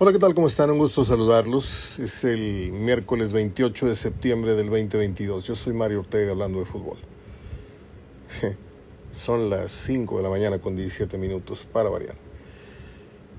Hola, 0.00 0.12
¿qué 0.12 0.20
tal? 0.20 0.32
¿Cómo 0.32 0.46
están? 0.46 0.70
Un 0.70 0.78
gusto 0.78 1.04
saludarlos. 1.04 1.98
Es 1.98 2.22
el 2.22 2.70
miércoles 2.70 3.32
28 3.32 3.86
de 3.86 3.96
septiembre 3.96 4.54
del 4.54 4.66
2022. 4.66 5.42
Yo 5.42 5.56
soy 5.56 5.72
Mario 5.72 5.98
Ortega 5.98 6.30
hablando 6.30 6.60
de 6.60 6.66
fútbol. 6.66 6.98
Son 9.10 9.50
las 9.50 9.72
5 9.72 10.18
de 10.18 10.22
la 10.22 10.30
mañana 10.30 10.60
con 10.60 10.76
17 10.76 11.18
minutos 11.18 11.66
para 11.72 11.88
variar. 11.88 12.14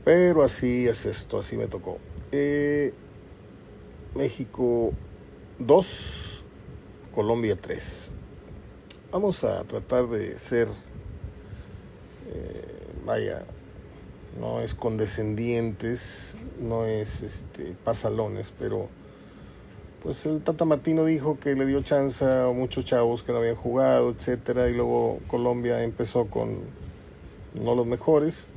Pero 0.04 0.44
así 0.44 0.86
es 0.86 1.06
esto, 1.06 1.40
así 1.40 1.56
me 1.56 1.68
tocó. 1.68 1.98
Eh, 2.34 2.92
México 4.14 4.92
2, 5.60 6.46
Colombia 7.16 7.56
3. 7.56 8.16
Vamos 9.14 9.46
a 9.46 9.64
tratar 9.64 10.10
de 10.10 10.38
ser, 10.38 10.68
eh, 12.28 12.84
vaya, 13.06 13.46
no 14.38 14.62
es 14.62 14.74
condescendientes, 14.74 16.38
no 16.60 16.86
es 16.86 17.24
este 17.24 17.76
pasalones, 17.84 18.54
pero 18.58 18.90
pues 20.04 20.26
el 20.26 20.42
Tata 20.42 20.66
Martino 20.66 21.04
dijo 21.06 21.40
que 21.40 21.56
le 21.56 21.66
dio 21.66 21.82
chance 21.82 22.24
a 22.24 22.48
muchos 22.54 22.86
chavos 22.86 23.24
que 23.24 23.32
no 23.32 23.40
habían 23.40 23.56
jugado, 23.56 24.12
etcétera, 24.12 24.70
y 24.70 24.74
luego 24.74 25.20
Colombia 25.28 25.84
empezó 25.84 26.28
con 26.28 26.60
no 27.54 27.76
los 27.76 27.86
mejores 27.86 28.50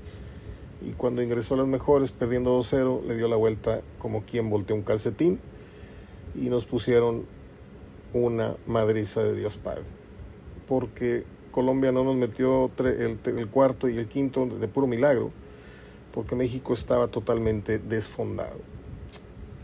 y 0.82 0.92
cuando 0.92 1.22
ingresó 1.22 1.54
a 1.54 1.58
los 1.58 1.66
mejores 1.66 2.12
perdiendo 2.12 2.58
2-0 2.58 3.04
le 3.04 3.16
dio 3.16 3.28
la 3.28 3.36
vuelta 3.36 3.80
como 3.98 4.22
quien 4.22 4.50
volteó 4.50 4.77
un 4.77 4.82
calcetín 4.82 5.41
y 6.34 6.48
nos 6.48 6.64
pusieron 6.64 7.24
una 8.12 8.56
madriza 8.66 9.22
de 9.22 9.34
Dios 9.34 9.56
Padre. 9.56 9.84
Porque 10.66 11.24
Colombia 11.50 11.92
no 11.92 12.04
nos 12.04 12.16
metió 12.16 12.70
el, 12.78 13.18
el 13.24 13.48
cuarto 13.48 13.88
y 13.88 13.98
el 13.98 14.08
quinto 14.08 14.46
de 14.46 14.68
puro 14.68 14.86
milagro 14.86 15.30
porque 16.12 16.36
México 16.36 16.74
estaba 16.74 17.08
totalmente 17.08 17.78
desfondado. 17.78 18.58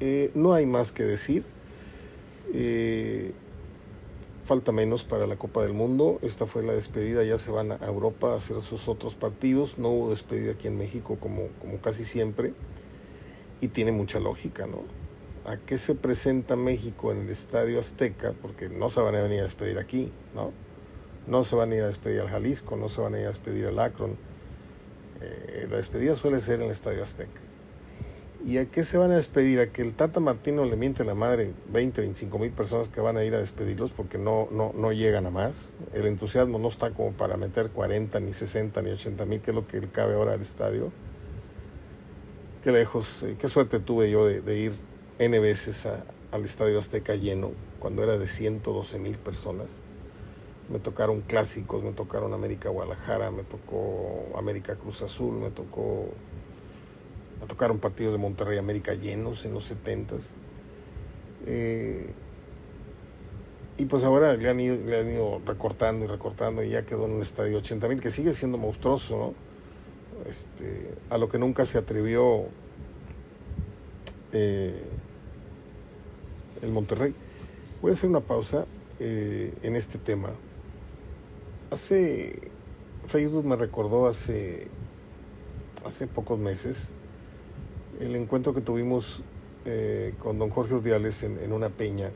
Eh, 0.01 0.31
no 0.35 0.55
hay 0.55 0.67
más 0.67 0.93
que 0.93 1.05
decir. 1.05 1.45
Eh, 2.55 3.33
falta 4.45 4.73
menos 4.73 5.05
para 5.05 5.27
la 5.27 5.37
Copa 5.37 5.63
del 5.63 5.75
Mundo. 5.75 6.19
Esta 6.23 6.47
fue 6.47 6.63
la 6.63 6.73
despedida. 6.73 7.23
Ya 7.25 7.39
se 7.39 7.51
van 7.51 7.73
a 7.73 7.79
Europa 7.87 8.33
a 8.33 8.37
hacer 8.37 8.61
sus 8.61 8.89
otros 8.89 9.15
partidos. 9.15 9.79
No 9.79 9.91
hubo 9.91 10.11
despedida 10.11 10.53
aquí 10.53 10.69
en 10.69 10.79
México 10.79 11.19
como, 11.21 11.49
como 11.61 11.79
casi 11.81 12.05
siempre. 12.05 12.55
Y 13.61 13.69
tiene 13.69 13.93
mucha 13.93 14.21
lógica, 14.21 14.67
¿no? 14.67 14.83
¿A 15.45 15.57
qué 15.57 15.79
se 15.79 15.95
presenta 15.95 16.57
México 16.57 17.11
en 17.11 17.23
el 17.23 17.31
Estadio 17.31 17.81
Azteca? 17.81 18.35
Porque 18.41 18.69
no 18.69 18.89
se 18.89 19.01
van 19.01 19.15
a 19.15 19.23
venir 19.23 19.41
a 19.41 19.43
despedir 19.43 19.79
aquí, 19.79 20.13
¿no? 20.35 20.53
No 21.27 21.43
se 21.43 21.57
van 21.57 21.73
a 21.73 21.75
ir 21.75 21.83
a 21.83 21.87
despedir 21.87 22.21
al 22.21 22.29
Jalisco, 22.29 22.77
no 22.77 22.89
se 22.89 23.01
van 23.01 23.15
a 23.15 23.19
ir 23.19 23.25
a 23.25 23.29
despedir 23.29 23.67
al 23.67 23.79
Akron 23.79 24.17
eh, 25.21 25.67
la 25.71 25.77
despedida 25.77 26.15
suele 26.15 26.41
ser 26.41 26.61
en 26.61 26.67
el 26.67 26.71
Estadio 26.71 27.03
Azteca. 27.03 27.41
¿Y 28.45 28.59
a 28.59 28.67
qué 28.67 28.85
se 28.85 28.99
van 28.99 29.11
a 29.11 29.17
despedir? 29.17 29.59
A 29.59 29.73
que 29.73 29.83
el 29.83 29.95
Tata 29.95 30.21
Martino 30.21 30.65
le 30.65 30.77
miente 30.77 31.03
la 31.05 31.17
madre 31.17 31.53
20, 31.73 32.01
25 32.03 32.39
mil 32.39 32.53
personas 32.53 32.89
que 32.89 33.01
van 33.01 33.17
a 33.17 33.25
ir 33.25 33.35
a 33.35 33.39
despedirlos 33.39 33.91
porque 33.91 34.17
no, 34.17 34.49
no, 34.53 34.73
no 34.77 34.93
llegan 34.93 35.27
a 35.27 35.31
más. 35.31 35.75
El 35.93 36.07
entusiasmo 36.07 36.59
no 36.59 36.69
está 36.69 36.93
como 36.93 37.13
para 37.13 37.37
meter 37.37 37.71
40, 37.71 38.21
ni 38.21 38.33
60, 38.33 38.81
ni 38.83 38.91
80 38.91 39.25
mil, 39.27 39.41
que 39.41 39.51
es 39.51 39.55
lo 39.57 39.67
que 39.67 39.81
cabe 39.89 40.15
ahora 40.15 40.35
al 40.35 40.41
estadio. 40.41 40.93
Qué 42.63 42.71
lejos, 42.71 43.25
eh, 43.25 43.37
qué 43.39 43.49
suerte 43.49 43.81
tuve 43.81 44.11
yo 44.11 44.25
de, 44.25 44.59
ir 44.59 44.73
N 45.19 45.39
veces 45.41 45.87
al 46.31 46.45
Estadio 46.45 46.79
Azteca 46.79 47.17
lleno, 47.17 47.51
cuando 47.81 48.05
era 48.05 48.19
de 48.19 48.29
112 48.29 48.99
mil 49.01 49.19
personas 49.19 49.83
me 50.69 50.79
tocaron 50.79 51.23
clásicos, 51.23 51.83
me 51.83 51.93
tocaron 51.93 52.35
América 52.35 52.69
Guadalajara, 52.69 53.31
me 53.31 53.43
tocó 53.43 54.27
América 54.37 54.77
Cruz 54.77 55.03
Azul, 55.03 55.35
me 55.35 55.51
tocó 55.51 56.09
me 57.41 57.47
tocaron 57.47 57.79
partidos 57.79 58.13
de 58.13 58.19
Monterrey 58.19 58.59
América 58.59 58.95
llenos 58.95 59.45
en 59.45 59.55
los 59.55 59.65
70 59.67 60.17
eh, 61.47 62.13
y 63.79 63.85
pues 63.85 64.03
ahora 64.03 64.37
le 64.37 64.49
han, 64.49 64.59
ido, 64.59 65.41
recortando 65.47 66.05
y 66.05 66.09
recortando 66.09 66.65
y 66.65 66.71
ya 66.71 66.85
quedó 66.85 67.07
en 67.07 67.13
un 67.13 67.23
estadio 67.23 67.59
80 67.59 67.89
mil 67.89 68.01
que 68.01 68.11
sigue 68.11 68.33
siendo 68.33 68.59
monstruoso, 68.59 69.17
¿no? 69.17 70.29
Este, 70.29 70.95
a 71.11 71.17
lo 71.17 71.29
que 71.29 71.39
nunca 71.39 71.65
se 71.65 71.79
atrevió 71.79 72.47
eh, 74.33 74.83
el 76.61 76.73
Monterrey. 76.73 77.15
Voy 77.81 77.91
a 77.91 77.95
hacer 77.95 78.11
una 78.11 78.19
pausa 78.19 78.67
eh, 78.99 79.55
en 79.63 79.77
este 79.77 79.97
tema 79.97 80.31
Hace, 81.71 82.51
Facebook 83.09 83.45
me 83.45 83.55
recordó 83.55 84.07
hace, 84.07 84.69
hace 85.85 86.07
pocos 86.07 86.39
meses 86.39 86.93
el 88.01 88.17
encuentro 88.17 88.55
que 88.55 88.63
tuvimos 88.63 89.23
eh, 89.67 90.15
con 90.19 90.39
don 90.39 90.49
Jorge 90.49 90.73
Urdiales 90.73 91.23
en, 91.25 91.53
una 91.53 91.69
peña 91.69 92.11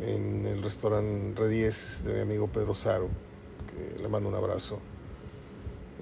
en 0.00 0.46
el 0.46 0.64
restaurante 0.64 1.40
Redies 1.40 2.02
de 2.04 2.14
mi 2.14 2.20
amigo 2.22 2.48
Pedro 2.48 2.74
Saro, 2.74 3.08
que 3.70 4.02
le 4.02 4.08
mando 4.08 4.28
un 4.28 4.34
abrazo, 4.34 4.80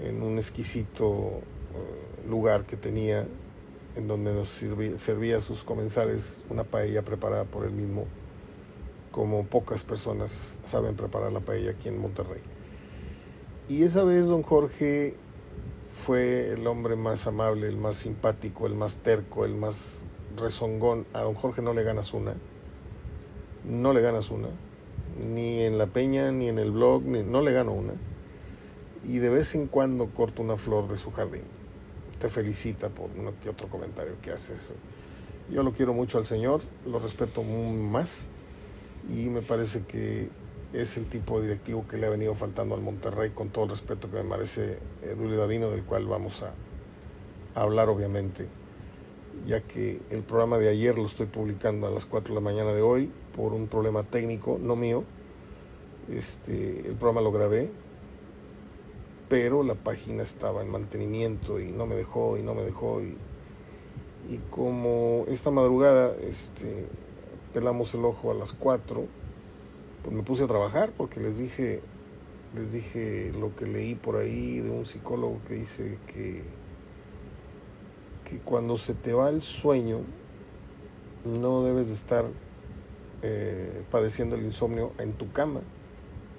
en 0.01 0.23
un 0.23 0.39
exquisito 0.39 1.43
eh, 1.75 2.29
lugar 2.31 2.65
que 2.65 2.79
tenía 2.79 3.29
en 3.95 4.09
donde 4.09 4.33
nos 4.33 4.49
servía 4.49 5.37
a 5.37 5.41
sus 5.43 5.65
comensales 5.65 6.47
una 6.49 6.65
paella 6.65 7.03
preparada 7.03 7.45
por 7.45 7.67
él 7.67 7.73
mismo, 7.73 8.07
como 9.11 9.45
pocas 9.45 9.85
personas 9.85 10.59
saben 10.65 10.97
preparar 10.97 11.31
la 11.31 11.41
paella 11.41 11.73
aquí 11.73 11.89
en 11.89 12.01
Monterrey. 12.01 12.54
Y 13.67 13.83
esa 13.83 14.05
vez 14.05 14.27
don 14.27 14.43
Jorge 14.43 15.15
fue 15.91 16.53
el 16.53 16.67
hombre 16.67 16.97
más 16.97 17.27
amable, 17.27 17.67
el 17.67 17.79
más 17.79 17.97
simpático, 17.97 18.67
el 18.67 18.75
más 18.75 18.99
terco, 18.99 19.47
el 19.47 19.55
más 19.55 20.03
rezongón. 20.37 21.07
A 21.15 21.21
don 21.21 21.35
Jorge 21.35 21.63
no 21.63 21.73
le 21.73 21.83
ganas 21.83 22.13
una. 22.13 22.35
No 23.65 23.95
le 23.95 24.03
ganas 24.03 24.31
una. 24.31 24.49
Ni 25.19 25.61
en 25.63 25.79
la 25.79 25.87
peña, 25.87 26.31
ni 26.31 26.49
en 26.49 26.59
el 26.59 26.73
blog, 26.73 27.05
ni, 27.05 27.23
no 27.23 27.41
le 27.41 27.53
gano 27.53 27.73
una. 27.73 27.95
Y 29.03 29.19
de 29.19 29.31
vez 29.31 29.55
en 29.55 29.67
cuando 29.67 30.11
corta 30.11 30.43
una 30.43 30.59
flor 30.59 30.87
de 30.89 30.99
su 30.99 31.11
jardín. 31.11 31.45
Te 32.21 32.29
felicita 32.29 32.91
por 32.91 33.09
uno 33.19 33.33
que 33.43 33.49
otro 33.49 33.69
comentario 33.69 34.17
que 34.21 34.31
haces. 34.31 34.75
Yo 35.51 35.63
lo 35.63 35.73
quiero 35.73 35.95
mucho 35.95 36.19
al 36.19 36.27
Señor, 36.27 36.61
lo 36.87 36.99
respeto 36.99 37.43
más 37.43 38.29
y 39.09 39.29
me 39.29 39.43
parece 39.43 39.85
que 39.85 40.29
es 40.75 40.97
el 40.97 41.07
tipo 41.07 41.41
de 41.41 41.47
directivo 41.47 41.87
que 41.87 41.97
le 41.97 42.07
ha 42.07 42.11
venido 42.11 42.35
faltando 42.35 42.75
al 42.75 42.81
Monterrey, 42.81 43.31
con 43.31 43.51
todo 43.51 43.65
el 43.65 43.71
respeto 43.71 44.11
que 44.11 44.17
me 44.17 44.25
merece 44.25 44.79
Edulio 45.03 45.39
Davino, 45.39 45.71
del 45.71 45.85
cual 45.85 46.07
vamos 46.07 46.43
a, 46.43 46.53
hablar 47.55 47.89
obviamente, 47.89 48.49
ya 49.47 49.61
que 49.61 50.01
el 50.11 50.23
programa 50.25 50.59
de 50.59 50.69
ayer 50.69 50.97
lo 50.97 51.07
estoy 51.07 51.27
publicando 51.27 51.87
a 51.87 51.91
las 51.91 52.05
4 52.05 52.35
de 52.35 52.41
la 52.41 52.45
mañana 52.45 52.73
de 52.73 52.83
hoy 52.83 53.13
por 53.37 53.53
un 53.53 53.69
problema 53.69 54.03
técnico, 54.03 54.59
no 54.61 54.75
mío. 54.75 55.05
Este, 56.11 56.81
el 56.81 56.97
programa 56.97 57.21
lo 57.21 57.31
grabé, 57.31 57.71
pero 59.29 59.63
la 59.63 59.75
página 59.75 60.25
estaba 60.25 60.63
en 60.63 60.71
mantenimiento 60.71 61.61
y 61.61 61.71
no 61.71 61.87
me 61.87 61.95
dejó 61.95 62.37
y 62.37 62.43
no 62.43 62.55
me 62.55 62.63
dejó 62.63 63.01
y, 63.01 63.17
y 64.29 64.39
como 64.51 65.25
esta 65.29 65.53
madrugada 65.53 66.15
este, 66.21 66.89
pelamos 67.53 67.95
el 67.95 68.05
ojo 68.05 68.33
a 68.33 68.35
las 68.35 68.53
4 68.53 69.07
pues 70.05 70.15
me 70.15 70.23
puse 70.23 70.45
a 70.45 70.47
trabajar 70.47 70.93
porque 70.95 71.19
les 71.19 71.39
dije, 71.39 71.81
les 72.55 72.73
dije 72.73 73.33
lo 73.41 73.57
que 73.57 73.65
leí 73.65 73.95
por 73.95 74.17
ahí 74.17 74.61
de 74.61 74.71
un 74.71 74.85
psicólogo 74.85 75.41
que 75.49 75.55
dice 75.55 75.99
que, 76.07 76.45
que 78.27 78.39
cuando 78.41 78.77
se 78.77 78.93
te 78.93 79.15
va 79.15 79.31
el 79.31 79.41
sueño, 79.41 80.01
no 81.25 81.65
debes 81.65 81.89
de 81.89 81.95
estar 81.95 82.27
eh, 83.23 83.83
padeciendo 83.91 84.37
el 84.37 84.43
insomnio 84.43 84.93
en 84.99 85.15
tu 85.15 85.33
cama, 85.33 85.61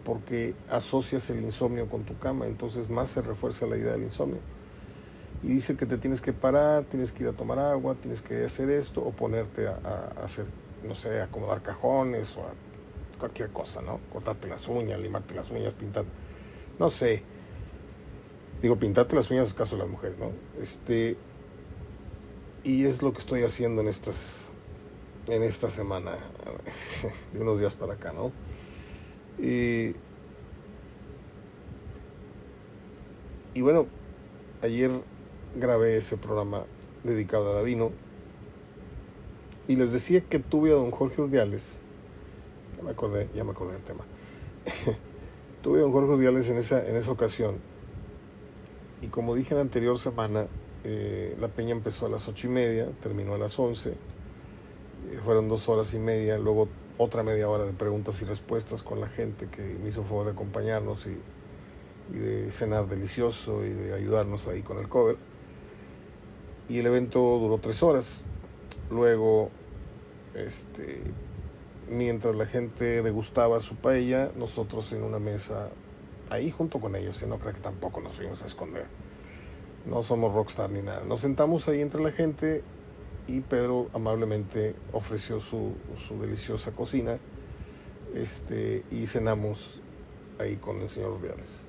porque 0.04 0.54
asocias 0.70 1.28
el 1.32 1.42
insomnio 1.42 1.90
con 1.90 2.04
tu 2.04 2.20
cama, 2.20 2.46
entonces 2.46 2.88
más 2.88 3.10
se 3.10 3.24
refuerza 3.24 3.66
la 3.66 3.78
idea 3.78 3.94
del 3.94 4.04
insomnio. 4.04 4.42
Y 5.42 5.48
dice 5.48 5.76
que 5.76 5.88
te 5.88 5.98
tienes 5.98 6.22
que 6.22 6.34
parar, 6.34 6.84
tienes 6.84 7.12
que 7.12 7.24
ir 7.24 7.30
a 7.30 7.34
tomar 7.34 7.58
agua, 7.58 7.96
tienes 7.96 8.22
que 8.22 8.46
hacer 8.46 8.70
esto 8.70 9.02
o 9.02 9.12
ponerte 9.12 9.68
a, 9.68 9.80
a 9.84 10.24
hacer, 10.24 10.46
no 10.88 10.94
sé, 10.94 11.20
acomodar 11.20 11.64
cajones 11.64 12.38
o 12.38 12.42
a 12.42 12.52
cualquier 13.26 13.50
cosa, 13.50 13.82
¿no? 13.82 14.00
Cortarte 14.14 14.48
las 14.48 14.68
uñas, 14.68 15.00
limarte 15.00 15.34
las 15.34 15.50
uñas, 15.50 15.74
pintar, 15.74 16.06
no 16.78 16.90
sé. 16.90 17.24
Digo, 18.62 18.76
pintarte 18.78 19.16
las 19.16 19.32
uñas 19.32 19.48
es 19.48 19.54
caso 19.56 19.76
de 19.76 19.82
las 19.82 19.92
mujeres, 19.92 20.20
¿no? 20.20 20.32
Este, 20.62 21.18
y 22.64 22.86
es 22.86 23.02
lo 23.02 23.14
que 23.14 23.20
estoy 23.20 23.42
haciendo 23.42 23.82
en 23.82 23.88
estas, 23.88 24.52
en 25.26 25.42
esta 25.42 25.72
semana, 25.72 26.18
de 27.34 27.40
unos 27.40 27.60
días 27.60 27.74
para 27.74 27.94
acá, 27.96 28.14
¿no? 28.14 28.32
Y, 29.40 29.96
y 33.56 33.62
bueno, 33.62 33.88
ayer 34.62 34.92
grabé 35.56 35.98
ese 35.98 36.16
programa 36.16 36.66
dedicado 37.04 37.52
a 37.52 37.56
Davino 37.56 37.92
y 39.68 39.78
les 39.78 39.92
decía 39.94 40.22
que 40.22 40.38
tuve 40.38 40.70
a 40.70 40.76
don 40.76 40.92
Jorge 40.92 41.24
Urdiales 41.24 41.82
ya 43.34 43.44
me 43.44 43.52
acordé 43.52 43.74
del 43.74 43.84
tema. 43.84 44.06
Tuve 45.62 45.80
don 45.80 45.92
Jorge 45.92 46.12
Urdiales 46.14 46.50
en 46.50 46.58
esa, 46.58 46.88
en 46.88 46.96
esa 46.96 47.12
ocasión. 47.12 47.56
Y 49.02 49.08
como 49.08 49.36
dije 49.36 49.54
en 49.54 49.58
la 49.58 49.62
anterior 49.62 49.98
semana, 49.98 50.48
Eh, 50.88 51.36
la 51.40 51.48
peña 51.48 51.72
empezó 51.72 52.06
a 52.06 52.10
las 52.10 52.28
ocho 52.28 52.46
y 52.46 52.52
media, 52.52 52.88
terminó 53.02 53.34
a 53.34 53.40
las 53.40 53.58
once. 53.58 53.90
Eh, 53.90 55.20
fueron 55.24 55.50
dos 55.50 55.68
horas 55.68 55.92
y 55.96 56.00
media, 56.00 56.38
luego 56.38 56.68
otra 57.00 57.24
media 57.24 57.50
hora 57.50 57.66
de 57.66 57.74
preguntas 57.74 58.22
y 58.22 58.26
respuestas 58.26 58.84
con 58.84 59.02
la 59.02 59.10
gente 59.10 59.48
que 59.48 59.64
me 59.82 59.90
hizo 59.90 60.04
favor 60.04 60.26
de 60.26 60.34
acompañarnos 60.34 61.08
y, 61.08 61.18
y 62.16 62.20
de 62.20 62.52
cenar 62.52 62.88
delicioso 62.88 63.66
y 63.66 63.70
de 63.70 63.96
ayudarnos 63.96 64.48
ahí 64.48 64.62
con 64.62 64.78
el 64.78 64.88
cover. 64.88 65.18
Y 66.70 66.78
el 66.78 66.86
evento 66.86 67.20
duró 67.20 67.58
tres 67.58 67.82
horas. 67.82 68.26
Luego, 68.92 69.50
este, 70.36 71.02
mientras 71.90 72.36
la 72.36 72.46
gente 72.46 73.02
degustaba 73.02 73.60
su 73.60 73.76
paella, 73.76 74.32
nosotros 74.36 74.92
en 74.94 75.04
una 75.04 75.20
mesa 75.20 75.70
ahí 76.30 76.52
junto 76.52 76.80
con 76.80 76.96
ellos, 76.96 77.22
y 77.22 77.26
no 77.26 77.38
creo 77.40 77.54
que 77.54 77.62
tampoco 77.62 78.02
nos 78.02 78.14
fuimos 78.14 78.42
a 78.44 78.46
esconder. 78.46 78.86
No 79.86 80.02
somos 80.02 80.34
rockstar 80.34 80.70
ni 80.72 80.82
nada. 80.82 81.04
Nos 81.04 81.22
sentamos 81.22 81.68
ahí 81.68 81.82
entre 81.82 82.02
la 82.02 82.12
gente 82.12 82.64
y 83.28 83.42
Pedro 83.42 83.90
amablemente 83.94 84.76
ofreció 84.92 85.40
su, 85.40 85.74
su 86.08 86.20
deliciosa 86.20 86.72
cocina 86.72 87.20
este, 88.16 88.84
y 88.92 89.08
cenamos 89.08 89.80
ahí 90.40 90.56
con 90.56 90.82
el 90.82 90.90
señor 90.90 91.12
Rubiales. 91.12 91.66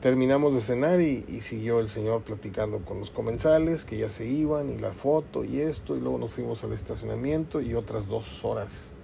Terminamos 0.00 0.54
de 0.54 0.60
cenar 0.60 1.00
y, 1.00 1.24
y, 1.26 1.40
siguió 1.40 1.80
el 1.80 1.88
señor 1.88 2.22
platicando 2.22 2.84
con 2.84 3.00
los 3.00 3.10
comensales 3.10 3.84
que 3.84 3.96
ya 3.96 4.10
se 4.10 4.26
iban 4.26 4.70
y 4.70 4.78
la 4.78 4.92
foto 4.92 5.42
y 5.42 5.60
esto 5.60 5.96
y 5.96 6.00
luego 6.00 6.18
nos 6.18 6.32
fuimos 6.32 6.62
al 6.64 6.74
estacionamiento 6.74 7.62
y 7.62 7.74
otras 7.74 8.06
dos 8.06 8.44
horas. 8.44 8.96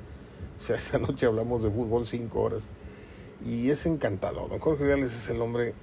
O 0.62 0.64
sea, 0.64 0.76
esa 0.76 0.98
noche 0.98 1.26
hablamos 1.26 1.64
de 1.64 1.70
fútbol 1.70 2.06
cinco 2.06 2.42
horas 2.42 2.70
y 3.44 3.70
es 3.70 3.86
encantador. 3.86 4.48
Don 4.48 4.60
Jorge 4.60 4.84
Rubiales 4.84 5.14
es 5.14 5.28
el 5.28 5.40
hombre 5.40 5.74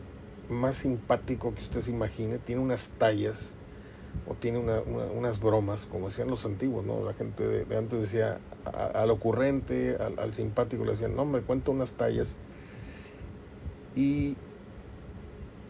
más 0.50 0.76
simpático 0.76 1.54
que 1.54 1.62
usted 1.62 1.82
se 1.82 1.92
imagine. 1.92 2.38
Tiene 2.38 2.62
unas 2.62 2.92
tallas 2.92 3.56
o 4.28 4.36
tiene 4.36 4.60
una, 4.60 4.80
una, 4.82 5.06
unas 5.06 5.40
bromas, 5.40 5.86
como 5.86 6.08
decían 6.08 6.30
los 6.30 6.46
antiguos, 6.46 6.86
¿no? 6.86 7.04
La 7.04 7.14
gente 7.14 7.46
de, 7.46 7.78
antes 7.78 8.00
decía 8.00 8.40
al 8.94 9.12
ocurrente, 9.12 9.98
al, 10.00 10.18
al, 10.20 10.34
simpático 10.34 10.86
le 10.86 10.92
decían, 10.92 11.16
no, 11.16 11.26
me 11.26 11.42
cuento 11.42 11.72
unas 11.72 11.94
tallas. 11.94 12.36
Y 13.96 14.38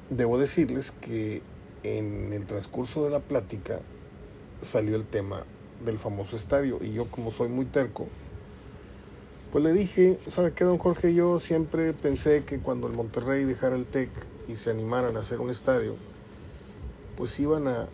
debo 0.10 0.38
decirles 0.38 0.92
que 0.92 1.42
en 1.84 2.34
el 2.34 2.46
transcurso 2.46 3.04
de 3.04 3.10
la 3.10 3.19
plática 3.19 3.80
salió 4.62 4.96
el 4.96 5.06
tema 5.06 5.46
del 5.86 5.98
famoso 5.98 6.36
estadio 6.36 6.80
y 6.81 6.92
yo 6.94 7.06
como 7.06 7.31
soy 7.31 7.48
muy 7.48 7.66
terco, 7.66 8.07
pues 9.51 9.63
le 9.63 9.74
dije, 9.74 10.19
¿sabe 10.28 10.54
qué, 10.54 10.63
don 10.63 10.78
Jorge? 10.78 11.13
Yo 11.13 11.40
siempre 11.40 11.94
pensé 11.94 12.44
que 12.44 12.60
cuando 12.60 12.88
el 12.88 12.94
Monterrey 12.94 13.46
dejara 13.46 13.75
el 13.75 13.86
TEC 13.86 14.10
y 14.48 14.56
se 14.56 14.69
animaran 14.69 15.18
a 15.18 15.22
hacer 15.22 15.42
un 15.42 15.50
estadio, 15.50 15.96
pues 17.18 17.40
iban 17.40 17.68
a, 17.68 17.88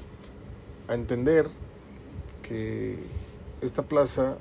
a 0.88 0.94
entender 0.94 1.48
que 2.42 3.00
esta 3.62 3.84
plaza 3.84 4.38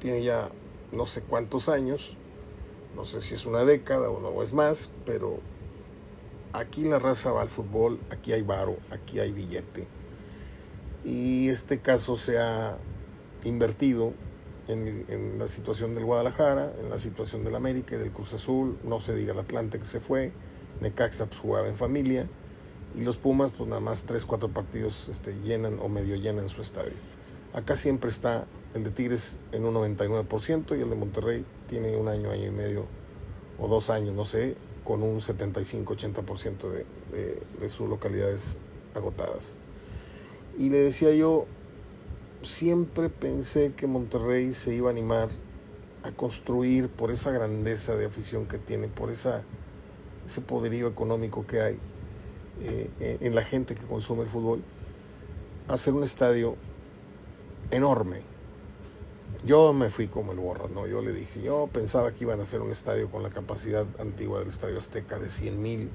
tiene 0.00 0.22
ya 0.24 0.50
no 0.92 1.06
sé 1.06 1.22
cuántos 1.22 1.68
años, 1.68 2.16
no 2.96 3.04
sé 3.04 3.20
si 3.20 3.34
es 3.34 3.46
una 3.46 3.64
década 3.64 4.10
o 4.10 4.20
no 4.20 4.42
es 4.42 4.52
más, 4.52 4.92
pero 5.06 5.38
aquí 6.52 6.84
la 6.84 6.98
raza 6.98 7.32
va 7.32 7.42
al 7.42 7.48
fútbol, 7.48 8.00
aquí 8.10 8.32
hay 8.32 8.42
varo, 8.42 8.76
aquí 8.90 9.20
hay 9.20 9.32
billete. 9.32 9.86
Y 11.04 11.48
este 11.48 11.80
caso 11.80 12.16
se 12.16 12.38
ha 12.38 12.76
invertido 13.44 14.12
en, 14.68 15.04
en, 15.08 15.38
la 15.38 15.48
situación 15.48 15.94
del 15.94 16.04
Guadalajara, 16.04 16.72
en 16.80 16.90
la 16.90 16.98
situación 16.98 17.44
del 17.44 17.54
América 17.54 17.96
y 17.96 17.98
del 17.98 18.10
Cruz 18.10 18.34
Azul, 18.34 18.78
no 18.84 19.00
se 19.00 19.14
diga 19.14 19.32
el 19.32 19.38
Atlante 19.38 19.78
que 19.78 19.84
se 19.84 20.00
fue, 20.00 20.32
Necaxa 20.80 21.26
pues, 21.26 21.40
jugaba 21.40 21.68
en 21.68 21.76
familia, 21.76 22.26
y 22.96 23.02
los 23.02 23.16
Pumas 23.16 23.50
pues 23.50 23.68
nada 23.68 23.80
más 23.80 24.04
3, 24.04 24.24
4 24.24 24.48
partidos 24.50 25.08
este, 25.08 25.34
llenan 25.42 25.78
o 25.80 25.88
medio 25.88 26.16
llenan 26.16 26.48
su 26.48 26.62
estadio. 26.62 26.94
Acá 27.52 27.76
siempre 27.76 28.10
está 28.10 28.46
el 28.74 28.84
de 28.84 28.90
Tigres 28.90 29.38
en 29.52 29.64
un 29.64 29.74
99% 29.74 30.76
y 30.76 30.80
el 30.80 30.90
de 30.90 30.96
Monterrey 30.96 31.44
tiene 31.68 31.96
un 31.96 32.08
año, 32.08 32.30
año 32.30 32.46
y 32.46 32.50
medio 32.50 32.86
o 33.58 33.68
dos 33.68 33.90
años, 33.90 34.14
no 34.14 34.24
sé, 34.24 34.56
con 34.84 35.02
un 35.02 35.20
75-80% 35.20 36.68
de, 36.68 36.86
de, 37.12 37.42
de 37.60 37.68
sus 37.68 37.88
localidades 37.88 38.58
agotadas. 38.94 39.56
Y 40.58 40.70
le 40.70 40.78
decía 40.78 41.12
yo, 41.14 41.46
siempre 42.44 43.08
pensé 43.08 43.72
que 43.76 43.86
Monterrey 43.86 44.54
se 44.54 44.74
iba 44.74 44.88
a 44.88 44.92
animar 44.92 45.28
a 46.02 46.12
construir 46.12 46.88
por 46.88 47.10
esa 47.10 47.30
grandeza 47.30 47.94
de 47.96 48.06
afición 48.06 48.46
que 48.46 48.58
tiene, 48.58 48.88
por 48.88 49.10
esa, 49.10 49.42
ese 50.26 50.40
poderío 50.42 50.86
económico 50.86 51.46
que 51.46 51.60
hay 51.60 51.78
eh, 52.60 53.18
en 53.20 53.34
la 53.34 53.42
gente 53.42 53.74
que 53.74 53.84
consume 53.86 54.22
el 54.22 54.28
fútbol, 54.28 54.62
hacer 55.68 55.94
un 55.94 56.02
estadio 56.02 56.56
enorme. 57.70 58.22
Yo 59.46 59.72
me 59.72 59.90
fui 59.90 60.08
como 60.08 60.32
el 60.32 60.38
borra, 60.38 60.68
¿no? 60.72 60.86
Yo 60.86 61.02
le 61.02 61.12
dije, 61.12 61.42
yo 61.42 61.68
pensaba 61.72 62.12
que 62.12 62.24
iban 62.24 62.38
a 62.38 62.42
hacer 62.42 62.60
un 62.60 62.70
estadio 62.70 63.10
con 63.10 63.22
la 63.22 63.30
capacidad 63.30 63.86
antigua 63.98 64.38
del 64.38 64.48
Estadio 64.48 64.78
Azteca 64.78 65.18
de 65.18 65.28
100 65.28 65.62
mil, 65.62 65.90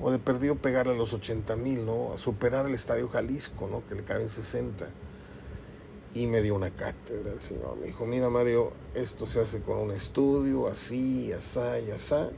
o 0.00 0.10
de 0.10 0.18
perdido 0.18 0.56
pegar 0.56 0.88
a 0.88 0.94
los 0.94 1.12
80 1.12 1.54
mil, 1.56 1.86
¿no? 1.86 2.12
A 2.12 2.16
superar 2.16 2.66
el 2.66 2.74
Estadio 2.74 3.08
Jalisco, 3.08 3.68
¿no? 3.68 3.86
Que 3.86 3.94
le 3.94 4.02
caben 4.02 4.28
60. 4.28 4.88
Y 6.14 6.26
me 6.26 6.42
dio 6.42 6.54
una 6.54 6.70
cátedra 6.70 7.32
el 7.32 7.40
señor. 7.40 7.76
Me 7.80 7.86
dijo, 7.86 8.04
mira 8.04 8.28
Mario, 8.28 8.72
esto 8.94 9.24
se 9.24 9.40
hace 9.40 9.62
con 9.62 9.78
un 9.78 9.92
estudio, 9.92 10.68
así, 10.68 11.32
asá 11.32 11.80
y 11.80 11.90
asá. 11.90 12.30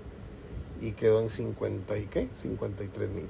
Y 0.80 0.92
quedó 0.92 1.20
en 1.20 1.28
50 1.28 1.98
y 1.98 2.06
qué? 2.06 2.28
53 2.32 3.10
mil. 3.10 3.28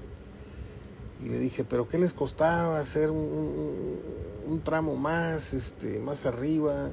Y 1.22 1.28
le 1.28 1.38
dije, 1.38 1.64
pero 1.64 1.88
¿qué 1.88 1.98
les 1.98 2.12
costaba 2.12 2.78
hacer 2.78 3.10
un, 3.10 4.60
tramo 4.62 4.96
más, 4.96 5.54
este, 5.54 5.98
más 5.98 6.26
arriba? 6.26 6.90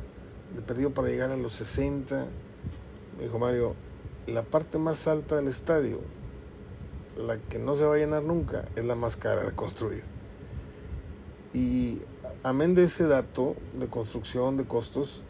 Le 0.55 0.61
perdió 0.61 0.93
para 0.93 1.09
llegar 1.09 1.31
a 1.31 1.37
los 1.37 1.53
60. 1.53 2.27
Me 3.17 3.23
dijo 3.23 3.39
Mario, 3.39 3.75
la 4.27 4.43
parte 4.43 4.77
más 4.77 5.07
alta 5.07 5.35
del 5.35 5.47
estadio, 5.47 5.99
la 7.17 7.37
que 7.37 7.59
no 7.59 7.75
se 7.75 7.85
va 7.85 7.95
a 7.95 7.97
llenar 7.97 8.23
nunca, 8.23 8.65
es 8.75 8.85
la 8.85 8.95
más 8.95 9.17
cara 9.17 9.43
de 9.43 9.51
construir. 9.51 10.03
Y 11.53 12.01
amén 12.43 12.73
de 12.73 12.85
ese 12.85 13.07
dato 13.07 13.55
de 13.73 13.87
construcción, 13.87 14.57
de 14.57 14.65
costos, 14.65 15.21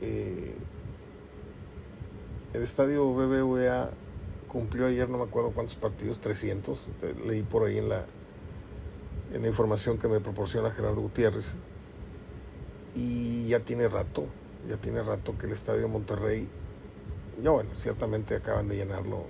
eh, 0.00 0.54
el 2.52 2.62
estadio 2.62 3.12
BBVA 3.12 3.90
cumplió 4.48 4.86
ayer, 4.86 5.08
no 5.08 5.18
me 5.18 5.24
acuerdo 5.24 5.52
cuántos 5.52 5.76
partidos, 5.76 6.20
300, 6.20 6.92
leí 7.24 7.42
por 7.42 7.66
ahí 7.66 7.78
en 7.78 7.88
la, 7.88 8.04
en 9.32 9.42
la 9.42 9.48
información 9.48 9.98
que 9.98 10.08
me 10.08 10.18
proporciona 10.18 10.72
Gerardo 10.72 11.00
Gutiérrez. 11.00 11.54
Y 12.96 13.46
ya 13.46 13.60
tiene 13.60 13.86
rato, 13.86 14.24
ya 14.68 14.76
tiene 14.76 15.02
rato 15.04 15.38
que 15.38 15.46
el 15.46 15.52
Estadio 15.52 15.88
Monterrey, 15.88 16.48
ya 17.40 17.50
bueno, 17.50 17.70
ciertamente 17.74 18.34
acaban 18.34 18.66
de 18.66 18.76
llenarlo 18.78 19.26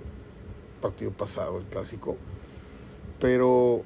partido 0.81 1.11
pasado, 1.11 1.59
el 1.59 1.65
clásico, 1.65 2.17
pero 3.19 3.83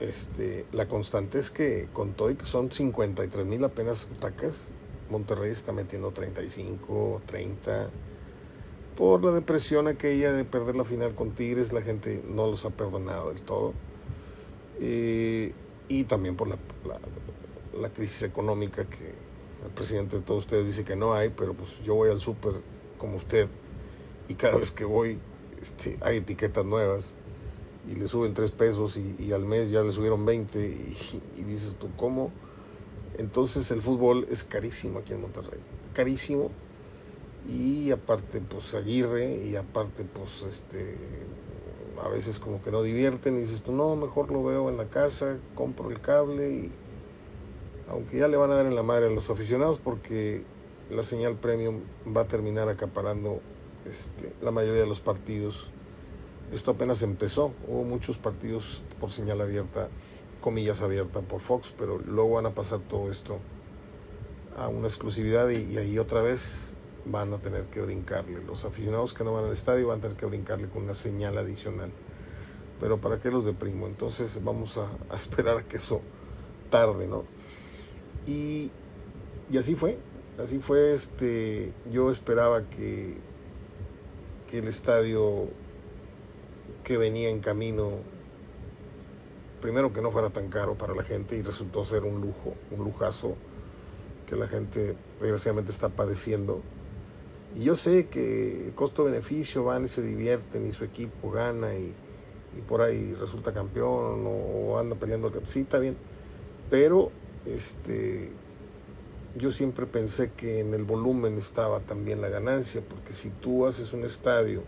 este, 0.00 0.64
la 0.72 0.88
constante 0.88 1.38
es 1.38 1.50
que 1.50 1.88
con 1.92 2.14
todo 2.14 2.30
y 2.30 2.34
que 2.34 2.44
son 2.44 2.72
53 2.72 3.46
mil 3.46 3.62
apenas 3.64 4.08
butacas, 4.08 4.72
Monterrey 5.10 5.50
está 5.50 5.72
metiendo 5.72 6.10
35, 6.10 7.22
30. 7.26 7.90
Por 8.96 9.24
la 9.24 9.32
depresión 9.32 9.88
aquella 9.88 10.32
de 10.32 10.44
perder 10.44 10.76
la 10.76 10.84
final 10.84 11.14
con 11.14 11.32
Tigres, 11.32 11.72
la 11.72 11.82
gente 11.82 12.22
no 12.28 12.46
los 12.46 12.64
ha 12.64 12.70
perdonado 12.70 13.28
del 13.30 13.42
todo. 13.42 13.74
Eh, 14.80 15.52
y 15.88 16.04
también 16.04 16.36
por 16.36 16.48
la, 16.48 16.56
la, 16.86 16.98
la, 17.78 17.88
crisis 17.90 18.22
económica 18.22 18.84
que 18.86 19.14
el 19.64 19.70
presidente 19.74 20.16
de 20.16 20.22
todos 20.22 20.44
ustedes 20.44 20.66
dice 20.66 20.84
que 20.84 20.96
no 20.96 21.12
hay, 21.12 21.28
pero 21.28 21.52
pues 21.52 21.78
yo 21.84 21.94
voy 21.94 22.10
al 22.10 22.20
súper 22.20 22.54
como 22.96 23.16
usted 23.16 23.48
y 24.28 24.34
cada 24.34 24.56
vez 24.56 24.70
que 24.70 24.84
voy 24.84 25.18
este, 25.60 25.98
hay 26.00 26.18
etiquetas 26.18 26.64
nuevas 26.64 27.16
y 27.88 27.94
le 27.94 28.08
suben 28.08 28.34
3 28.34 28.50
pesos 28.50 28.96
y, 28.96 29.16
y, 29.18 29.32
al 29.32 29.44
mes 29.44 29.70
ya 29.70 29.82
le 29.82 29.90
subieron 29.90 30.26
20 30.26 30.58
y, 30.58 30.96
y, 31.38 31.44
dices 31.44 31.76
tú, 31.78 31.88
¿cómo? 31.96 32.30
Entonces 33.16 33.70
el 33.70 33.82
fútbol 33.82 34.26
es 34.30 34.44
carísimo 34.44 34.98
aquí 34.98 35.12
en 35.12 35.22
Monterrey, 35.22 35.60
carísimo 35.94 36.50
y 37.48 37.90
aparte 37.90 38.40
pues 38.40 38.74
Aguirre 38.74 39.44
y 39.44 39.56
aparte 39.56 40.04
pues 40.04 40.42
este 40.42 40.96
a 42.02 42.08
veces 42.08 42.38
como 42.38 42.62
que 42.62 42.70
no 42.70 42.82
divierten 42.82 43.36
y 43.36 43.40
dices 43.40 43.62
tú, 43.62 43.72
no, 43.72 43.94
mejor 43.96 44.30
lo 44.30 44.42
veo 44.42 44.70
en 44.70 44.76
la 44.76 44.86
casa, 44.86 45.36
compro 45.54 45.90
el 45.90 46.00
cable 46.00 46.50
y 46.50 46.72
aunque 47.90 48.18
ya 48.18 48.28
le 48.28 48.36
van 48.36 48.50
a 48.52 48.54
dar 48.54 48.66
en 48.66 48.74
la 48.74 48.82
madre 48.82 49.06
a 49.06 49.10
los 49.10 49.28
aficionados 49.30 49.78
porque 49.78 50.42
la 50.90 51.02
señal 51.02 51.36
premium 51.36 51.80
va 52.16 52.22
a 52.22 52.26
terminar 52.26 52.68
acaparando 52.68 53.40
este, 53.84 54.32
la 54.42 54.50
mayoría 54.50 54.82
de 54.82 54.86
los 54.86 55.00
partidos. 55.00 55.70
Esto 56.52 56.72
apenas 56.72 57.02
empezó, 57.02 57.52
hubo 57.68 57.84
muchos 57.84 58.18
partidos 58.18 58.82
por 58.98 59.10
señal 59.10 59.40
abierta, 59.40 59.88
comillas 60.40 60.82
abierta 60.82 61.20
por 61.20 61.40
Fox, 61.40 61.72
pero 61.78 61.98
luego 61.98 62.34
van 62.34 62.46
a 62.46 62.54
pasar 62.54 62.80
todo 62.80 63.08
esto 63.08 63.38
a 64.56 64.66
una 64.66 64.88
exclusividad 64.88 65.48
y, 65.50 65.78
ahí 65.78 65.96
otra 65.98 66.22
vez 66.22 66.76
van 67.04 67.32
a 67.32 67.38
tener 67.38 67.66
que 67.66 67.80
brincarle. 67.80 68.42
Los 68.44 68.64
aficionados 68.64 69.14
que 69.14 69.22
no 69.22 69.32
van 69.32 69.44
al 69.44 69.52
estadio 69.52 69.88
van 69.88 70.00
a 70.00 70.02
tener 70.02 70.16
que 70.16 70.26
brincarle 70.26 70.68
con 70.68 70.82
una 70.82 70.94
señal 70.94 71.38
adicional. 71.38 71.92
pero 72.80 73.00
¿para 73.00 73.20
qué 73.20 73.30
los 73.30 73.44
deprimo? 73.44 73.86
Entonces 73.86 74.42
vamos 74.42 74.76
a, 74.76 74.88
a 75.08 75.16
esperar 75.16 75.58
a 75.58 75.62
que 75.62 75.76
eso 75.76 76.00
tarde, 76.68 77.06
¿no? 77.06 77.24
Y, 78.26 78.70
y 79.50 79.58
así 79.58 79.76
fue, 79.76 79.98
así 80.42 80.58
fue, 80.58 80.94
este, 80.94 81.72
yo 81.92 82.10
esperaba 82.10 82.68
que, 82.68 83.18
que 84.50 84.58
el 84.58 84.68
estadio 84.68 85.48
que 86.84 86.96
venía 86.96 87.30
en 87.30 87.40
camino, 87.40 87.90
primero 89.60 89.92
que 89.92 90.00
no 90.00 90.10
fuera 90.10 90.30
tan 90.30 90.48
caro 90.48 90.76
para 90.76 90.94
la 90.94 91.02
gente 91.02 91.36
y 91.36 91.42
resultó 91.42 91.84
ser 91.84 92.04
un 92.04 92.20
lujo, 92.20 92.54
un 92.70 92.84
lujazo 92.84 93.36
que 94.26 94.36
la 94.36 94.48
gente 94.48 94.96
desgraciadamente 95.20 95.72
está 95.72 95.88
padeciendo. 95.88 96.62
Y 97.56 97.64
yo 97.64 97.74
sé 97.74 98.06
que 98.06 98.72
costo-beneficio 98.76 99.64
van 99.64 99.84
y 99.84 99.88
se 99.88 100.02
divierten 100.02 100.66
y 100.66 100.72
su 100.72 100.84
equipo 100.84 101.30
gana 101.32 101.74
y, 101.74 101.92
y 102.56 102.60
por 102.60 102.80
ahí 102.80 103.12
resulta 103.14 103.52
campeón 103.52 104.24
o, 104.26 104.78
anda 104.78 104.96
peleando. 104.96 105.32
Sí, 105.46 105.60
está 105.60 105.78
bien. 105.78 105.96
Pero 106.70 107.10
este, 107.44 108.30
yo 109.36 109.50
siempre 109.50 109.86
pensé 109.86 110.30
que 110.32 110.60
en 110.60 110.74
el 110.74 110.84
volumen 110.84 111.36
estaba 111.38 111.80
también 111.80 112.20
la 112.20 112.28
ganancia, 112.28 112.82
porque 112.88 113.12
si 113.12 113.30
tú 113.30 113.66
haces 113.66 113.92
un 113.92 114.04
estadio 114.04 114.62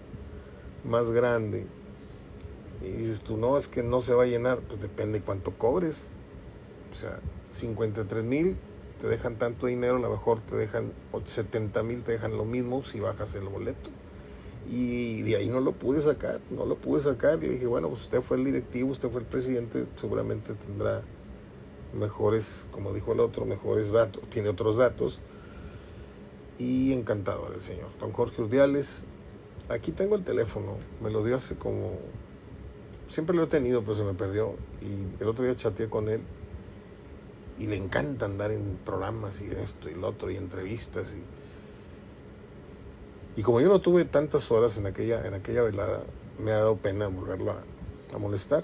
más 0.84 1.12
grande 1.12 1.66
y 2.84 2.90
dices 2.90 3.22
tú, 3.22 3.36
no, 3.36 3.56
es 3.56 3.68
que 3.68 3.82
no 3.82 4.00
se 4.00 4.14
va 4.14 4.24
a 4.24 4.26
llenar, 4.26 4.58
pues 4.60 4.80
depende 4.80 5.20
cuánto 5.20 5.52
cobres. 5.52 6.14
O 6.92 6.94
sea, 6.94 7.20
53 7.50 8.24
mil 8.24 8.56
te 9.02 9.08
dejan 9.08 9.36
tanto 9.36 9.66
dinero, 9.66 9.96
a 9.96 10.00
lo 10.00 10.10
mejor 10.10 10.40
te 10.42 10.54
dejan 10.54 10.92
70 11.24 11.82
mil, 11.82 12.04
te 12.04 12.12
dejan 12.12 12.36
lo 12.36 12.44
mismo 12.44 12.84
si 12.84 13.00
bajas 13.00 13.34
el 13.34 13.48
boleto. 13.48 13.90
Y 14.70 15.22
de 15.22 15.34
ahí 15.34 15.48
no 15.48 15.58
lo 15.58 15.72
pude 15.72 16.00
sacar, 16.00 16.40
no 16.50 16.66
lo 16.66 16.76
pude 16.76 17.00
sacar. 17.00 17.40
Le 17.40 17.48
dije, 17.48 17.66
bueno, 17.66 17.88
pues 17.88 18.02
usted 18.02 18.20
fue 18.22 18.36
el 18.36 18.44
directivo, 18.44 18.90
usted 18.90 19.10
fue 19.10 19.22
el 19.22 19.26
presidente, 19.26 19.86
seguramente 19.96 20.54
tendrá 20.54 21.02
mejores, 21.92 22.68
como 22.70 22.92
dijo 22.92 23.12
el 23.12 23.18
otro, 23.18 23.44
mejores 23.44 23.90
datos, 23.90 24.22
tiene 24.30 24.50
otros 24.50 24.76
datos. 24.76 25.20
Y 26.58 26.92
encantado 26.92 27.50
del 27.50 27.60
señor. 27.60 27.88
Don 27.98 28.12
Jorge 28.12 28.40
Urdiales, 28.40 29.04
aquí 29.68 29.90
tengo 29.90 30.14
el 30.14 30.22
teléfono, 30.22 30.76
me 31.02 31.10
lo 31.10 31.24
dio 31.24 31.34
hace 31.34 31.56
como, 31.56 31.98
siempre 33.12 33.36
lo 33.36 33.44
he 33.44 33.46
tenido, 33.46 33.82
pero 33.82 33.94
se 33.94 34.02
me 34.02 34.14
perdió. 34.14 34.54
Y 34.80 35.22
el 35.22 35.28
otro 35.28 35.44
día 35.44 35.54
chateé 35.54 35.88
con 35.88 36.08
él 36.08 36.22
y 37.58 37.66
le 37.66 37.76
encanta 37.76 38.24
andar 38.26 38.50
en 38.50 38.78
programas 38.84 39.40
y 39.42 39.50
esto 39.50 39.90
y 39.90 39.94
lo 39.94 40.08
otro 40.08 40.30
y 40.30 40.36
entrevistas 40.36 41.14
y, 41.14 41.22
y 43.38 43.42
como 43.42 43.60
yo 43.60 43.68
no 43.68 43.80
tuve 43.80 44.04
tantas 44.04 44.50
horas 44.50 44.78
en 44.78 44.86
aquella, 44.86 45.26
en 45.26 45.34
aquella 45.34 45.62
velada, 45.62 46.02
me 46.38 46.52
ha 46.52 46.56
dado 46.56 46.76
pena 46.76 47.08
volverlo 47.08 47.52
a, 47.52 48.18
molestar. 48.18 48.62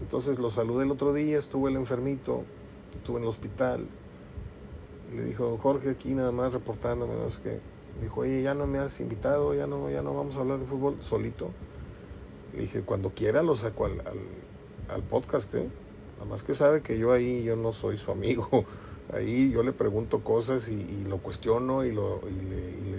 Entonces 0.00 0.38
lo 0.38 0.50
saludé 0.50 0.84
el 0.84 0.90
otro 0.90 1.12
día, 1.12 1.38
estuvo 1.38 1.68
el 1.68 1.76
enfermito, 1.76 2.44
estuvo 2.94 3.18
en 3.18 3.24
el 3.24 3.28
hospital. 3.28 3.86
Y 5.12 5.16
le 5.16 5.24
dijo, 5.24 5.58
Jorge, 5.58 5.90
aquí 5.90 6.14
nada 6.14 6.32
más 6.32 6.54
reportándome, 6.54 7.14
no 7.16 7.28
sé 7.28 7.42
qué. 7.42 7.60
dijo, 8.00 8.22
oye, 8.22 8.42
ya 8.42 8.54
no 8.54 8.66
me 8.66 8.78
has 8.78 8.98
invitado, 9.00 9.54
ya 9.54 9.66
no, 9.66 9.90
ya 9.90 10.00
no 10.00 10.14
vamos 10.14 10.36
a 10.36 10.40
hablar 10.40 10.58
de 10.58 10.66
fútbol 10.66 10.96
solito. 11.00 11.50
Le 12.56 12.62
dije, 12.62 12.80
cuando 12.82 13.10
quiera 13.10 13.42
lo 13.42 13.54
saco 13.54 13.84
al, 13.84 14.02
al, 14.88 15.02
podcast, 15.02 15.54
¿eh? 15.54 15.68
Nada 16.14 16.24
más 16.24 16.42
que 16.42 16.54
sabe 16.54 16.80
que 16.80 16.98
yo 16.98 17.12
ahí 17.12 17.44
yo 17.44 17.54
no 17.54 17.74
soy 17.74 17.98
su 17.98 18.10
amigo. 18.10 18.48
Ahí 19.12 19.52
yo 19.52 19.62
le 19.62 19.70
pregunto 19.70 20.24
cosas 20.24 20.68
y, 20.68 20.74
y 20.74 21.04
lo 21.08 21.18
cuestiono 21.18 21.84
y, 21.84 21.92
lo, 21.92 22.22
y 22.28 22.44
le, 22.50 22.58
y 22.58 22.96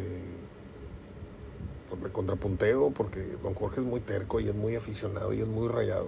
pues 1.89 2.01
le 2.01 2.09
contrapunteo 2.11 2.91
porque 2.91 3.35
don 3.43 3.53
Jorge 3.53 3.81
es 3.81 3.85
muy 3.85 3.99
terco 3.99 4.39
y 4.39 4.47
es 4.47 4.55
muy 4.55 4.75
aficionado 4.75 5.33
y 5.33 5.41
es 5.41 5.47
muy 5.47 5.67
rayado. 5.67 6.07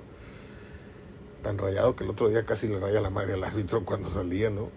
Tan 1.43 1.57
rayado 1.57 1.97
que 1.97 2.05
el 2.05 2.11
otro 2.11 2.29
día 2.29 2.45
casi 2.45 2.69
le 2.69 2.79
raya 2.79 3.01
la 3.01 3.09
madre 3.09 3.33
al 3.33 3.43
árbitro 3.43 3.83
cuando 3.85 4.09
salía, 4.09 4.49
¿no? 4.49 4.69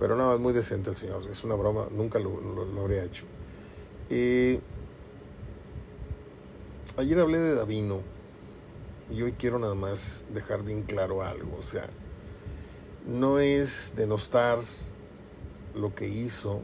Pero 0.00 0.16
no, 0.16 0.34
es 0.34 0.40
muy 0.40 0.52
decente 0.52 0.90
el 0.90 0.96
señor, 0.96 1.22
es 1.30 1.44
una 1.44 1.54
broma, 1.54 1.86
nunca 1.90 2.18
lo, 2.18 2.40
lo, 2.40 2.64
lo 2.64 2.80
habría 2.80 3.04
hecho. 3.04 3.24
Eh, 4.10 4.60
ayer 6.96 7.18
hablé 7.20 7.38
de 7.38 7.54
Davino 7.54 8.00
y 9.10 9.22
hoy 9.22 9.32
quiero 9.32 9.58
nada 9.58 9.74
más 9.74 10.24
dejar 10.32 10.62
bien 10.62 10.82
claro 10.82 11.22
algo, 11.22 11.56
o 11.58 11.62
sea, 11.62 11.86
no 13.06 13.38
es 13.38 13.94
denostar 13.96 14.58
lo 15.74 15.94
que 15.94 16.08
hizo, 16.08 16.62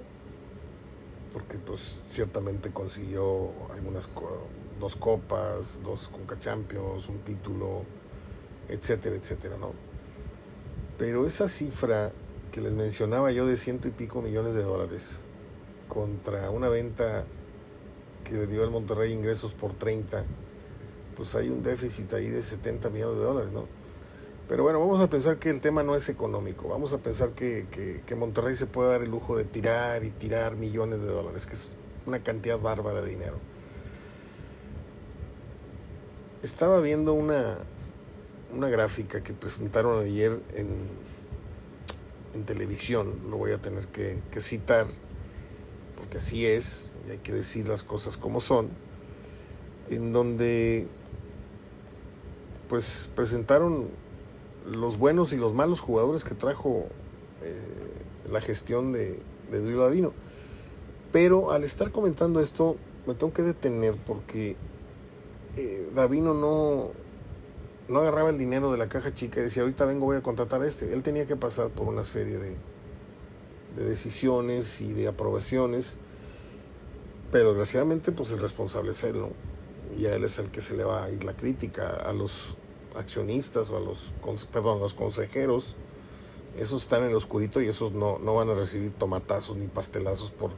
porque 1.32 1.58
pues 1.58 2.00
ciertamente 2.08 2.72
consiguió 2.72 3.50
algunas 3.74 4.08
dos 4.80 4.96
copas, 4.96 5.82
dos 5.84 6.08
Conca 6.08 6.38
Champions, 6.40 7.08
un 7.08 7.18
título, 7.20 7.84
etcétera, 8.68 9.16
etcétera, 9.16 9.56
¿no? 9.58 9.72
Pero 10.98 11.26
esa 11.26 11.48
cifra 11.48 12.10
que 12.50 12.60
les 12.60 12.72
mencionaba 12.72 13.30
yo 13.32 13.46
de 13.46 13.56
ciento 13.56 13.86
y 13.86 13.92
pico 13.92 14.22
millones 14.22 14.54
de 14.54 14.62
dólares 14.62 15.24
contra 15.88 16.50
una 16.50 16.68
venta 16.68 17.24
que 18.24 18.34
le 18.34 18.46
dio 18.46 18.62
al 18.62 18.70
Monterrey 18.70 19.12
ingresos 19.12 19.52
por 19.52 19.72
30, 19.72 20.24
pues 21.16 21.34
hay 21.34 21.48
un 21.48 21.62
déficit 21.62 22.12
ahí 22.14 22.28
de 22.28 22.42
70 22.42 22.90
millones 22.90 23.18
de 23.18 23.24
dólares, 23.24 23.52
¿no? 23.52 23.66
Pero 24.48 24.64
bueno, 24.64 24.80
vamos 24.80 25.00
a 25.00 25.08
pensar 25.08 25.38
que 25.38 25.50
el 25.50 25.60
tema 25.60 25.82
no 25.82 25.94
es 25.94 26.08
económico, 26.08 26.68
vamos 26.68 26.92
a 26.92 26.98
pensar 26.98 27.30
que, 27.30 27.66
que, 28.04 28.14
Monterrey 28.14 28.54
se 28.54 28.66
puede 28.66 28.90
dar 28.90 29.02
el 29.02 29.10
lujo 29.10 29.36
de 29.36 29.44
tirar 29.44 30.04
y 30.04 30.10
tirar 30.10 30.56
millones 30.56 31.00
de 31.00 31.08
dólares, 31.08 31.46
que 31.46 31.54
es 31.54 31.68
una 32.06 32.22
cantidad 32.22 32.58
bárbara 32.58 33.00
de 33.00 33.08
dinero. 33.08 33.38
Estaba 36.42 36.80
viendo 36.80 37.14
una, 37.14 37.58
una 38.54 38.68
gráfica 38.68 39.22
que 39.22 39.32
presentaron 39.32 40.04
ayer 40.04 40.38
en, 40.54 40.68
en 42.34 42.44
televisión, 42.44 43.20
lo 43.30 43.38
voy 43.38 43.52
a 43.52 43.58
tener 43.58 43.86
que 43.86 44.40
citar, 44.40 44.86
porque 45.96 46.18
así 46.18 46.44
es, 46.44 46.91
y 47.06 47.10
hay 47.10 47.18
que 47.18 47.32
decir 47.32 47.68
las 47.68 47.82
cosas 47.82 48.16
como 48.16 48.40
son, 48.40 48.68
en 49.90 50.12
donde 50.12 50.86
pues 52.68 53.10
presentaron 53.14 53.88
los 54.66 54.98
buenos 54.98 55.32
y 55.32 55.36
los 55.36 55.54
malos 55.54 55.80
jugadores 55.80 56.24
que 56.24 56.34
trajo 56.34 56.86
eh, 57.42 57.58
la 58.30 58.40
gestión 58.40 58.92
de, 58.92 59.20
de 59.50 59.60
Duilo 59.60 59.84
Davino. 59.84 60.12
Pero 61.12 61.52
al 61.52 61.64
estar 61.64 61.90
comentando 61.90 62.40
esto, 62.40 62.76
me 63.06 63.14
tengo 63.14 63.32
que 63.32 63.42
detener 63.42 63.96
porque 63.96 64.56
eh, 65.56 65.90
Davino 65.94 66.32
no, 66.32 66.90
no 67.88 67.98
agarraba 67.98 68.30
el 68.30 68.38
dinero 68.38 68.72
de 68.72 68.78
la 68.78 68.88
caja 68.88 69.12
chica 69.12 69.40
y 69.40 69.44
decía, 69.44 69.62
ahorita 69.62 69.84
vengo, 69.84 70.06
voy 70.06 70.16
a 70.16 70.22
contratar 70.22 70.62
a 70.62 70.66
este. 70.66 70.92
Él 70.92 71.02
tenía 71.02 71.26
que 71.26 71.36
pasar 71.36 71.68
por 71.68 71.88
una 71.88 72.04
serie 72.04 72.38
de, 72.38 72.56
de 73.76 73.84
decisiones 73.84 74.80
y 74.80 74.92
de 74.92 75.08
aprobaciones, 75.08 75.98
pero 77.32 77.48
desgraciadamente 77.48 78.12
pues 78.12 78.30
el 78.30 78.38
responsable 78.38 78.92
es 78.92 79.02
él, 79.02 79.18
¿no? 79.18 79.30
Y 79.96 80.06
a 80.06 80.14
él 80.14 80.22
es 80.22 80.38
el 80.38 80.50
que 80.50 80.60
se 80.60 80.76
le 80.76 80.84
va 80.84 81.04
a 81.04 81.10
ir 81.10 81.24
la 81.24 81.34
crítica. 81.34 81.88
A 81.88 82.12
los 82.12 82.56
accionistas 82.94 83.70
o 83.70 83.78
a 83.78 83.80
los, 83.80 84.12
perdón, 84.46 84.80
los 84.80 84.94
consejeros, 84.94 85.74
esos 86.56 86.82
están 86.82 87.02
en 87.02 87.10
el 87.10 87.16
oscurito 87.16 87.60
y 87.62 87.68
esos 87.68 87.92
no, 87.92 88.18
no 88.18 88.34
van 88.34 88.50
a 88.50 88.54
recibir 88.54 88.92
tomatazos 88.92 89.56
ni 89.56 89.66
pastelazos 89.66 90.30
por 90.30 90.50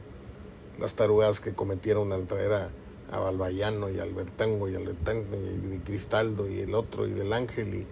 las 0.77 0.95
tarugadas 0.95 1.39
que 1.39 1.53
cometieron 1.53 2.11
al 2.11 2.27
traer 2.27 2.51
a, 2.51 2.69
a 3.11 3.19
Balbayano 3.19 3.89
y 3.89 3.99
Albertango 3.99 4.67
y 4.67 4.75
Albertango 4.75 5.37
y, 5.37 5.75
y 5.75 5.79
Cristaldo 5.79 6.49
y 6.49 6.59
el 6.59 6.75
otro 6.75 7.07
y 7.07 7.11
del 7.11 7.31
Ángel 7.31 7.73
y, 7.73 7.87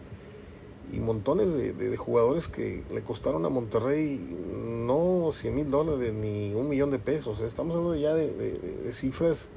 y 0.92 1.00
montones 1.00 1.54
de, 1.54 1.74
de, 1.74 1.98
jugadores 1.98 2.48
que 2.48 2.84
le 2.92 3.02
costaron 3.02 3.46
a 3.46 3.50
Monterrey 3.50 4.20
no 4.86 5.32
100 5.32 5.56
mil 5.56 5.72
dólares 5.72 6.14
ni 6.14 6.54
un 6.54 6.70
millón 6.70 6.92
de 6.92 7.00
pesos. 7.00 7.42
Estamos 7.42 7.76
hablando 7.76 7.96
ya 7.96 8.14
de, 8.14 8.32
de 8.32 8.92
cifras 8.92 9.50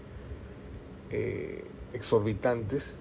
eh, 1.10 1.64
exorbitantes 1.92 3.00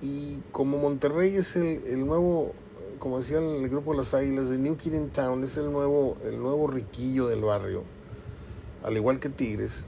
y 0.00 0.40
como 0.52 0.78
Monterrey 0.78 1.34
es 1.34 1.56
el, 1.56 1.82
el, 1.86 2.06
nuevo, 2.06 2.52
como 2.98 3.18
decía 3.18 3.38
el 3.38 3.68
grupo 3.68 3.92
de 3.92 3.98
las 3.98 4.14
Águilas, 4.14 4.48
de 4.48 4.58
New 4.58 4.76
Kid 4.76 4.92
in 4.92 5.10
Town, 5.10 5.42
es 5.42 5.56
el 5.56 5.72
nuevo, 5.72 6.16
el 6.24 6.40
nuevo 6.40 6.66
riquillo 6.66 7.26
del 7.26 7.40
barrio, 7.40 7.82
al 8.82 8.96
igual 8.96 9.18
que 9.18 9.30
Tigres, 9.30 9.86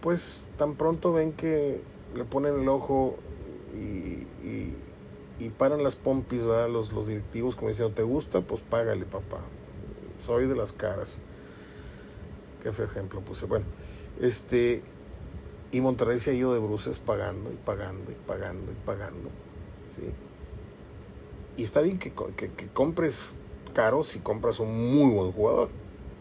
pues 0.00 0.48
tan 0.58 0.74
pronto 0.74 1.12
ven 1.12 1.32
que 1.32 1.80
le 2.14 2.24
ponen 2.24 2.60
el 2.60 2.68
ojo 2.68 3.16
y, 3.74 4.26
y 5.38 5.50
paran 5.50 5.82
las 5.82 5.96
pompis, 5.96 6.44
¿verdad? 6.44 6.68
Los, 6.68 6.92
los 6.92 7.08
directivos 7.08 7.54
como 7.54 7.68
diciendo, 7.68 7.94
¿te 7.94 8.02
gusta? 8.02 8.40
Pues 8.40 8.60
págale, 8.60 9.04
papá. 9.04 9.40
Soy 10.24 10.46
de 10.46 10.56
las 10.56 10.72
caras. 10.72 11.22
Qué 12.62 12.72
feo 12.72 12.86
ejemplo 12.86 13.20
puse. 13.20 13.46
Bueno, 13.46 13.64
este, 14.20 14.82
y 15.70 15.80
Monterrey 15.80 16.18
se 16.18 16.30
ha 16.30 16.34
ido 16.34 16.52
de 16.54 16.60
bruces 16.60 16.98
pagando 16.98 17.52
y 17.52 17.56
pagando 17.56 18.10
y 18.10 18.14
pagando 18.14 18.72
y 18.72 18.74
pagando. 18.86 19.30
¿sí? 19.88 20.02
Y 21.56 21.62
está 21.62 21.80
bien 21.80 21.98
que, 21.98 22.12
que, 22.36 22.50
que, 22.52 22.68
compres 22.68 23.36
caro 23.74 24.02
si 24.02 24.20
compras 24.20 24.60
un 24.60 24.94
muy 24.94 25.14
buen 25.14 25.32
jugador. 25.32 25.68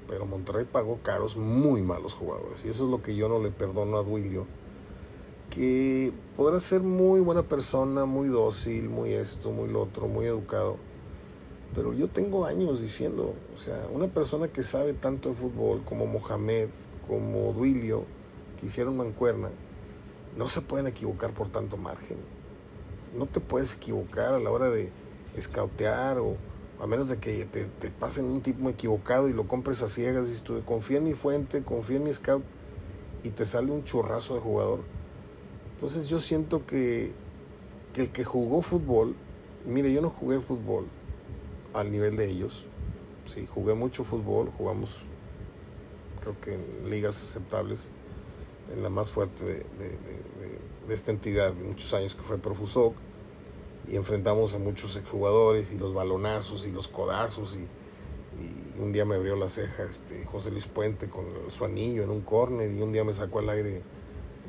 Pero 0.08 0.26
Monterrey 0.26 0.66
pagó 0.66 1.00
caros 1.04 1.36
muy 1.36 1.82
malos 1.82 2.14
jugadores. 2.14 2.66
Y 2.66 2.70
eso 2.70 2.86
es 2.86 2.92
lo 2.92 3.02
que 3.02 3.16
yo 3.16 3.28
no 3.30 3.42
le 3.42 3.52
perdono 3.52 3.98
a 3.98 4.04
Duilio. 4.04 4.46
Que 5.58 6.14
podrá 6.36 6.60
ser 6.60 6.82
muy 6.82 7.20
buena 7.20 7.42
persona, 7.42 8.06
muy 8.06 8.28
dócil, 8.28 8.90
muy 8.90 9.14
esto, 9.14 9.50
muy 9.50 9.68
lo 9.68 9.82
otro, 9.82 10.08
muy 10.08 10.28
educado. 10.28 10.78
Pero 11.74 11.94
yo 11.94 12.08
tengo 12.10 12.46
años 12.46 12.80
diciendo, 12.80 13.34
o 13.56 13.58
sea, 13.58 13.88
una 13.92 14.06
persona 14.06 14.50
que 14.50 14.62
sabe 14.62 14.94
tanto 14.94 15.30
de 15.30 15.36
fútbol 15.36 15.84
como 15.84 16.06
Mohamed, 16.06 16.70
como 17.08 17.54
Duilio, 17.54 18.06
que 18.60 18.68
hicieron 18.68 18.98
mancuerna, 18.98 19.50
no 20.38 20.48
se 20.48 20.62
pueden 20.62 20.86
equivocar 20.86 21.34
por 21.34 21.50
tanto 21.50 21.76
margen. 21.76 22.18
No 23.18 23.26
te 23.26 23.40
puedes 23.40 23.78
equivocar 23.78 24.36
a 24.36 24.40
la 24.40 24.52
hora 24.52 24.70
de 24.70 24.92
escautear 25.36 26.20
o 26.20 26.36
a 26.80 26.86
menos 26.86 27.10
de 27.10 27.18
que 27.18 27.46
te, 27.46 27.66
te 27.66 27.90
pasen 27.90 28.26
un 28.26 28.42
tipo 28.42 28.70
equivocado 28.70 29.28
y 29.28 29.34
lo 29.34 29.48
compres 29.48 29.82
a 29.82 29.88
ciegas 29.88 30.30
y 30.30 30.40
tú 30.44 30.62
confía 30.66 31.00
en 31.00 31.06
mi 31.06 31.14
fuente, 31.14 31.64
confía 31.64 31.98
en 31.98 32.04
mi 32.04 32.14
scout 32.14 32.44
y 33.24 33.32
te 33.32 33.48
sale 33.48 33.72
un 33.72 33.84
churrazo 33.86 34.36
de 34.36 34.42
jugador. 34.42 34.97
Entonces 35.78 36.10
yo 36.10 36.20
siento 36.20 36.66
que, 36.66 37.12
que 37.94 38.02
el 38.02 38.10
que 38.10 38.24
jugó 38.24 38.64
fútbol, 38.64 39.14
mire, 39.64 39.94
yo 39.94 40.02
no 40.02 40.10
jugué 40.10 40.42
fútbol 40.42 40.88
al 41.72 41.92
nivel 41.92 42.18
de 42.18 42.32
ellos. 42.32 42.66
Sí, 43.28 43.48
jugué 43.54 43.76
mucho 43.76 44.04
fútbol, 44.04 44.50
jugamos 44.58 44.90
creo 46.20 46.36
que 46.42 46.56
en 46.56 46.90
ligas 46.90 47.24
aceptables, 47.24 47.92
en 48.74 48.82
la 48.82 48.90
más 48.90 49.12
fuerte 49.12 49.46
de, 49.46 49.54
de, 50.88 50.94
esta 50.96 51.12
entidad 51.12 51.54
de 51.54 51.64
muchos 51.64 51.94
años 51.94 52.16
que 52.16 52.24
fue 52.24 52.40
Profusoc, 52.40 52.96
y 53.88 53.98
enfrentamos 53.98 54.56
a 54.56 54.58
muchos 54.58 54.98
exjugadores 54.98 55.72
y 55.72 55.78
los 55.78 55.94
balonazos 55.94 56.66
y 56.66 56.72
los 56.72 56.88
codazos 56.88 57.56
y, 57.56 57.60
y 58.42 58.82
un 58.82 58.94
día 58.94 59.06
me 59.06 59.14
abrió 59.14 59.36
la 59.36 59.48
ceja 59.48 59.84
este 59.84 60.26
José 60.26 60.50
Luis 60.50 60.66
Puente 60.66 61.08
con 61.08 61.26
su 61.50 61.64
anillo 61.66 62.04
en 62.04 62.10
un 62.10 62.22
córner 62.22 62.72
y 62.72 62.82
un 62.82 62.92
día 62.92 63.04
me 63.04 63.14
sacó 63.14 63.40
al 63.40 63.50
aire 63.50 63.84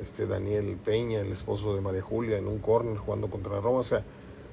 este 0.01 0.27
Daniel 0.27 0.77
Peña, 0.85 1.21
el 1.21 1.33
esposo 1.33 1.75
de 1.75 1.81
María 1.81 2.03
Julia, 2.03 2.39
en 2.39 2.47
un 2.47 2.59
córner 2.59 2.97
jugando 2.97 3.29
contra 3.29 3.61
Roma, 3.61 3.79
o 3.79 3.83
sea, 3.83 4.05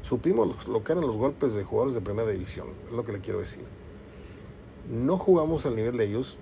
supimos 0.01 0.67
lo 0.67 0.83
que 0.83 0.91
eran 0.91 1.05
los 1.05 1.15
golpes 1.15 1.55
de 1.55 1.63
jugadores 1.63 1.95
de 1.95 2.01
primera 2.01 2.29
división, 2.29 2.67
es 2.87 2.93
lo 2.93 3.05
que 3.05 3.11
le 3.11 3.19
quiero 3.19 3.39
decir. 3.39 3.63
No 4.89 5.17
jugamos 5.17 5.65
al 5.65 5.75
nivel 5.75 5.97
de 5.97 6.05
ellos, 6.05 6.37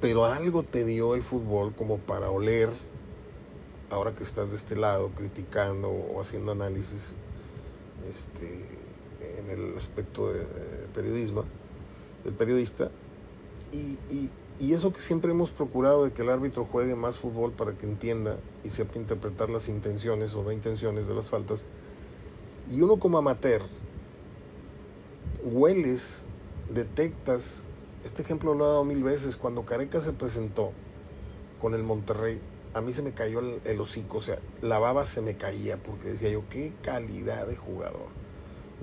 pero 0.00 0.26
algo 0.26 0.62
te 0.62 0.84
dio 0.84 1.14
el 1.14 1.22
fútbol 1.22 1.74
como 1.74 1.98
para 1.98 2.30
oler, 2.30 2.70
ahora 3.90 4.14
que 4.14 4.24
estás 4.24 4.50
de 4.50 4.56
este 4.56 4.76
lado 4.76 5.10
criticando 5.14 5.88
o 5.88 6.20
haciendo 6.20 6.52
análisis 6.52 7.14
este, 8.08 8.66
en 9.38 9.50
el 9.50 9.76
aspecto 9.76 10.32
de, 10.32 10.44
periodismo, 10.94 11.44
del 12.24 12.34
periodista, 12.34 12.90
y, 13.70 13.98
y, 14.14 14.30
y, 14.62 14.72
eso 14.74 14.92
que 14.92 15.00
siempre 15.00 15.32
hemos 15.32 15.50
procurado 15.50 16.04
de 16.04 16.12
que 16.12 16.22
el 16.22 16.30
árbitro 16.30 16.64
juegue 16.64 16.94
más 16.94 17.18
fútbol 17.18 17.52
para 17.52 17.72
que 17.72 17.84
entienda 17.84 18.38
y 18.64 18.70
sepa 18.70 18.98
interpretar 18.98 19.50
las 19.50 19.68
intenciones 19.68 20.34
o 20.34 20.42
no 20.42 20.52
intenciones 20.52 21.08
de 21.08 21.14
las 21.14 21.30
faltas, 21.30 21.66
y 22.70 22.80
uno 22.80 22.98
como 22.98 23.18
amateur, 23.18 23.62
hueles, 25.42 26.26
detectas 26.72 27.72
este 28.04 28.22
ejemplo 28.22 28.54
lo 28.54 28.64
he 28.64 28.68
dado 28.68 28.84
mil 28.84 29.02
veces. 29.04 29.36
Cuando 29.36 29.64
Careca 29.64 30.00
se 30.00 30.12
presentó 30.12 30.72
con 31.60 31.74
el 31.74 31.82
Monterrey, 31.84 32.40
a 32.74 32.80
mí 32.80 32.92
se 32.92 33.02
me 33.02 33.12
cayó 33.12 33.40
el, 33.40 33.80
hocico, 33.80 34.18
o 34.18 34.22
sea, 34.22 34.38
la 34.60 34.78
baba 34.78 35.04
se 35.04 35.20
me 35.20 35.36
caía 35.36 35.76
porque 35.76 36.08
decía 36.08 36.30
yo, 36.30 36.42
qué 36.50 36.72
calidad 36.82 37.46
de 37.46 37.56
jugador. 37.56 38.08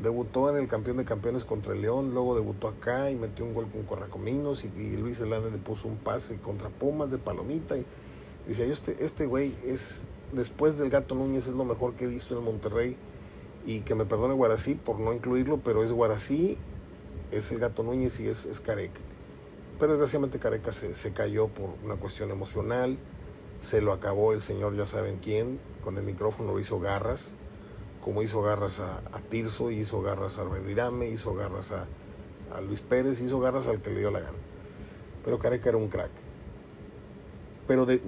Debutó 0.02 0.50
en 0.50 0.56
el 0.56 0.68
campeón 0.68 0.98
de 0.98 1.06
campeones 1.06 1.44
contra 1.44 1.74
el 1.74 1.82
León, 1.82 2.14
luego 2.14 2.36
debutó 2.36 2.70
acá 2.70 3.12
y 3.12 3.16
metió 3.16 3.44
un 3.44 3.54
gol 3.54 3.68
con 3.70 3.84
Corracominos 3.84 4.64
y, 4.64 4.96
Luis 4.96 5.20
Hernández 5.20 5.52
le 5.52 5.58
puso 5.58 5.90
un 5.90 5.98
pase 5.98 6.38
contra 6.38 6.70
Pumas 6.70 7.12
de 7.12 7.18
Palomita. 7.18 7.78
Y 7.78 7.86
decía 8.48 8.66
yo, 8.66 8.72
este, 8.72 9.04
este 9.04 9.26
güey 9.26 9.56
es, 9.66 10.06
después 10.32 10.78
del 10.78 10.90
Gato 10.90 11.16
Núñez, 11.16 11.48
es 11.48 11.54
lo 11.54 11.66
mejor 11.66 11.96
que 11.96 12.06
he 12.06 12.08
visto 12.08 12.38
en 12.38 12.46
Monterrey. 12.46 12.96
Y 13.66 13.82
que 13.82 13.94
me 13.94 14.06
perdone 14.06 14.34
Guarací 14.36 14.76
por 14.76 15.00
no 15.00 15.12
incluirlo, 15.12 15.58
pero 15.58 15.84
es 15.84 15.92
Guarací, 15.92 16.58
es 17.32 17.52
el 17.52 17.60
Gato 17.60 17.84
Núñez 17.84 18.20
y 18.22 18.28
es, 18.30 18.46
es 18.46 18.62
Careca. 18.62 19.02
Pero 19.80 19.94
desgraciadamente 19.94 20.40
Careca 20.40 20.72
se, 20.72 20.96
se, 20.96 21.12
cayó 21.12 21.50
por 21.50 21.72
una 21.84 21.96
cuestión 21.96 22.32
emocional, 22.32 22.98
se 23.60 23.82
lo 23.82 23.92
acabó 23.92 24.32
el 24.32 24.42
señor 24.42 24.76
ya 24.76 24.86
saben 24.86 25.20
quién, 25.22 25.60
con 25.84 25.98
el 25.98 26.04
micrófono 26.04 26.54
lo 26.54 26.60
hizo 26.60 26.80
garras, 26.80 27.36
como 28.02 28.22
hizo 28.22 28.42
garras 28.42 28.80
a, 28.80 28.98
a 29.12 29.20
Tirso, 29.30 29.72
hizo 29.72 30.02
garras 30.02 30.40
a 30.40 30.44
Verdirame, 30.44 31.08
hizo 31.08 31.34
garras 31.36 31.72
a, 31.72 31.86
a, 32.56 32.62
Luis 32.62 32.82
Pérez, 32.82 33.22
hizo 33.22 33.40
garras 33.40 33.68
al 33.68 33.82
que 33.82 33.90
le 33.92 34.00
dio 34.00 34.12
la 34.12 34.20
gana. 34.20 34.38
Pero 35.24 35.40
Careca 35.40 35.70
era 35.70 35.78
un 35.78 35.90
crack. 35.90 36.12
Pero 37.68 37.86
de, 37.86 38.02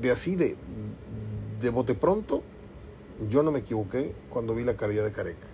de 0.00 0.10
así, 0.10 0.36
de, 0.36 0.56
de 1.60 1.70
bote 1.70 1.94
pronto, 1.94 2.42
yo 3.28 3.42
no 3.42 3.50
me 3.50 3.60
equivoqué 3.60 4.14
cuando 4.30 4.54
vi 4.54 4.64
la 4.64 4.76
calidad 4.76 5.04
de 5.04 5.12
Careca. 5.12 5.46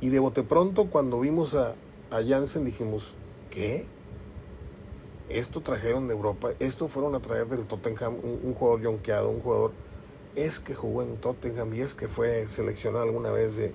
Y 0.00 0.08
de 0.08 0.18
bote 0.18 0.42
pronto, 0.42 0.90
cuando 0.90 1.20
vimos 1.20 1.54
a, 1.54 1.74
a 2.10 2.22
Jansen, 2.26 2.64
dijimos, 2.64 3.14
¿qué? 3.50 3.86
esto 5.28 5.60
trajeron 5.60 6.08
de 6.08 6.14
Europa, 6.14 6.50
esto 6.58 6.88
fueron 6.88 7.14
a 7.14 7.20
traer 7.20 7.46
del 7.46 7.66
Tottenham, 7.66 8.16
un, 8.22 8.54
jugador 8.54 8.82
yonqueado, 8.82 9.30
un 9.30 9.40
jugador 9.40 9.72
es 10.36 10.60
que 10.60 10.74
jugó 10.74 11.02
en 11.02 11.16
Tottenham 11.16 11.74
y 11.74 11.80
es 11.80 11.94
que 11.94 12.08
fue 12.08 12.46
seleccionado 12.48 13.04
alguna 13.04 13.30
vez 13.30 13.56
de... 13.56 13.74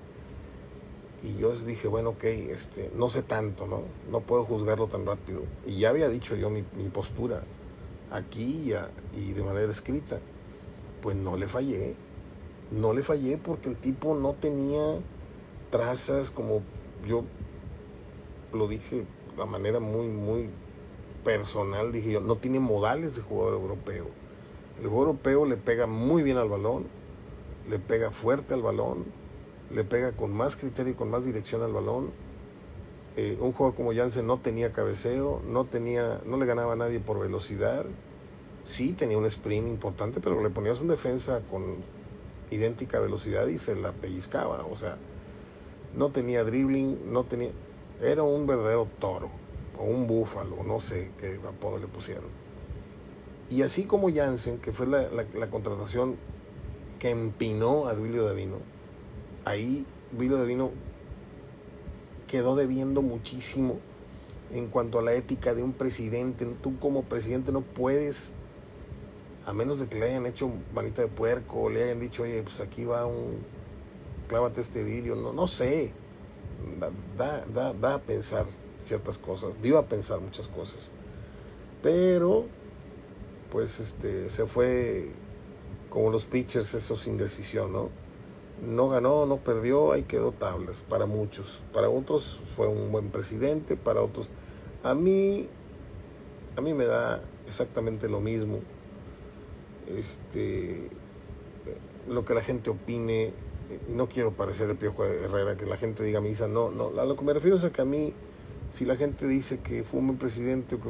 Y 1.22 1.36
yo 1.38 1.50
les 1.50 1.66
dije, 1.66 1.88
bueno, 1.88 2.10
ok, 2.10 2.24
este, 2.24 2.90
no 2.94 3.08
sé 3.08 3.22
tanto, 3.22 3.66
¿no? 3.66 3.82
No 4.10 4.20
puedo 4.20 4.44
juzgarlo 4.44 4.86
tan 4.86 5.04
rápido. 5.04 5.42
Y 5.66 5.78
ya 5.78 5.88
había 5.88 6.08
dicho 6.08 6.36
yo 6.36 6.48
mi, 6.48 6.62
postura 6.92 7.42
aquí 8.12 8.72
y, 8.72 9.18
y 9.18 9.32
de 9.32 9.42
manera 9.42 9.70
escrita. 9.70 10.20
Pues 11.02 11.16
no 11.16 11.36
le 11.36 11.48
fallé. 11.48 11.96
No 12.70 12.92
le 12.92 13.02
fallé 13.02 13.36
porque 13.36 13.68
el 13.68 13.76
tipo 13.76 14.14
no 14.14 14.34
tenía 14.34 15.00
trazas 15.70 16.30
como 16.30 16.62
yo 17.06 17.24
lo 18.52 18.68
dije 18.68 19.04
de 19.36 19.44
manera 19.44 19.80
muy, 19.80 20.08
muy 20.08 20.50
personal, 21.24 21.92
dije 21.92 22.12
yo, 22.12 22.20
no 22.20 22.36
tiene 22.36 22.60
modales 22.60 23.16
de 23.16 23.22
jugador 23.22 23.54
europeo. 23.54 24.06
El 24.80 24.88
jugador 24.88 25.08
europeo 25.08 25.44
le 25.44 25.56
pega 25.56 25.86
muy 25.86 26.22
bien 26.22 26.36
al 26.36 26.48
balón, 26.48 26.86
le 27.68 27.78
pega 27.78 28.12
fuerte 28.12 28.54
al 28.54 28.62
balón, 28.62 29.06
le 29.74 29.84
pega 29.84 30.12
con 30.12 30.32
más 30.32 30.56
criterio 30.56 30.92
y 30.92 30.96
con 30.96 31.10
más 31.10 31.24
dirección 31.24 31.62
al 31.62 31.72
balón. 31.72 32.10
Eh, 33.16 33.36
un 33.40 33.52
jugador 33.52 33.76
como 33.76 33.92
Jansen 33.92 34.26
no 34.26 34.38
tenía 34.38 34.72
cabeceo, 34.72 35.42
no, 35.46 35.64
tenía, 35.64 36.20
no 36.24 36.36
le 36.36 36.46
ganaba 36.46 36.74
a 36.74 36.76
nadie 36.76 37.00
por 37.00 37.18
velocidad. 37.18 37.84
Sí 38.62 38.92
tenía 38.92 39.18
un 39.18 39.26
sprint 39.26 39.66
importante, 39.66 40.20
pero 40.20 40.40
le 40.42 40.50
ponías 40.50 40.80
un 40.80 40.88
defensa 40.88 41.42
con 41.50 41.76
idéntica 42.50 43.00
velocidad 43.00 43.48
y 43.48 43.58
se 43.58 43.74
la 43.74 43.92
pellizcaba. 43.92 44.64
O 44.70 44.76
sea, 44.76 44.96
no 45.96 46.10
tenía 46.10 46.44
dribbling, 46.44 47.12
no 47.12 47.24
tenía... 47.24 47.50
Era 48.00 48.22
un 48.22 48.46
verdadero 48.46 48.86
toro 49.00 49.28
o 49.76 49.84
un 49.84 50.06
búfalo, 50.06 50.62
no 50.64 50.80
sé 50.80 51.10
qué 51.18 51.40
apodo 51.48 51.78
le 51.78 51.88
pusieron. 51.88 52.47
Y 53.50 53.62
así 53.62 53.84
como 53.84 54.12
Jansen, 54.12 54.58
que 54.58 54.72
fue 54.72 54.86
la, 54.86 55.08
la, 55.10 55.50
contratación 55.50 56.16
que 56.98 57.10
empinó 57.10 57.86
a 57.86 57.94
Duilio 57.94 58.24
Davino, 58.24 58.56
ahí 59.44 59.86
Duilio 60.12 60.36
Davino 60.36 60.70
quedó 62.26 62.56
debiendo 62.56 63.00
muchísimo 63.00 63.78
en 64.52 64.68
cuanto 64.68 64.98
a 64.98 65.02
la 65.02 65.14
ética 65.14 65.54
de 65.54 65.62
un 65.62 65.72
presidente. 65.72 66.46
Tú 66.62 66.78
como 66.78 67.04
presidente 67.04 67.52
no 67.52 67.62
puedes, 67.62 68.34
a 69.46 69.52
menos 69.52 69.80
de 69.80 69.88
que 69.88 69.98
le 69.98 70.10
hayan 70.10 70.26
hecho 70.26 70.50
manita 70.74 71.02
de 71.02 71.08
puerco 71.08 71.70
le 71.70 71.84
hayan 71.84 72.00
dicho, 72.00 72.24
oye, 72.24 72.42
pues 72.42 72.60
aquí 72.60 72.84
va 72.84 73.06
un, 73.06 73.38
clávate 74.28 74.60
este 74.60 74.84
vídeo, 74.84 75.16
no, 75.16 75.32
no 75.32 75.46
sé, 75.46 75.92
da, 77.16 77.44
da, 77.46 77.72
da 77.72 77.94
a 77.94 77.98
pensar 77.98 78.46
ciertas 78.78 79.18
cosas, 79.18 79.60
dio 79.60 79.78
a 79.78 79.86
pensar 79.86 80.20
muchas 80.20 80.46
cosas. 80.46 80.92
Pero, 81.82 82.46
pues 83.50 83.80
este, 83.80 84.30
se 84.30 84.46
fue 84.46 85.10
como 85.90 86.10
los 86.10 86.24
pitchers, 86.24 86.74
eso 86.74 86.96
sin 86.96 87.16
decisión, 87.16 87.72
¿no? 87.72 87.90
No 88.66 88.88
ganó, 88.88 89.24
no 89.26 89.38
perdió, 89.38 89.92
ahí 89.92 90.02
quedó 90.02 90.32
tablas 90.32 90.84
para 90.88 91.06
muchos. 91.06 91.60
Para 91.72 91.88
otros 91.88 92.40
fue 92.56 92.66
un 92.66 92.90
buen 92.90 93.10
presidente, 93.10 93.76
para 93.76 94.02
otros. 94.02 94.28
A 94.82 94.94
mí, 94.94 95.48
a 96.56 96.60
mí 96.60 96.74
me 96.74 96.84
da 96.84 97.22
exactamente 97.46 98.08
lo 98.08 98.20
mismo. 98.20 98.58
Este, 99.86 100.90
lo 102.08 102.24
que 102.24 102.34
la 102.34 102.42
gente 102.42 102.70
opine, 102.70 103.32
y 103.88 103.92
no 103.92 104.08
quiero 104.08 104.32
parecer 104.32 104.68
el 104.68 104.76
Piojo 104.76 105.04
Herrera, 105.04 105.56
que 105.56 105.66
la 105.66 105.76
gente 105.76 106.02
diga 106.02 106.20
misa, 106.20 106.48
no, 106.48 106.70
no, 106.70 106.88
a 107.00 107.04
lo 107.04 107.16
que 107.16 107.24
me 107.24 107.32
refiero 107.32 107.56
es 107.56 107.64
a 107.64 107.70
que 107.70 107.82
a 107.82 107.84
mí 107.84 108.12
si 108.70 108.84
la 108.84 108.96
gente 108.96 109.26
dice 109.26 109.60
que 109.60 109.82
fue 109.84 110.00
un 110.00 110.08
buen 110.08 110.18
presidente, 110.18 110.76
que 110.76 110.88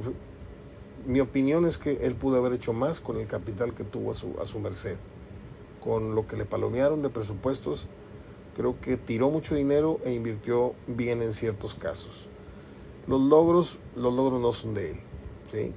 mi 1.06 1.20
opinión 1.20 1.64
es 1.66 1.78
que 1.78 2.06
él 2.06 2.14
pudo 2.14 2.36
haber 2.36 2.52
hecho 2.52 2.72
más 2.72 3.00
con 3.00 3.18
el 3.18 3.26
capital 3.26 3.74
que 3.74 3.84
tuvo 3.84 4.10
a 4.10 4.14
su, 4.14 4.36
a 4.40 4.46
su 4.46 4.58
merced. 4.60 4.96
Con 5.82 6.14
lo 6.14 6.26
que 6.26 6.36
le 6.36 6.44
palomearon 6.44 7.02
de 7.02 7.08
presupuestos, 7.08 7.86
creo 8.56 8.80
que 8.80 8.96
tiró 8.96 9.30
mucho 9.30 9.54
dinero 9.54 10.00
e 10.04 10.12
invirtió 10.12 10.74
bien 10.86 11.22
en 11.22 11.32
ciertos 11.32 11.74
casos. 11.74 12.26
Los 13.06 13.20
logros, 13.20 13.78
los 13.96 14.12
logros 14.12 14.40
no 14.40 14.52
son 14.52 14.74
de 14.74 14.90
él. 14.90 15.00
¿sí? 15.50 15.72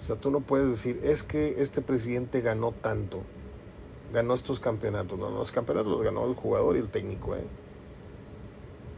O 0.00 0.04
sea, 0.06 0.16
tú 0.16 0.30
no 0.30 0.40
puedes 0.40 0.68
decir, 0.68 1.00
es 1.02 1.22
que 1.22 1.62
este 1.62 1.82
presidente 1.82 2.40
ganó 2.40 2.72
tanto. 2.72 3.22
ganó 4.12 4.34
estos 4.34 4.60
campeonatos. 4.60 5.18
No, 5.18 5.30
los 5.30 5.50
campeonatos 5.50 5.90
los 5.90 6.02
ganó 6.02 6.26
el 6.26 6.34
jugador 6.34 6.76
y 6.76 6.80
el 6.80 6.88
técnico, 6.88 7.34
¿eh? 7.34 7.46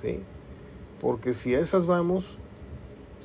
¿Sí? 0.02 0.22
Porque 1.00 1.32
si 1.32 1.54
a 1.54 1.60
esas 1.60 1.86
vamos, 1.86 2.36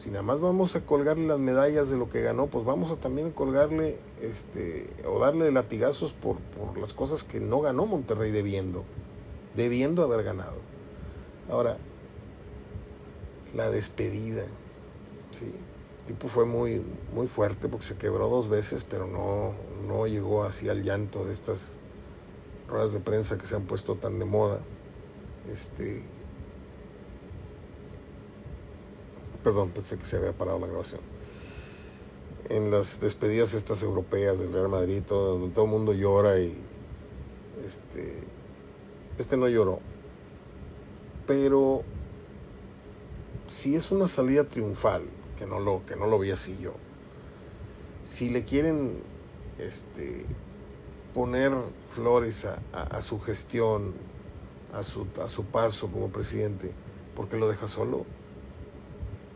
si 0.01 0.09
nada 0.09 0.23
más 0.23 0.41
vamos 0.41 0.75
a 0.75 0.81
colgarle 0.81 1.27
las 1.27 1.37
medallas 1.37 1.91
de 1.91 1.97
lo 1.97 2.09
que 2.09 2.21
ganó, 2.21 2.47
pues 2.47 2.65
vamos 2.65 2.89
a 2.89 2.95
también 2.95 3.29
colgarle 3.29 3.99
este 4.19 4.89
o 5.05 5.19
darle 5.19 5.51
latigazos 5.51 6.11
por, 6.11 6.37
por 6.37 6.75
las 6.79 6.93
cosas 6.93 7.23
que 7.23 7.39
no 7.39 7.61
ganó 7.61 7.85
Monterrey 7.85 8.31
debiendo, 8.31 8.83
debiendo 9.55 10.01
haber 10.01 10.23
ganado. 10.23 10.57
Ahora, 11.51 11.77
la 13.53 13.69
despedida, 13.69 14.43
sí, 15.29 15.45
el 15.45 16.07
tipo 16.07 16.29
fue 16.29 16.45
muy, 16.45 16.81
muy 17.13 17.27
fuerte 17.27 17.67
porque 17.67 17.85
se 17.85 17.97
quebró 17.97 18.27
dos 18.27 18.49
veces, 18.49 18.83
pero 18.83 19.05
no, 19.05 19.53
no 19.87 20.07
llegó 20.07 20.45
así 20.45 20.67
al 20.67 20.81
llanto 20.81 21.25
de 21.25 21.33
estas 21.33 21.77
ruedas 22.67 22.93
de 22.93 23.01
prensa 23.01 23.37
que 23.37 23.45
se 23.45 23.55
han 23.55 23.65
puesto 23.65 23.93
tan 23.97 24.17
de 24.17 24.25
moda. 24.25 24.61
Este, 25.53 26.01
Perdón, 29.43 29.69
pensé 29.69 29.97
que 29.97 30.05
se 30.05 30.17
había 30.17 30.33
parado 30.33 30.59
la 30.59 30.67
grabación. 30.67 31.01
En 32.49 32.69
las 32.69 32.99
despedidas 32.99 33.53
estas 33.53 33.81
europeas 33.81 34.39
del 34.39 34.53
Real 34.53 34.69
Madrid, 34.69 35.01
todo, 35.07 35.39
donde 35.39 35.53
todo 35.53 35.65
el 35.65 35.71
mundo 35.71 35.93
llora 35.93 36.39
y 36.39 36.55
este, 37.65 38.13
este 39.17 39.37
no 39.37 39.47
lloró. 39.47 39.79
Pero 41.25 41.83
si 43.49 43.75
es 43.75 43.91
una 43.91 44.07
salida 44.07 44.43
triunfal, 44.43 45.03
que 45.37 45.45
no 45.45 45.59
lo, 45.59 45.85
que 45.85 45.95
no 45.95 46.07
lo 46.07 46.19
vi 46.19 46.31
así 46.31 46.57
yo, 46.61 46.73
si 48.03 48.29
le 48.29 48.43
quieren 48.43 49.01
este, 49.57 50.25
poner 51.13 51.51
flores 51.89 52.45
a, 52.45 52.59
a, 52.73 53.01
su 53.01 53.19
gestión, 53.19 53.93
a 54.73 54.83
su, 54.83 55.07
a 55.23 55.27
su 55.27 55.45
paso 55.45 55.87
como 55.87 56.09
presidente, 56.09 56.71
¿por 57.15 57.27
qué 57.27 57.37
lo 57.37 57.47
deja 57.47 57.67
solo? 57.67 58.05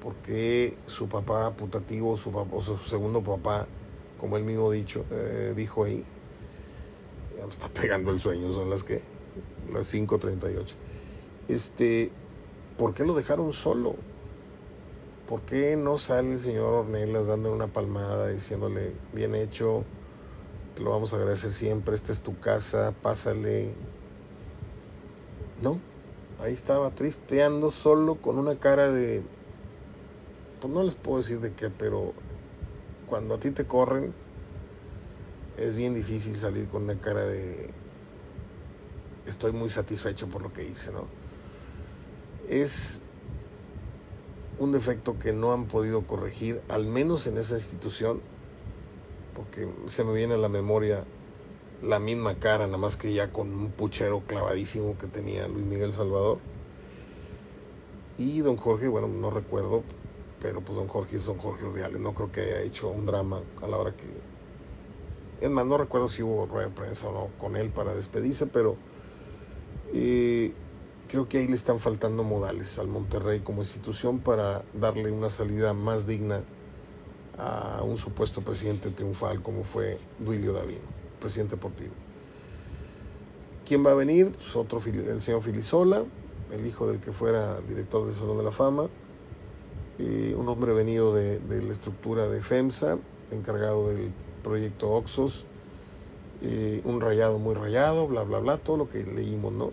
Porque 0.06 0.78
su 0.86 1.10
papá 1.10 1.50
putativo, 1.56 2.16
su, 2.16 2.32
papá, 2.32 2.62
su 2.62 2.78
segundo 2.78 3.24
papá, 3.24 3.66
como 4.20 4.38
él 4.38 4.44
mismo 4.44 4.70
dicho, 4.70 5.04
eh, 5.10 5.54
dijo 5.56 5.84
ahí, 5.84 6.06
ya 7.36 7.44
me 7.44 7.52
está 7.52 7.68
pegando 7.70 8.12
el 8.12 8.20
sueño, 8.20 8.52
son 8.52 8.70
las 8.70 8.84
que, 8.84 9.02
las 9.74 9.92
5.38. 9.92 10.76
Este, 11.48 12.12
¿por 12.78 12.94
qué 12.94 13.04
lo 13.04 13.16
dejaron 13.16 13.52
solo? 13.52 13.96
¿Por 15.28 15.42
qué 15.42 15.76
no 15.76 15.98
sale 15.98 16.34
el 16.34 16.40
señor 16.40 16.72
Ornelas 16.72 17.26
dándole 17.26 17.56
una 17.56 17.74
palmada, 17.74 18.28
diciéndole, 18.28 18.92
bien 19.12 19.34
hecho, 19.34 19.86
te 20.76 20.84
lo 20.84 20.92
vamos 20.92 21.14
a 21.14 21.16
agradecer 21.16 21.52
siempre, 21.52 21.96
esta 21.96 22.12
es 22.12 22.22
tu 22.22 22.40
casa, 22.40 22.94
pásale? 23.02 23.74
No, 25.64 25.80
ahí 26.40 26.54
estaba 26.54 26.92
tristeando 26.92 27.72
solo 27.72 28.22
con 28.22 28.38
una 28.38 28.60
cara 28.60 28.92
de 28.92 29.24
pues 30.62 30.74
no 30.74 30.84
les 30.84 30.96
puedo 30.96 31.18
decir 31.18 31.40
de 31.40 31.54
qué, 31.54 31.70
pero 31.70 32.14
cuando 33.08 33.36
a 33.36 33.40
ti 33.40 33.52
te 33.52 33.66
corren, 33.66 34.14
es 35.58 35.76
bien 35.76 35.94
difícil 35.94 36.36
salir 36.36 36.68
con 36.68 36.84
una 36.84 37.00
cara 37.00 37.24
de 37.24 37.70
estoy 39.26 39.52
muy 39.52 39.70
satisfecho 39.70 40.28
por 40.28 40.42
lo 40.42 40.54
que 40.54 40.68
hice, 40.68 40.92
¿no? 40.92 41.08
Es 42.50 43.02
un 44.60 44.72
defecto 44.72 45.18
que 45.20 45.34
no 45.34 45.52
han 45.52 45.66
podido 45.66 46.06
corregir, 46.06 46.62
al 46.70 46.86
menos 46.86 47.28
en 47.28 47.38
esa 47.38 47.56
institución, 47.56 48.22
porque 49.36 49.68
se 49.88 50.04
me 50.04 50.14
viene 50.14 50.36
a 50.36 50.38
la 50.38 50.50
memoria 50.50 51.04
la 51.82 52.00
misma 52.00 52.36
cara, 52.36 52.66
nada 52.66 52.78
más 52.78 52.96
que 52.96 53.14
ya 53.14 53.32
con 53.32 53.54
un 53.54 53.72
puchero 53.72 54.22
clavadísimo 54.26 54.98
que 54.98 55.08
tenía 55.08 55.48
Luis 55.48 55.66
Miguel 55.66 55.94
Salvador. 55.94 56.40
Y 58.18 58.40
don 58.40 58.56
Jorge, 58.56 58.88
bueno, 58.88 59.08
no 59.08 59.30
recuerdo, 59.30 59.84
pero 60.46 60.62
pues 60.62 60.78
don 60.78 60.88
Jorge 60.88 61.16
es 61.16 61.26
don 61.26 61.40
Jorge 61.40 61.66
Urdiales, 61.66 62.00
no 62.00 62.14
creo 62.14 62.32
que 62.32 62.42
haya 62.42 62.62
hecho 62.62 62.90
un 62.90 63.08
drama 63.08 63.42
a 63.64 63.68
la 63.68 63.78
hora 63.78 63.96
que... 63.96 64.04
Es 65.42 65.50
más, 65.50 65.66
no 65.66 65.76
recuerdo 65.76 66.08
si 66.08 66.22
hubo 66.22 66.46
rueda 66.46 66.68
de 66.68 66.72
prensa 66.72 67.10
o 67.10 67.14
no 67.14 67.30
con 67.40 67.56
él 67.56 67.70
para 67.70 67.96
despedirse, 67.96 68.46
pero 68.46 68.76
eh, 69.92 70.54
creo 71.08 71.28
que 71.28 71.40
ahí 71.40 71.48
le 71.48 71.56
están 71.56 71.80
faltando 71.80 72.24
modales 72.24 72.78
al 72.78 72.88
Monterrey 72.88 73.40
como 73.40 73.64
institución 73.64 74.20
para 74.20 74.62
darle 74.80 75.10
una 75.10 75.32
salida 75.32 75.74
más 75.74 76.06
digna 76.06 76.42
a 77.40 77.82
un 77.82 77.98
supuesto 77.98 78.42
presidente 78.42 78.92
triunfal 78.92 79.42
como 79.42 79.64
fue 79.64 79.98
Duilio 80.20 80.54
Davino, 80.54 80.86
presidente 81.20 81.56
deportivo. 81.56 81.96
¿Quién 83.66 83.84
va 83.84 83.94
a 83.94 83.96
venir? 83.96 84.32
Pues 84.34 84.56
otro, 84.56 84.80
el 84.86 85.22
señor 85.22 85.42
Filisola, 85.42 86.04
el 86.52 86.68
hijo 86.68 86.86
del 86.86 87.00
que 87.00 87.12
fuera 87.12 87.60
director 87.62 88.06
del 88.06 88.14
Salón 88.14 88.38
de 88.38 88.44
la 88.44 88.52
Fama 88.52 88.90
un 90.00 90.48
hombre 90.50 90.74
venido 90.74 91.14
de, 91.14 91.40
la 91.62 91.72
estructura 91.72 92.28
de 92.28 92.42
FEMSA, 92.42 92.98
encargado 93.32 93.90
del 93.90 94.12
proyecto 94.44 94.92
Oxos, 94.92 95.46
un 96.84 97.02
rayado 97.02 97.40
muy 97.40 97.56
rayado, 97.56 98.08
bla, 98.08 98.24
bla, 98.24 98.40
bla, 98.40 98.58
todo 98.58 98.78
lo 98.78 98.90
que 98.90 99.04
leímos, 99.04 99.54
¿no? 99.54 99.72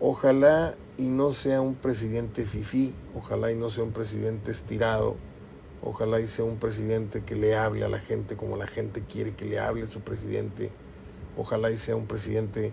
Ojalá 0.00 0.74
y 0.96 1.10
no 1.10 1.32
sea 1.32 1.60
un 1.60 1.74
presidente 1.74 2.44
fifí, 2.44 2.94
ojalá 3.14 3.52
y 3.52 3.54
no 3.54 3.70
sea 3.70 3.84
un 3.84 3.92
presidente 3.92 4.50
estirado, 4.50 5.16
ojalá 5.82 6.20
y 6.20 6.26
sea 6.26 6.44
un 6.44 6.56
presidente 6.56 7.22
que 7.22 7.36
le 7.36 7.54
hable 7.56 7.84
a 7.84 7.88
la 7.88 7.98
gente 7.98 8.36
como 8.36 8.56
la 8.56 8.66
gente 8.66 9.02
quiere 9.02 9.34
que 9.34 9.44
le 9.44 9.58
hable 9.58 9.86
su 9.86 10.00
presidente, 10.00 10.70
ojalá 11.36 11.70
y 11.70 11.76
sea 11.76 11.96
un 11.96 12.06
presidente 12.06 12.72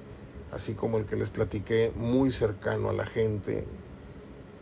así 0.52 0.74
como 0.74 0.98
el 0.98 1.06
que 1.06 1.16
les 1.16 1.30
platiqué, 1.30 1.92
muy 1.96 2.32
cercano 2.32 2.90
a 2.90 2.94
la 2.94 3.06
gente, 3.06 3.66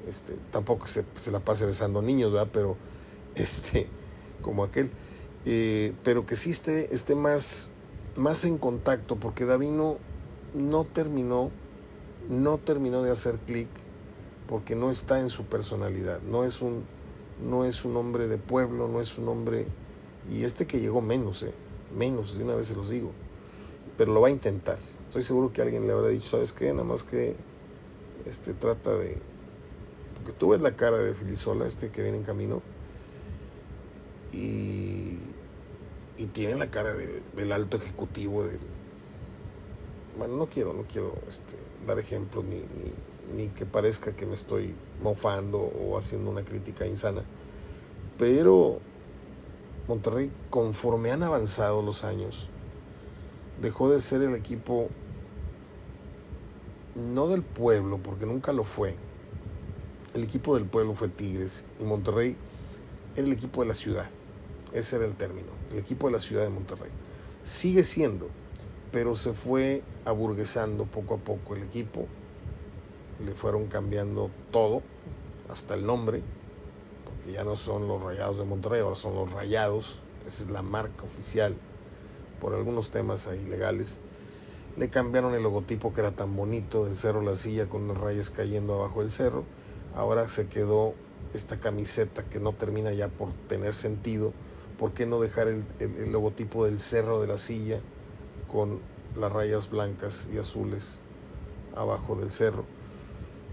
este, 0.08 0.38
tampoco 0.52 0.88
se, 0.88 1.06
se, 1.16 1.32
la 1.32 1.40
pase 1.40 1.66
besando 1.66 2.02
niños, 2.02 2.32
¿verdad? 2.32 2.50
Pero, 2.52 2.78
este, 3.36 3.88
como 4.42 4.64
aquel, 4.64 4.92
eh, 5.46 5.94
pero 6.04 6.26
que 6.26 6.36
sí 6.36 6.52
esté, 6.52 7.16
más, 7.16 7.72
más 8.16 8.46
en 8.46 8.58
contacto, 8.58 9.16
porque 9.16 9.46
Davino 9.46 9.98
no 10.54 10.86
terminó, 10.86 11.52
no 12.30 12.58
terminó 12.58 13.02
de 13.02 13.12
hacer 13.12 13.38
clic, 13.40 13.70
porque 14.48 14.76
no 14.76 14.90
está 14.90 15.20
en 15.20 15.30
su 15.30 15.46
personalidad, 15.46 16.22
no 16.22 16.44
es 16.44 16.62
un, 16.62 16.84
no 17.42 17.66
es 17.66 17.86
un 17.86 17.96
hombre 17.98 18.28
de 18.28 18.38
pueblo, 18.38 18.88
no 18.88 19.00
es 19.00 19.18
un 19.18 19.30
hombre, 19.30 19.68
y 20.30 20.44
este 20.44 20.68
que 20.68 20.80
llegó 20.80 21.02
menos, 21.02 21.44
eh, 21.44 21.54
menos, 21.98 22.38
de 22.38 22.44
una 22.44 22.56
vez 22.56 22.68
se 22.68 22.76
los 22.76 22.90
digo, 22.90 23.12
pero 23.98 24.14
lo 24.14 24.22
va 24.22 24.28
a 24.28 24.32
intentar. 24.32 24.78
Estoy 25.02 25.24
seguro 25.24 25.54
que 25.54 25.62
alguien 25.62 25.88
le 25.88 25.94
habrá 25.94 26.10
dicho, 26.10 26.28
¿sabes 26.28 26.52
qué? 26.52 26.72
Nada 26.72 26.84
más 26.84 27.04
que 27.04 27.36
este, 28.26 28.54
trata 28.54 28.92
de, 28.92 29.18
porque 30.28 30.40
tú 30.40 30.50
ves 30.50 30.60
la 30.60 30.74
cara 30.74 30.98
de 30.98 31.14
Filisola, 31.14 31.66
este 31.66 31.90
que 31.90 32.02
viene 32.02 32.18
en 32.18 32.24
camino, 32.26 32.62
y, 34.34 35.20
tiene 36.34 36.56
la 36.56 36.70
cara 36.70 36.94
del 36.94 37.52
alto 37.54 37.78
ejecutivo. 37.78 38.44
Bueno, 40.18 40.36
no 40.36 40.48
quiero, 40.48 40.74
no 40.74 40.84
quiero 40.84 41.14
este, 41.28 41.56
dar 41.88 41.98
ejemplos 41.98 42.44
ni, 42.44 42.62
ni 43.36 43.48
que 43.50 43.66
parezca 43.66 44.12
que 44.18 44.26
me 44.26 44.34
estoy 44.34 44.76
mofando 45.02 45.60
o 45.60 45.98
haciendo 45.98 46.30
una 46.30 46.44
crítica 46.44 46.86
insana, 46.86 47.24
pero 48.18 48.80
Monterrey, 49.88 50.30
conforme 50.50 51.12
han 51.12 51.24
avanzado 51.24 51.82
los 51.82 52.04
años, 52.04 52.50
dejó 53.62 53.90
de 53.90 54.02
ser 54.02 54.22
el 54.22 54.36
equipo 54.36 54.90
no 56.96 57.28
del 57.28 57.44
pueblo, 57.44 57.98
porque 58.04 58.26
nunca 58.26 58.52
lo 58.52 58.66
fue, 58.66 58.98
el 60.18 60.24
equipo 60.24 60.56
del 60.56 60.66
pueblo 60.66 60.96
fue 60.96 61.10
Tigres 61.10 61.66
y 61.80 61.84
Monterrey 61.84 62.36
era 63.16 63.28
el 63.28 63.34
equipo 63.34 63.62
de 63.62 63.68
la 63.68 63.76
ciudad. 63.76 64.10
Ese 64.74 64.96
era 64.96 65.06
el 65.06 65.14
término, 65.14 65.50
el 65.72 65.78
equipo 65.78 66.08
de 66.08 66.14
la 66.14 66.20
ciudad 66.20 66.42
de 66.42 66.50
Monterrey. 66.50 66.90
Sigue 67.44 67.84
siendo, 67.84 68.28
pero 68.92 69.14
se 69.14 69.34
fue 69.34 69.84
aburguesando 70.06 70.86
poco 70.86 71.14
a 71.14 71.18
poco 71.18 71.56
el 71.56 71.62
equipo. 71.62 72.08
Le 73.24 73.34
fueron 73.34 73.68
cambiando 73.68 74.32
todo, 74.52 74.82
hasta 75.50 75.76
el 75.76 75.86
nombre, 75.86 76.24
porque 77.06 77.34
ya 77.34 77.44
no 77.44 77.56
son 77.56 77.88
los 77.88 78.02
Rayados 78.02 78.40
de 78.40 78.44
Monterrey, 78.44 78.82
ahora 78.82 78.96
son 78.96 79.14
los 79.14 79.32
Rayados. 79.32 80.00
Esa 80.26 80.46
es 80.46 80.50
la 80.50 80.64
marca 80.64 81.04
oficial, 81.04 81.56
por 82.42 82.56
algunos 82.56 82.90
temas 82.90 83.28
ahí 83.28 83.46
legales. 83.46 84.00
Le 84.78 84.90
cambiaron 84.90 85.36
el 85.36 85.44
logotipo 85.44 85.94
que 85.94 86.02
era 86.02 86.12
tan 86.12 86.36
bonito 86.36 86.86
del 86.86 86.96
Cerro 86.96 87.22
La 87.22 87.36
Silla 87.36 87.70
con 87.70 87.88
las 87.88 87.98
rayas 87.98 88.32
cayendo 88.32 88.74
abajo 88.74 89.02
del 89.02 89.12
cerro 89.12 89.44
ahora 89.96 90.28
se 90.28 90.48
quedó 90.48 90.94
esta 91.34 91.60
camiseta 91.60 92.24
que 92.24 92.40
no 92.40 92.54
termina 92.54 92.92
ya 92.92 93.08
por 93.08 93.32
tener 93.48 93.74
sentido. 93.74 94.34
¿Por 94.80 94.94
qué 94.94 95.06
no 95.06 95.20
dejar 95.20 95.48
el, 95.48 95.66
logotipo 96.12 96.66
del 96.66 96.80
cerro 96.80 97.22
de 97.22 97.28
la 97.28 97.38
silla 97.38 97.80
con 98.52 98.80
las 99.20 99.32
rayas 99.32 99.70
blancas 99.70 100.30
y 100.34 100.38
azules 100.38 101.02
abajo 101.76 102.16
del 102.16 102.32
cerro? 102.32 102.66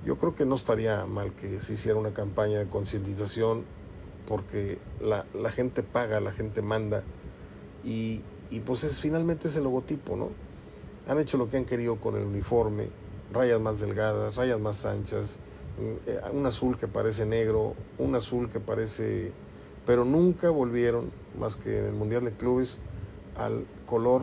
Yo 0.05 0.18
creo 0.18 0.35
que 0.35 0.44
no 0.44 0.55
estaría 0.55 1.07
mal 1.07 1.33
que 1.33 1.61
se 1.61 1.75
hiciera 1.75 1.99
una 1.99 2.12
campaña 2.12 2.59
de 2.59 2.68
concientización 2.68 3.64
porque 4.29 4.79
la, 5.01 5.25
gente 5.51 5.83
paga, 5.83 6.20
la 6.20 6.33
gente 6.33 6.61
manda 6.61 7.03
y, 7.85 8.23
y 8.51 8.61
pues 8.61 8.85
es 8.85 9.01
finalmente 9.01 9.49
ese 9.49 9.62
logotipo, 9.62 10.16
¿no? 10.16 10.31
Han 11.09 11.18
hecho 11.18 11.37
lo 11.38 11.51
que 11.51 11.57
han 11.57 11.64
querido 11.64 11.97
con 11.97 12.16
el 12.16 12.25
uniforme, 12.25 12.88
rayas 13.33 13.61
más 13.61 13.81
delgadas, 13.81 14.37
rayas 14.37 14.61
más 14.61 14.85
anchas, 14.87 15.40
un 16.33 16.47
azul 16.47 16.79
que 16.79 16.89
parece 16.89 17.27
negro, 17.27 17.75
un 17.99 18.15
azul 18.15 18.51
que 18.51 18.61
parece... 18.61 19.33
Pero 19.87 20.05
nunca 20.05 20.49
volvieron, 20.51 21.11
más 21.39 21.57
que 21.57 21.79
en 21.79 21.85
el 21.87 21.93
Mundial 21.93 22.25
de 22.25 22.33
Clubes, 22.33 22.81
al 23.37 23.67
color 23.87 24.23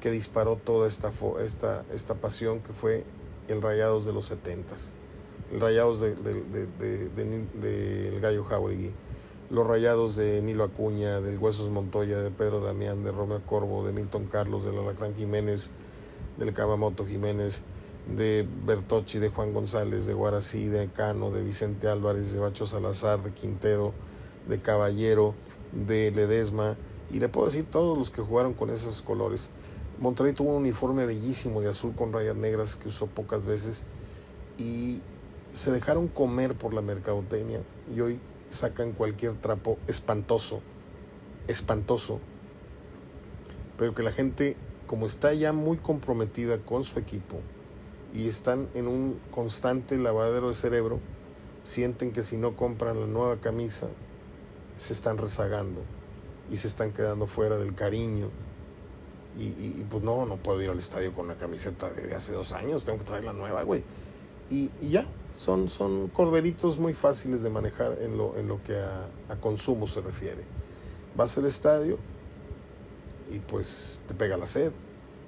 que 0.00 0.10
disparó 0.10 0.56
toda 0.56 0.88
esta, 0.88 1.12
esta, 1.44 1.84
esta 1.92 2.14
pasión 2.14 2.60
que 2.60 2.72
fue 2.72 3.04
el 3.48 3.60
Rayados 3.60 4.06
de 4.06 4.12
los 4.12 4.26
70 4.26 4.74
el 5.52 5.60
Rayados 5.60 6.00
del 6.00 6.16
de, 6.80 8.18
Gallo 8.20 8.44
Jauregui, 8.44 8.90
los 9.50 9.66
Rayados 9.66 10.16
de 10.16 10.42
Nilo 10.42 10.64
Acuña, 10.64 11.20
del 11.20 11.38
Huesos 11.38 11.70
Montoya, 11.70 12.18
de 12.18 12.30
Pedro 12.30 12.60
Damián, 12.60 13.04
de 13.04 13.12
Romeo 13.12 13.42
Corvo, 13.46 13.86
de 13.86 13.92
Milton 13.92 14.26
Carlos, 14.26 14.64
del 14.64 14.78
Alacrán 14.78 15.14
Jiménez, 15.14 15.72
del 16.38 16.52
Cabamoto 16.54 17.06
Jiménez, 17.06 17.62
de 18.06 18.46
Bertocci, 18.66 19.18
de 19.18 19.30
Juan 19.30 19.52
González, 19.52 20.06
de 20.06 20.14
Guarací, 20.14 20.66
de 20.66 20.88
Cano, 20.88 21.30
de 21.30 21.42
Vicente 21.42 21.88
Álvarez, 21.88 22.32
de 22.32 22.40
Bacho 22.40 22.66
Salazar, 22.66 23.22
de 23.22 23.32
Quintero, 23.32 23.92
de 24.48 24.60
Caballero, 24.60 25.34
de 25.72 26.10
Ledesma, 26.10 26.76
y 27.10 27.18
le 27.18 27.28
puedo 27.28 27.46
decir 27.46 27.64
todos 27.70 27.96
los 27.96 28.10
que 28.10 28.22
jugaron 28.22 28.54
con 28.54 28.70
esos 28.70 29.00
colores. 29.02 29.50
Monterrey 29.98 30.32
tuvo 30.32 30.50
un 30.50 30.62
uniforme 30.62 31.06
bellísimo 31.06 31.60
de 31.60 31.68
azul 31.68 31.94
con 31.94 32.12
rayas 32.12 32.36
negras 32.36 32.76
que 32.76 32.88
usó 32.88 33.06
pocas 33.06 33.44
veces 33.44 33.86
y 34.58 35.00
se 35.52 35.70
dejaron 35.70 36.08
comer 36.08 36.54
por 36.54 36.74
la 36.74 36.82
mercadotecnia 36.82 37.60
y 37.94 38.00
hoy 38.00 38.20
sacan 38.48 38.92
cualquier 38.92 39.34
trapo 39.34 39.78
espantoso, 39.86 40.60
espantoso, 41.46 42.18
pero 43.78 43.94
que 43.94 44.02
la 44.02 44.12
gente, 44.12 44.56
como 44.86 45.06
está 45.06 45.32
ya 45.32 45.52
muy 45.52 45.76
comprometida 45.76 46.58
con 46.58 46.84
su 46.84 46.98
equipo 46.98 47.38
y 48.14 48.28
están 48.28 48.68
en 48.74 48.86
un 48.86 49.18
constante 49.32 49.98
lavadero 49.98 50.48
de 50.48 50.54
cerebro, 50.54 51.00
sienten 51.64 52.12
que 52.12 52.22
si 52.22 52.36
no 52.36 52.56
compran 52.56 53.00
la 53.00 53.06
nueva 53.06 53.40
camisa, 53.40 53.88
se 54.76 54.92
están 54.92 55.18
rezagando 55.18 55.80
y 56.50 56.56
se 56.56 56.68
están 56.68 56.92
quedando 56.92 57.26
fuera 57.26 57.58
del 57.58 57.74
cariño. 57.74 58.28
Y, 59.36 59.82
pues 59.90 60.04
no, 60.04 60.26
no 60.26 60.36
puedo 60.36 60.62
ir 60.62 60.70
al 60.70 60.78
estadio 60.78 61.12
con 61.12 61.26
la 61.26 61.34
camiseta 61.34 61.90
de 61.90 62.14
hace 62.14 62.32
dos 62.32 62.52
años, 62.52 62.84
tengo 62.84 63.00
que 63.00 63.04
traer 63.04 63.24
la 63.24 63.32
nueva, 63.32 63.64
güey. 63.64 63.82
Y, 64.48 64.70
ya, 64.80 65.04
son, 65.34 65.68
son 65.68 66.06
corderitos 66.06 66.78
muy 66.78 66.94
fáciles 66.94 67.42
de 67.42 67.50
manejar 67.50 67.98
en 68.00 68.16
lo, 68.16 68.36
en 68.36 68.46
lo 68.46 68.62
que 68.62 68.78
a, 68.78 69.36
consumo 69.40 69.88
se 69.88 70.02
refiere. 70.02 70.44
Vas 71.16 71.36
al 71.36 71.46
estadio 71.46 71.98
y 73.32 73.40
pues 73.40 74.02
te 74.06 74.14
pega 74.14 74.36
la 74.36 74.46
sed. 74.46 74.72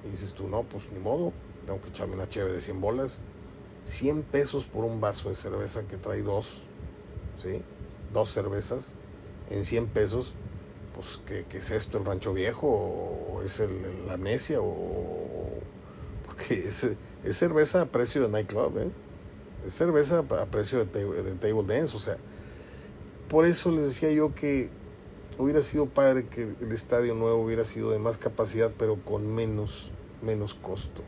Y 0.05 0.11
dices 0.11 0.35
tú, 0.35 0.47
no, 0.47 0.63
pues 0.63 0.85
ni 0.93 1.01
modo, 1.01 1.33
tengo 1.67 1.81
que 1.81 1.89
echarme 1.89 2.15
una 2.15 2.29
cheve 2.29 2.53
de 2.53 2.61
100 2.61 2.81
bolas. 2.81 3.23
100 3.85 4.23
pesos 4.23 4.65
por 4.65 4.85
un 4.85 5.01
vaso 5.01 5.29
de 5.29 5.35
cerveza 5.35 5.83
que 5.83 5.97
trae 5.97 6.23
dos, 6.23 6.63
¿sí? 7.41 7.63
Dos 8.13 8.31
cervezas 8.31 8.95
en 9.51 9.65
100 9.65 9.89
pesos. 9.89 10.35
Pues, 10.95 11.21
¿qué, 11.27 11.45
es 11.57 11.71
esto? 11.71 11.99
¿El 11.99 12.05
rancho 12.05 12.33
viejo? 12.33 12.67
¿O 12.67 13.43
es 13.43 13.61
el, 13.61 14.07
la 14.07 14.17
necia? 14.17 14.61
¿O, 14.61 15.61
porque 16.25 16.67
es, 16.67 16.97
es 17.25 17.37
cerveza 17.37 17.83
a 17.83 17.87
precio 17.87 18.23
de 18.23 18.29
nightclub, 18.29 18.79
¿eh? 18.79 18.91
cerveza 19.71 20.19
a 20.19 20.47
precio 20.47 20.85
de, 20.85 21.35
table 21.35 21.75
dance, 21.75 21.97
o 21.97 22.01
sea, 22.01 22.17
por 23.29 23.45
eso 23.45 23.71
les 23.71 23.85
decía 23.85 24.11
yo 24.13 24.35
que 24.35 24.71
hubiera 25.39 25.61
sido 25.61 25.87
padre 25.87 26.27
que 26.27 26.55
el 26.61 26.73
estadio 26.73 27.15
nuevo 27.15 27.43
hubiera 27.43 27.65
sido 27.65 27.91
de 27.91 27.99
más 27.99 28.17
capacidad, 28.17 28.71
pero 28.79 28.97
con 29.05 29.35
menos, 29.35 29.91
menos 30.23 30.55
costo. 30.55 31.03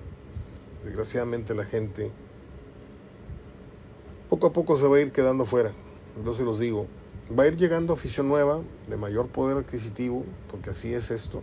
Desgraciadamente 0.89 1.55
la 1.55 1.67
gente 1.67 2.11
poco 4.31 4.47
a 4.47 4.55
poco 4.55 4.75
se 4.79 4.87
va 4.87 4.97
a 4.97 5.01
ir 5.01 5.13
quedando 5.13 5.45
fuera, 5.45 5.73
yo 6.25 6.35
se 6.35 6.45
los 6.45 6.59
digo. 6.59 6.87
Va 7.39 7.43
a 7.43 7.47
ir 7.47 7.59
llegando 7.59 7.93
afición 7.93 8.27
nueva, 8.27 8.63
de 8.89 8.97
mayor 8.97 9.27
poder 9.27 9.59
adquisitivo, 9.59 10.25
porque 10.51 10.71
así 10.71 10.95
es 10.95 11.11
esto. 11.11 11.43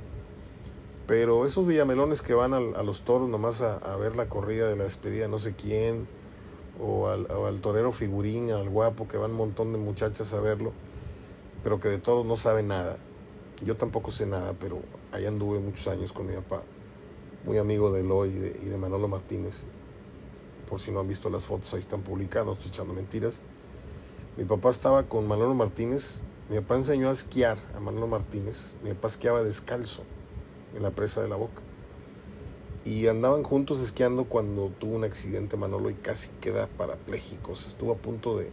Pero 1.05 1.45
esos 1.45 1.67
villamelones 1.67 2.23
que 2.23 2.33
van 2.33 2.55
a, 2.55 2.59
los 2.59 3.01
toros 3.01 3.29
nomás 3.29 3.61
a, 3.61 3.95
ver 3.97 4.15
la 4.15 4.29
corrida 4.29 4.67
de 4.67 4.77
la 4.77 4.85
despedida 4.85 5.27
no 5.27 5.37
sé 5.37 5.53
quién, 5.53 6.07
o 6.81 7.07
al, 7.09 7.59
torero 7.61 7.91
figurín, 7.91 8.49
al 8.49 8.67
guapo, 8.67 9.07
que 9.07 9.17
van 9.17 9.29
un 9.29 9.37
montón 9.37 9.73
de 9.73 9.77
muchachas 9.77 10.33
a 10.33 10.39
verlo, 10.39 10.73
pero 11.63 11.79
que 11.79 11.89
de 11.89 11.99
todos 11.99 12.25
no 12.25 12.35
saben 12.35 12.69
nada. 12.69 12.97
Yo 13.63 13.77
tampoco 13.77 14.09
sé 14.09 14.25
nada, 14.25 14.53
pero 14.59 14.79
ahí 15.11 15.27
anduve 15.27 15.59
muchos 15.59 15.87
años 15.87 16.11
con 16.11 16.25
mi 16.25 16.33
papá, 16.33 16.63
muy 17.45 17.57
amigo 17.59 17.91
de 17.91 18.01
Eloy 18.01 18.29
y 18.29 18.65
de, 18.69 18.77
Manolo 18.77 19.07
Martínez. 19.07 19.67
Por 20.69 20.79
si 20.79 20.91
no 20.91 20.99
han 20.99 21.07
visto 21.07 21.29
las 21.29 21.45
fotos, 21.45 21.73
ahí 21.73 21.79
están 21.79 22.01
publicadas, 22.01 22.57
estoy 22.57 22.71
echando 22.71 22.93
mentiras. 22.93 23.41
Mi 24.35 24.45
papá 24.45 24.71
estaba 24.71 25.03
con 25.03 25.27
Manolo 25.27 25.53
Martínez, 25.53 26.25
mi 26.49 26.59
papá 26.59 26.75
enseñó 26.75 27.09
a 27.09 27.11
esquiar 27.11 27.57
a 27.75 27.79
Manolo 27.79 28.07
Martínez, 28.07 28.77
mi 28.83 28.93
papá 28.93 29.09
esquiaba 29.09 29.43
descalzo 29.43 30.03
en 30.75 30.83
la 30.83 30.91
presa 30.91 31.21
de 31.21 31.29
la 31.29 31.35
boca 31.35 31.61
y 32.83 33.07
andaban 33.07 33.43
juntos 33.43 33.81
esquiando 33.81 34.25
cuando 34.25 34.71
tuvo 34.79 34.95
un 34.95 35.03
accidente 35.03 35.57
Manolo 35.57 35.89
y 35.89 35.95
casi 35.95 36.31
queda 36.41 36.67
parapléjico. 36.67 37.53
estuvo 37.53 37.93
a 37.93 37.95
punto 37.95 38.37
de... 38.37 38.51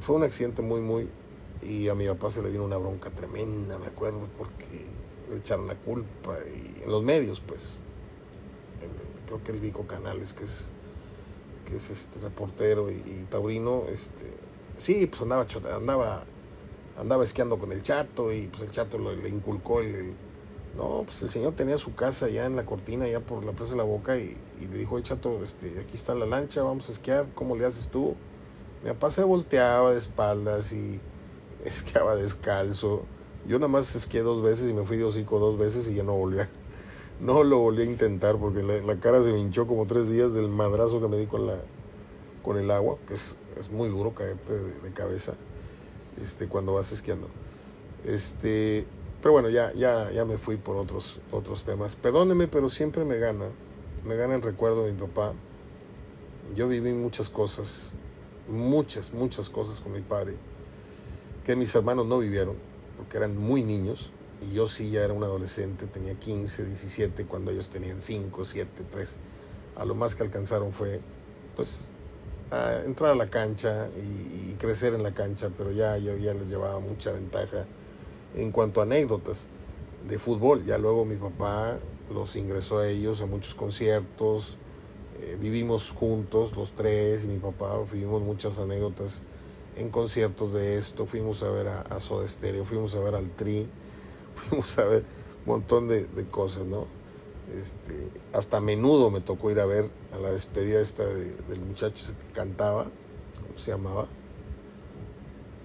Fue 0.00 0.16
un 0.16 0.22
accidente 0.22 0.62
muy, 0.62 0.80
muy... 0.80 1.08
Y 1.62 1.88
a 1.88 1.94
mi 1.94 2.06
papá 2.06 2.30
se 2.30 2.42
le 2.42 2.50
vino 2.50 2.64
una 2.64 2.76
bronca 2.76 3.10
tremenda, 3.10 3.78
me 3.78 3.86
acuerdo, 3.86 4.28
porque 4.36 4.86
le 5.30 5.38
echaron 5.38 5.66
la 5.66 5.74
culpa. 5.74 6.36
Y 6.46 6.82
en 6.84 6.90
los 6.90 7.02
medios, 7.02 7.40
pues. 7.40 7.84
creo 9.26 9.42
que 9.42 9.52
el 9.52 9.58
Vico 9.58 9.86
Canales, 9.86 10.32
que 10.32 10.44
es, 10.44 10.70
que 11.66 11.76
es 11.76 11.90
este 11.90 12.20
reportero 12.20 12.90
y, 12.90 13.26
taurino, 13.30 13.84
este, 13.90 14.32
sí, 14.76 15.06
pues 15.06 15.22
andaba, 15.22 15.46
andaba, 15.74 16.24
andaba 16.98 17.24
esquiando 17.24 17.58
con 17.58 17.72
el 17.72 17.82
chato 17.82 18.32
y 18.32 18.46
pues 18.46 18.62
el 18.62 18.70
chato 18.70 18.98
le, 18.98 19.28
inculcó 19.28 19.80
el 19.80 20.14
no, 20.76 21.02
pues 21.04 21.22
el 21.22 21.30
señor 21.30 21.54
tenía 21.54 21.76
su 21.76 21.94
casa 21.94 22.28
ya 22.28 22.44
en 22.46 22.54
la 22.54 22.64
cortina, 22.64 23.08
ya 23.08 23.18
por 23.18 23.44
la 23.44 23.50
Plaza 23.50 23.72
de 23.72 23.78
la 23.78 23.84
Boca, 23.84 24.16
y, 24.16 24.36
le 24.60 24.78
dijo, 24.78 25.00
chato, 25.00 25.42
este, 25.42 25.80
aquí 25.80 25.94
está 25.94 26.14
la 26.14 26.24
lancha, 26.24 26.62
vamos 26.62 26.88
a 26.88 26.92
esquiar, 26.92 27.26
¿cómo 27.34 27.56
le 27.56 27.66
haces 27.66 27.88
tú? 27.88 28.14
Mi 28.84 28.90
papá 28.90 29.10
se 29.10 29.24
volteaba 29.24 29.90
de 29.90 29.98
espaldas 29.98 30.72
y 30.72 31.00
esquiaba 31.64 32.14
descalzo. 32.14 33.02
Yo 33.48 33.58
nada 33.58 33.68
más 33.68 33.96
esquié 33.96 34.20
dos 34.20 34.42
veces 34.42 34.68
y 34.68 34.74
me 34.74 34.84
fui 34.84 34.98
de 34.98 35.04
hocico 35.04 35.38
dos 35.38 35.56
veces 35.56 35.88
y 35.88 35.94
ya 35.94 36.02
no 36.02 36.14
volví 36.14 36.38
a, 36.38 36.50
no 37.20 37.42
lo 37.42 37.58
volví 37.58 37.82
a 37.82 37.86
intentar 37.86 38.36
porque 38.36 38.62
la, 38.62 39.00
cara 39.00 39.22
se 39.22 39.32
me 39.32 39.38
hinchó 39.38 39.66
como 39.66 39.86
tres 39.86 40.10
días 40.10 40.34
del 40.34 40.48
madrazo 40.48 41.00
que 41.00 41.08
me 41.08 41.16
di 41.16 41.26
con 41.26 41.46
la 41.46 41.56
con 42.42 42.58
el 42.58 42.70
agua, 42.70 42.98
que 43.06 43.14
es, 43.14 43.36
es 43.58 43.70
muy 43.70 43.88
duro 43.88 44.14
caerte 44.14 44.52
de, 44.52 44.92
cabeza 44.92 45.34
este, 46.22 46.46
cuando 46.46 46.74
vas 46.74 46.92
esquiando. 46.92 47.28
Este, 48.04 48.86
pero 49.20 49.32
bueno, 49.32 49.48
ya, 49.48 49.72
ya, 49.74 50.10
ya 50.12 50.24
me 50.24 50.38
fui 50.38 50.56
por 50.56 50.76
otros, 50.76 51.20
otros 51.32 51.64
temas. 51.64 51.96
Perdóneme, 51.96 52.48
pero 52.48 52.68
siempre 52.68 53.04
me 53.04 53.18
gana. 53.18 53.46
Me 54.04 54.16
gana 54.16 54.34
el 54.34 54.42
recuerdo 54.42 54.84
de 54.84 54.92
mi 54.92 55.00
papá. 55.00 55.32
Yo 56.54 56.68
viví 56.68 56.92
muchas 56.92 57.28
cosas, 57.28 57.94
muchas, 58.48 59.12
muchas 59.12 59.50
cosas 59.50 59.80
con 59.80 59.92
mi 59.92 60.00
padre, 60.00 60.36
que 61.44 61.56
mis 61.56 61.74
hermanos 61.74 62.06
no 62.06 62.18
vivieron, 62.18 62.56
porque 62.98 63.16
eran 63.16 63.36
muy 63.36 63.62
niños. 63.62 64.10
Y 64.42 64.54
yo 64.54 64.68
sí 64.68 64.90
ya 64.90 65.02
era 65.02 65.14
un 65.14 65.24
adolescente, 65.24 65.86
tenía 65.86 66.14
15, 66.14 66.64
17, 66.64 67.24
cuando 67.24 67.50
ellos 67.50 67.70
tenían 67.70 68.02
5, 68.02 68.44
7, 68.44 68.84
3. 68.92 69.16
A 69.76 69.84
lo 69.84 69.94
más 69.94 70.14
que 70.14 70.22
alcanzaron 70.22 70.72
fue, 70.72 71.00
pues, 71.56 71.88
entrar 72.84 73.12
a 73.12 73.14
la 73.14 73.30
cancha 73.30 73.88
y, 73.96 74.50
y, 74.52 74.56
crecer 74.58 74.94
en 74.94 75.02
la 75.02 75.12
cancha, 75.12 75.50
pero 75.56 75.72
ya 75.72 75.98
yo 75.98 76.16
ya 76.16 76.34
les 76.34 76.48
llevaba 76.48 76.78
mucha 76.80 77.12
ventaja 77.12 77.66
en 78.34 78.52
cuanto 78.52 78.80
a 78.80 78.84
anécdotas 78.84 79.48
de 80.08 80.18
fútbol. 80.18 80.64
Ya 80.64 80.78
luego 80.78 81.04
mi 81.04 81.16
papá 81.16 81.78
los 82.12 82.36
ingresó 82.36 82.78
a 82.78 82.88
ellos 82.88 83.20
a 83.20 83.26
muchos 83.26 83.54
conciertos, 83.54 84.56
eh, 85.20 85.36
vivimos 85.40 85.90
juntos 85.90 86.56
los 86.56 86.72
tres 86.72 87.24
y 87.24 87.26
mi 87.26 87.38
papá, 87.38 87.76
vivimos 87.92 88.22
muchas 88.22 88.58
anécdotas 88.58 89.24
en 89.78 89.90
conciertos 89.90 90.52
de 90.52 90.76
esto, 90.76 91.06
fuimos 91.06 91.42
a 91.42 91.50
ver 91.50 91.68
a, 91.68 92.00
Soda 92.00 92.26
Stereo, 92.26 92.64
fuimos 92.64 92.94
a 92.94 93.00
ver 93.00 93.14
al 93.14 93.30
Tri, 93.30 93.68
fuimos 94.34 94.76
a 94.78 94.84
ver 94.84 95.04
un 95.46 95.52
montón 95.52 95.88
de, 95.88 96.06
cosas, 96.30 96.66
¿no? 96.66 96.86
Este, 97.56 98.08
hasta 98.32 98.58
a 98.58 98.60
menudo 98.60 99.10
me 99.10 99.20
tocó 99.20 99.50
ir 99.50 99.60
a 99.60 99.66
ver 99.66 99.90
a 100.12 100.18
la 100.18 100.32
despedida 100.32 100.80
esta 100.80 101.04
del 101.04 101.60
muchacho 101.60 102.02
ese 102.02 102.12
que 102.12 102.32
cantaba, 102.34 102.84
¿cómo 103.46 103.58
se 103.58 103.70
llamaba? 103.70 104.06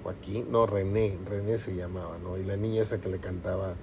Joaquín, 0.03 0.51
no, 0.51 0.65
René, 0.65 1.17
René 1.25 1.57
se 1.57 1.75
llamaba, 1.75 2.17
¿no? 2.19 2.37
Y 2.37 2.43
la 2.43 2.55
niña 2.55 2.83
esa 2.83 3.01
que 3.01 3.09
le 3.09 3.19
cantaba, 3.19 3.75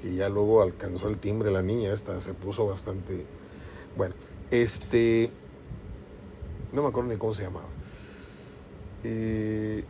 que 0.00 0.14
ya 0.14 0.28
luego 0.28 0.62
alcanzó 0.62 1.08
el 1.08 1.18
timbre, 1.18 1.50
la 1.50 1.62
niña 1.62 1.92
esta 1.92 2.20
se 2.20 2.34
puso 2.34 2.66
bastante, 2.66 3.26
bueno, 3.96 4.14
este, 4.50 5.30
no 6.72 6.82
me 6.82 6.88
acuerdo 6.88 7.10
ni 7.10 7.18
cómo 7.18 7.34
se 7.34 7.42
llamaba. 7.42 7.73
Eh, 9.06 9.84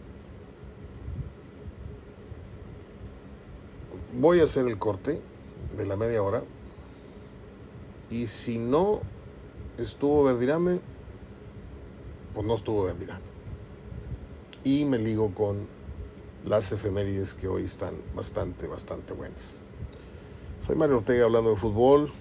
voy 4.18 4.40
a 4.40 4.44
hacer 4.44 4.66
el 4.66 4.76
corte 4.76 5.20
de 5.76 5.86
la 5.86 5.96
media 5.96 6.20
hora 6.20 6.42
Y 8.10 8.26
si 8.26 8.58
no 8.58 9.02
estuvo 9.78 10.24
Verdirame, 10.24 10.80
pues 12.34 12.46
no 12.46 12.54
estuvo 12.54 12.84
Verdirame. 12.84 13.22
Y 14.64 14.84
me 14.84 14.98
ligo 14.98 15.32
con 15.34 15.68
las 16.44 16.72
efemérides 16.72 17.34
que 17.34 17.48
hoy 17.48 17.64
están 17.64 17.94
bastante, 18.14 18.66
bastante 18.66 19.12
buenas. 19.14 19.62
Soy 20.66 20.76
Mario 20.76 20.98
Ortega 20.98 21.24
hablando 21.24 21.50
de 21.50 21.56
fútbol, 21.56 22.12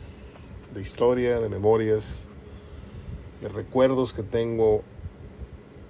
de 0.73 0.81
historia, 0.81 1.39
de 1.39 1.49
memorias, 1.49 2.27
de 3.41 3.49
recuerdos 3.49 4.13
que 4.13 4.23
tengo 4.23 4.83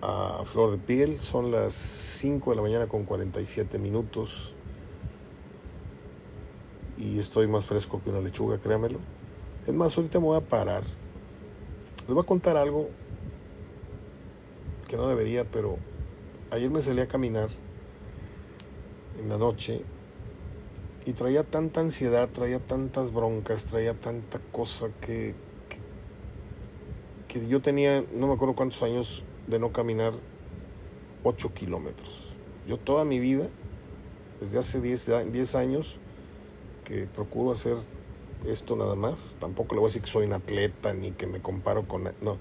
a 0.04 0.44
flor 0.46 0.72
de 0.72 0.78
piel. 0.78 1.22
Son 1.22 1.52
las 1.52 1.74
5 1.74 2.50
de 2.50 2.56
la 2.58 2.62
mañana 2.62 2.88
con 2.88 3.06
47 3.06 3.80
minutos. 3.80 4.54
Y 6.98 7.20
estoy 7.20 7.48
más 7.48 7.66
fresco 7.66 8.02
que 8.04 8.10
una 8.10 8.20
lechuga, 8.20 8.58
créamelo. 8.58 9.00
Es 9.66 9.74
más, 9.74 9.98
ahorita 9.98 10.20
me 10.20 10.26
voy 10.26 10.38
a 10.38 10.42
parar. 10.42 10.84
Les 12.00 12.08
voy 12.10 12.22
a 12.22 12.28
contar 12.28 12.58
algo 12.58 12.90
que 14.90 14.98
no 14.98 15.08
debería, 15.08 15.46
pero 15.46 15.78
ayer 16.52 16.70
me 16.70 16.82
salí 16.82 17.00
a 17.00 17.08
caminar 17.08 17.48
en 19.20 19.30
la 19.30 19.38
noche 19.38 19.84
y 21.06 21.14
traía 21.14 21.44
tanta 21.44 21.80
ansiedad, 21.80 22.30
traía 22.30 22.60
tantas 22.60 23.14
broncas, 23.14 23.66
traía 23.68 23.94
tanta 23.94 24.40
cosa 24.52 24.90
que, 25.00 25.34
que, 27.28 27.40
que 27.40 27.48
yo 27.48 27.62
tenía, 27.62 28.04
no 28.14 28.28
me 28.28 28.34
acuerdo 28.34 28.56
cuántos 28.56 28.84
años 28.84 29.24
de 29.48 29.60
no 29.60 29.72
caminar 29.72 30.14
8 31.24 31.54
kilómetros. 31.54 32.30
Yo 32.68 32.78
toda 32.78 33.06
mi 33.06 33.20
vida, 33.20 33.48
desde 34.40 34.60
hace 34.60 34.82
10, 34.82 35.32
10 35.32 35.56
años, 35.56 35.98
que 36.86 37.08
procuro 37.08 37.52
hacer 37.52 37.78
esto 38.48 38.76
nada 38.76 38.96
más. 38.96 39.38
Tampoco 39.40 39.76
le 39.76 39.82
voy 39.82 39.88
a 39.88 39.90
decir 39.90 40.02
que 40.02 40.10
soy 40.10 40.26
un 40.26 40.34
atleta 40.34 40.94
ni 40.94 41.12
que 41.12 41.28
me 41.28 41.42
comparo 41.42 41.88
con... 41.88 42.04
No. 42.22 42.38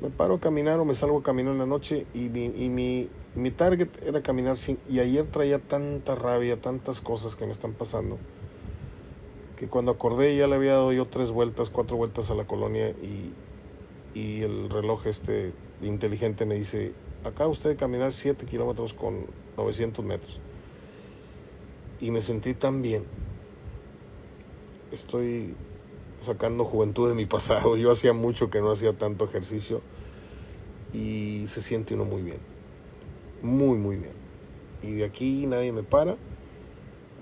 Me 0.00 0.10
paro 0.10 0.34
a 0.34 0.40
caminar 0.40 0.80
o 0.80 0.84
me 0.84 0.94
salgo 0.94 1.18
a 1.18 1.22
caminar 1.22 1.52
en 1.52 1.58
la 1.58 1.66
noche 1.66 2.06
y 2.12 2.28
mi, 2.28 2.46
y 2.46 2.68
mi, 2.70 3.08
mi 3.34 3.50
target 3.50 3.88
era 4.02 4.22
caminar 4.22 4.58
sin... 4.58 4.78
Y 4.88 4.98
ayer 4.98 5.26
traía 5.26 5.60
tanta 5.60 6.14
rabia, 6.14 6.60
tantas 6.60 7.00
cosas 7.00 7.36
que 7.36 7.46
me 7.46 7.52
están 7.52 7.72
pasando, 7.72 8.18
que 9.56 9.68
cuando 9.68 9.92
acordé 9.92 10.36
ya 10.36 10.48
le 10.48 10.56
había 10.56 10.72
dado 10.72 10.92
yo 10.92 11.06
tres 11.06 11.30
vueltas, 11.30 11.70
cuatro 11.70 11.96
vueltas 11.96 12.30
a 12.32 12.34
la 12.34 12.46
colonia 12.46 12.90
y, 12.90 13.32
y 14.12 14.42
el 14.42 14.70
reloj 14.70 15.06
este 15.06 15.52
inteligente 15.88 16.44
me 16.44 16.54
dice, 16.54 16.92
acá 17.24 17.46
usted 17.46 17.70
de 17.70 17.76
caminar 17.76 18.12
7 18.12 18.46
kilómetros 18.46 18.94
con 18.94 19.26
900 19.56 20.04
metros. 20.04 20.40
Y 22.00 22.10
me 22.10 22.20
sentí 22.20 22.54
tan 22.54 22.82
bien. 22.82 23.04
Estoy 24.90 25.54
sacando 26.20 26.64
juventud 26.64 27.08
de 27.08 27.14
mi 27.14 27.26
pasado. 27.26 27.76
Yo 27.78 27.90
hacía 27.90 28.12
mucho 28.12 28.50
que 28.50 28.60
no 28.60 28.70
hacía 28.70 28.92
tanto 28.92 29.24
ejercicio 29.24 29.82
y 30.92 31.46
se 31.48 31.62
siente 31.62 31.94
uno 31.94 32.04
muy 32.04 32.22
bien. 32.22 32.38
Muy, 33.42 33.78
muy 33.78 33.96
bien. 33.96 34.12
Y 34.82 34.92
de 34.94 35.04
aquí 35.04 35.46
nadie 35.46 35.72
me 35.72 35.82
para 35.82 36.16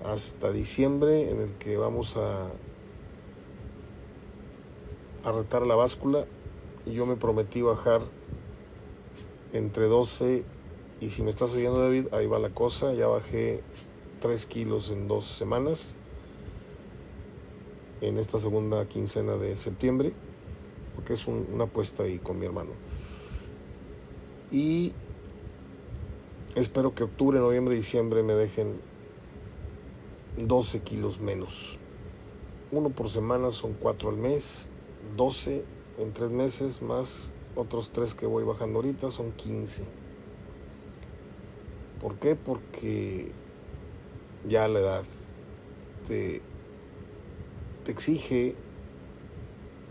hasta 0.05 0.51
diciembre 0.51 1.29
en 1.29 1.41
el 1.41 1.53
que 1.53 1.77
vamos 1.77 2.17
a, 2.17 2.49
a 5.23 5.31
retar 5.31 5.65
la 5.65 5.75
báscula. 5.75 6.25
Yo 6.85 7.05
me 7.05 7.15
prometí 7.15 7.61
bajar 7.61 8.01
entre 9.53 9.85
12 9.85 10.43
y 11.01 11.09
si 11.09 11.23
me 11.23 11.29
estás 11.29 11.53
oyendo 11.53 11.81
David, 11.81 12.07
ahí 12.11 12.27
va 12.27 12.39
la 12.39 12.51
cosa, 12.51 12.93
ya 12.93 13.07
bajé 13.07 13.63
3 14.19 14.45
kilos 14.45 14.91
en 14.91 15.07
dos 15.07 15.25
semanas 15.25 15.95
en 18.01 18.17
esta 18.17 18.39
segunda 18.39 18.87
quincena 18.87 19.37
de 19.37 19.55
septiembre, 19.55 20.13
porque 20.95 21.13
es 21.13 21.27
una 21.27 21.65
apuesta 21.65 22.03
ahí 22.03 22.17
con 22.17 22.39
mi 22.39 22.45
hermano. 22.45 22.71
Y 24.51 24.93
espero 26.55 26.93
que 26.93 27.03
octubre, 27.03 27.39
noviembre, 27.39 27.75
diciembre 27.75 28.23
me 28.23 28.33
dejen 28.33 28.79
12 30.37 30.81
kilos 30.81 31.19
menos. 31.19 31.77
Uno 32.71 32.89
por 32.89 33.09
semana 33.09 33.51
son 33.51 33.73
4 33.73 34.09
al 34.09 34.17
mes, 34.17 34.69
12 35.15 35.63
en 35.99 36.13
3 36.13 36.31
meses 36.31 36.81
más 36.81 37.33
otros 37.55 37.91
tres 37.91 38.13
que 38.13 38.25
voy 38.25 38.43
bajando 38.43 38.79
ahorita 38.79 39.09
son 39.09 39.31
15. 39.31 39.83
¿Por 42.01 42.15
qué? 42.17 42.35
Porque 42.35 43.31
ya 44.47 44.67
la 44.67 44.79
edad 44.79 45.03
te, 46.07 46.41
te 47.83 47.91
exige 47.91 48.55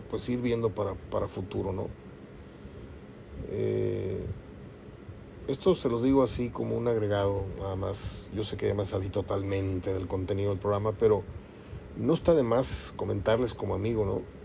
pues 0.09 0.27
ir 0.27 0.41
viendo 0.41 0.69
para, 0.75 0.95
para 0.95 1.27
futuro, 1.27 1.71
¿no? 1.71 1.87
Eh, 3.49 4.25
esto 5.47 5.73
se 5.73 5.89
los 5.89 6.03
digo 6.03 6.21
así 6.21 6.49
como 6.49 6.77
un 6.77 6.87
agregado, 6.87 7.45
nada 7.57 7.75
más. 7.75 8.31
Yo 8.35 8.43
sé 8.43 8.57
que 8.57 8.67
ya 8.67 8.73
me 8.73 8.85
salí 8.85 9.09
totalmente 9.09 9.93
del 9.93 10.07
contenido 10.07 10.49
del 10.49 10.59
programa, 10.59 10.91
pero 10.91 11.23
no 11.97 12.13
está 12.13 12.33
de 12.33 12.43
más 12.43 12.93
comentarles 12.95 13.53
como 13.53 13.73
amigo, 13.73 14.05
¿no? 14.05 14.40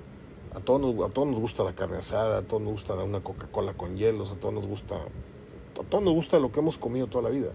A 0.57 0.61
todos, 0.61 0.81
nos, 0.81 0.95
a 0.95 1.25
nos 1.27 1.39
gusta 1.39 1.65
la 1.65 1.75
carne 1.75 1.99
asada, 1.99 2.39
a 2.39 2.43
todos 2.43 2.63
nos 2.63 2.73
gusta 2.73 2.95
una 2.95 3.21
Coca-Cola 3.21 3.75
con 3.75 3.99
hielos, 3.99 4.31
a 4.31 4.37
todos 4.37 4.55
nos 4.55 4.67
gusta 4.67 4.97
a 4.97 6.01
nos 6.01 6.15
gusta 6.15 6.39
lo 6.39 6.51
que 6.51 6.61
hemos 6.61 6.79
comido 6.79 7.09
toda 7.09 7.25
la 7.25 7.29
vida. 7.29 7.51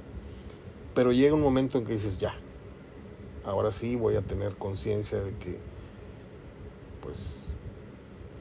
Pero 0.93 1.11
llega 1.11 1.33
un 1.33 1.41
momento 1.41 1.79
en 1.79 1.85
que 1.85 1.93
dices, 1.93 2.19
ya, 2.19 2.35
ahora 3.43 3.71
sí 3.71 3.95
voy 3.95 4.17
a 4.17 4.21
tener 4.21 4.55
conciencia 4.55 5.19
de 5.19 5.33
que, 5.37 5.57
pues, 7.01 7.53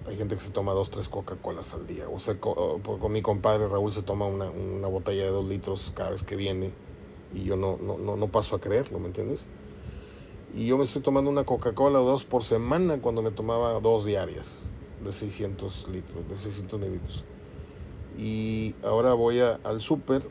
hay 0.06 0.16
gente 0.18 0.34
que 0.34 0.42
se 0.42 0.50
toma 0.50 0.72
dos, 0.72 0.90
tres 0.90 1.08
Coca-Colas 1.08 1.72
al 1.72 1.86
día. 1.86 2.10
O 2.10 2.18
sea, 2.18 2.38
con, 2.38 3.12
mi 3.12 3.22
compadre 3.22 3.66
Raúl 3.66 3.92
se 3.92 4.02
toma 4.02 4.26
una, 4.26 4.50
una, 4.50 4.88
botella 4.88 5.24
de 5.24 5.30
dos 5.30 5.48
litros 5.48 5.90
cada 5.94 6.10
vez 6.10 6.22
que 6.22 6.36
viene 6.36 6.72
y 7.32 7.44
yo 7.44 7.56
no, 7.56 7.78
no, 7.80 7.96
no, 7.96 8.16
no 8.16 8.28
paso 8.28 8.56
a 8.56 8.60
creerlo, 8.60 8.98
¿me 8.98 9.06
entiendes? 9.06 9.48
Y 10.52 10.66
yo 10.66 10.76
me 10.76 10.84
estoy 10.84 11.00
tomando 11.02 11.30
una 11.30 11.44
Coca-Cola 11.44 12.00
dos 12.00 12.24
por 12.24 12.42
semana 12.42 13.00
cuando 13.00 13.22
me 13.22 13.30
tomaba 13.30 13.78
dos 13.78 14.04
diarias 14.04 14.68
de 15.04 15.12
600 15.12 15.88
litros, 15.88 16.28
de 16.28 16.36
600 16.36 16.80
mililitros. 16.80 17.24
Y 18.18 18.74
ahora 18.82 19.14
voy 19.14 19.38
al 19.40 19.80
súper 19.80 20.22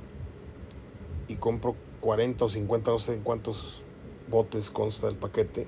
y 1.29 1.35
compro 1.35 1.75
40 2.01 2.45
o 2.45 2.49
50, 2.49 2.91
no 2.91 2.99
sé 2.99 3.19
cuántos 3.23 3.81
botes 4.29 4.69
consta 4.69 5.07
el 5.07 5.15
paquete. 5.15 5.67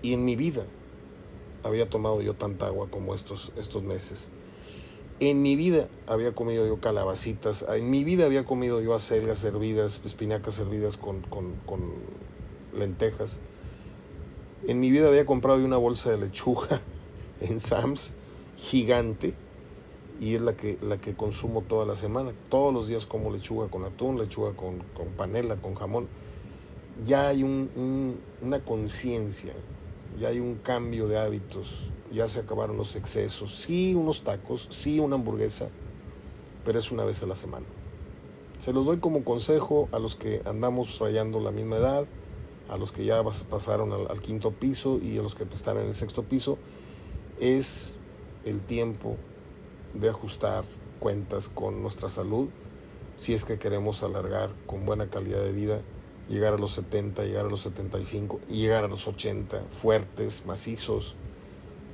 Y 0.00 0.14
en 0.14 0.24
mi 0.24 0.34
vida 0.34 0.64
había 1.62 1.90
tomado 1.90 2.22
yo 2.22 2.34
tanta 2.34 2.66
agua 2.66 2.88
como 2.90 3.14
estos, 3.14 3.52
estos 3.56 3.82
meses. 3.82 4.30
En 5.20 5.42
mi 5.42 5.56
vida 5.56 5.88
había 6.06 6.34
comido 6.34 6.66
yo 6.66 6.80
calabacitas, 6.80 7.66
en 7.68 7.90
mi 7.90 8.02
vida 8.04 8.24
había 8.24 8.44
comido 8.44 8.80
yo 8.80 8.94
acelgas 8.94 9.44
hervidas, 9.44 10.02
espinacas 10.04 10.58
hervidas 10.58 10.96
con, 10.96 11.22
con, 11.22 11.54
con 11.66 11.92
lentejas. 12.76 13.40
En 14.66 14.80
mi 14.80 14.90
vida 14.90 15.08
había 15.08 15.26
comprado 15.26 15.64
una 15.64 15.76
bolsa 15.76 16.10
de 16.10 16.18
lechuga 16.18 16.80
en 17.40 17.60
Sam's 17.60 18.14
gigante 18.56 19.34
y 20.20 20.34
es 20.34 20.40
la 20.40 20.56
que, 20.56 20.78
la 20.82 20.98
que 20.98 21.14
consumo 21.14 21.62
toda 21.62 21.84
la 21.84 21.96
semana. 21.96 22.32
Todos 22.48 22.72
los 22.72 22.88
días 22.88 23.06
como 23.06 23.30
lechuga 23.30 23.68
con 23.68 23.84
atún, 23.84 24.18
lechuga 24.18 24.52
con, 24.52 24.78
con 24.94 25.08
panela, 25.16 25.56
con 25.56 25.74
jamón. 25.74 26.08
Ya 27.04 27.28
hay 27.28 27.42
un, 27.42 28.18
una 28.40 28.60
conciencia, 28.60 29.52
ya 30.18 30.28
hay 30.28 30.40
un 30.40 30.54
cambio 30.54 31.08
de 31.08 31.18
hábitos, 31.18 31.90
ya 32.10 32.28
se 32.28 32.40
acabaron 32.40 32.78
los 32.78 32.96
excesos. 32.96 33.54
Sí, 33.54 33.94
unos 33.94 34.22
tacos, 34.22 34.68
sí, 34.70 34.98
una 34.98 35.16
hamburguesa, 35.16 35.68
pero 36.64 36.78
es 36.78 36.90
una 36.90 37.04
vez 37.04 37.22
a 37.22 37.26
la 37.26 37.36
semana. 37.36 37.66
Se 38.58 38.72
los 38.72 38.86
doy 38.86 38.98
como 38.98 39.24
consejo 39.24 39.88
a 39.92 39.98
los 39.98 40.14
que 40.14 40.40
andamos 40.46 40.98
rayando 40.98 41.40
la 41.40 41.50
misma 41.50 41.76
edad, 41.76 42.06
a 42.68 42.76
los 42.76 42.92
que 42.92 43.04
ya 43.04 43.22
pasaron 43.22 43.92
al, 43.92 44.20
quinto 44.20 44.50
piso 44.50 44.98
y 44.98 45.18
a 45.18 45.22
los 45.22 45.34
que 45.34 45.44
están 45.44 45.78
en 45.78 45.86
el 45.86 45.94
sexto 45.94 46.22
piso, 46.22 46.58
es 47.40 47.98
el 48.44 48.60
tiempo 48.60 49.16
de 49.94 50.08
ajustar 50.08 50.64
cuentas 50.98 51.48
con 51.48 51.82
nuestra 51.82 52.08
salud 52.08 52.48
si 53.16 53.34
es 53.34 53.44
que 53.44 53.58
queremos 53.58 54.02
alargar 54.02 54.50
con 54.66 54.84
buena 54.84 55.08
calidad 55.08 55.42
de 55.42 55.52
vida, 55.52 55.80
llegar 56.28 56.52
a 56.52 56.58
los 56.58 56.72
70, 56.72 57.24
llegar 57.24 57.46
a 57.46 57.48
los 57.48 57.62
75 57.62 58.40
y 58.48 58.60
llegar 58.60 58.84
a 58.84 58.88
los 58.88 59.08
80 59.08 59.62
fuertes, 59.70 60.44
macizos, 60.44 61.16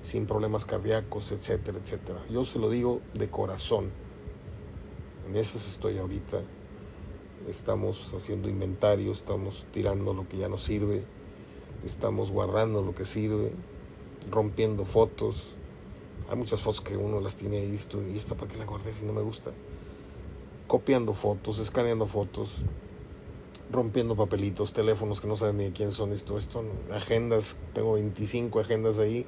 sin 0.03 0.27
problemas 0.27 0.65
cardíacos, 0.65 1.31
etcétera, 1.31 1.79
etcétera. 1.79 2.19
Yo 2.29 2.45
se 2.45 2.59
lo 2.59 2.71
digo 2.71 3.01
de 3.15 3.31
corazón. 3.31 3.91
En 5.29 5.37
esas 5.37 5.69
estoy 5.69 5.99
ahorita 5.99 6.41
estamos 7.49 8.13
haciendo 8.15 8.49
inventario, 8.49 9.13
estamos 9.13 9.67
tirando 9.73 10.15
lo 10.15 10.29
que 10.29 10.39
ya 10.39 10.49
no 10.49 10.59
sirve, 10.59 11.05
estamos 11.85 12.31
guardando 12.31 12.83
lo 12.83 12.95
que 12.95 13.05
sirve, 13.05 13.53
rompiendo 14.31 14.85
fotos. 14.85 15.43
Hay 16.29 16.37
muchas 16.37 16.61
fotos 16.61 16.81
que 16.81 16.97
uno 16.97 17.21
las 17.21 17.37
tiene 17.37 17.59
ahí 17.59 17.79
y 18.13 18.17
esta 18.17 18.35
para 18.35 18.51
qué 18.51 18.59
la 18.59 18.65
guardé 18.65 18.93
si 18.93 19.05
no 19.05 19.13
me 19.13 19.23
gusta. 19.23 19.53
Copiando 20.67 21.15
fotos, 21.15 21.59
escaneando 21.59 22.07
fotos, 22.07 22.51
rompiendo 23.71 24.17
papelitos, 24.17 24.73
teléfonos 24.73 25.21
que 25.21 25.29
no 25.29 25.37
saben 25.37 25.59
ni 25.59 25.65
de 25.65 25.73
quién 25.73 25.93
son 25.93 26.13
esto, 26.13 26.39
esto, 26.39 26.65
agendas, 26.93 27.59
tengo 27.75 27.95
25 27.95 28.61
agendas 28.61 28.99
ahí. 28.99 29.27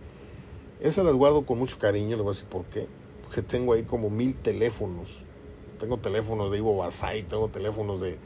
Esas 0.80 1.04
las 1.04 1.14
guardo 1.14 1.44
con 1.46 1.58
mucho 1.58 1.78
cariño, 1.78 2.16
le 2.16 2.22
voy 2.22 2.30
a 2.30 2.34
decir 2.34 2.48
por 2.48 2.64
qué. 2.66 2.86
Porque 3.24 3.42
tengo 3.42 3.72
ahí 3.72 3.84
como 3.84 4.10
mil 4.10 4.34
teléfonos. 4.34 5.23
Tengo 5.84 5.98
teléfonos 5.98 6.50
de 6.50 6.56
Ivo 6.56 6.78
Basay, 6.78 7.24
tengo 7.24 7.48
teléfonos 7.48 8.00
de. 8.00 8.16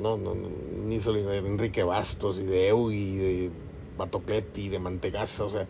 No, 0.00 0.16
no, 0.16 0.34
no 0.34 0.48
ni 0.84 0.98
solo 0.98 1.22
de 1.22 1.38
Enrique 1.38 1.84
Bastos 1.84 2.40
y 2.40 2.42
de 2.42 2.66
Eu 2.66 2.90
y 2.90 3.16
de 3.16 3.50
Batocletti 3.96 4.68
de 4.68 4.80
Mantegaza. 4.80 5.44
O 5.44 5.50
sea, 5.50 5.68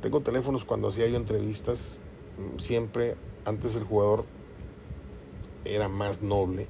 tengo 0.00 0.20
teléfonos 0.20 0.62
cuando 0.62 0.86
hacía 0.86 1.08
yo 1.08 1.16
entrevistas. 1.16 2.02
Siempre, 2.58 3.16
antes 3.44 3.74
el 3.74 3.82
jugador 3.82 4.24
era 5.64 5.88
más 5.88 6.22
noble 6.22 6.68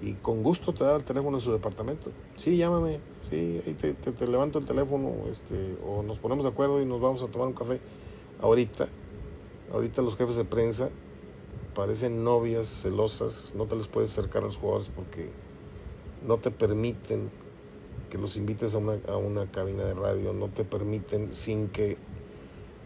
y 0.00 0.12
con 0.12 0.44
gusto 0.44 0.72
te 0.72 0.84
da 0.84 0.94
el 0.94 1.02
teléfono 1.02 1.38
en 1.38 1.40
su 1.40 1.50
departamento. 1.50 2.12
Sí, 2.36 2.56
llámame, 2.56 3.00
sí, 3.28 3.60
ahí 3.66 3.74
te, 3.74 3.92
te, 3.92 4.26
levanto 4.28 4.60
el 4.60 4.66
teléfono, 4.66 5.10
este, 5.32 5.76
o 5.84 6.04
nos 6.04 6.20
ponemos 6.20 6.44
de 6.44 6.52
acuerdo 6.52 6.80
y 6.80 6.86
nos 6.86 7.00
vamos 7.00 7.24
a 7.24 7.26
tomar 7.26 7.48
un 7.48 7.54
café. 7.54 7.80
Ahorita, 8.40 8.86
ahorita 9.72 10.00
los 10.00 10.16
jefes 10.16 10.36
de 10.36 10.44
prensa 10.44 10.90
parecen 11.76 12.24
novias 12.24 12.68
celosas, 12.68 13.54
no 13.54 13.66
te 13.66 13.76
les 13.76 13.86
puedes 13.86 14.10
acercar 14.10 14.42
a 14.42 14.46
los 14.46 14.56
jugadores 14.56 14.88
porque 14.88 15.28
no 16.26 16.38
te 16.38 16.50
permiten 16.50 17.30
que 18.08 18.16
los 18.16 18.38
invites 18.38 18.74
a 18.74 18.78
una, 18.78 18.98
a 19.08 19.18
una 19.18 19.50
cabina 19.50 19.84
de 19.84 19.92
radio, 19.92 20.32
no 20.32 20.48
te 20.48 20.64
permiten 20.64 21.34
sin 21.34 21.68
que 21.68 21.98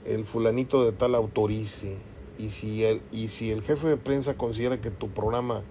el 0.04 0.24
fulanito 0.24 0.84
de 0.84 0.90
tal 0.90 1.14
autorice. 1.14 1.98
Y 2.36 2.48
si 2.48 2.84
el, 2.84 3.00
y 3.12 3.28
si 3.28 3.52
el 3.52 3.62
jefe 3.62 3.86
de 3.86 3.96
prensa 3.96 4.36
considera 4.36 4.80
que 4.80 4.90
tu 4.90 5.08
programa 5.10 5.62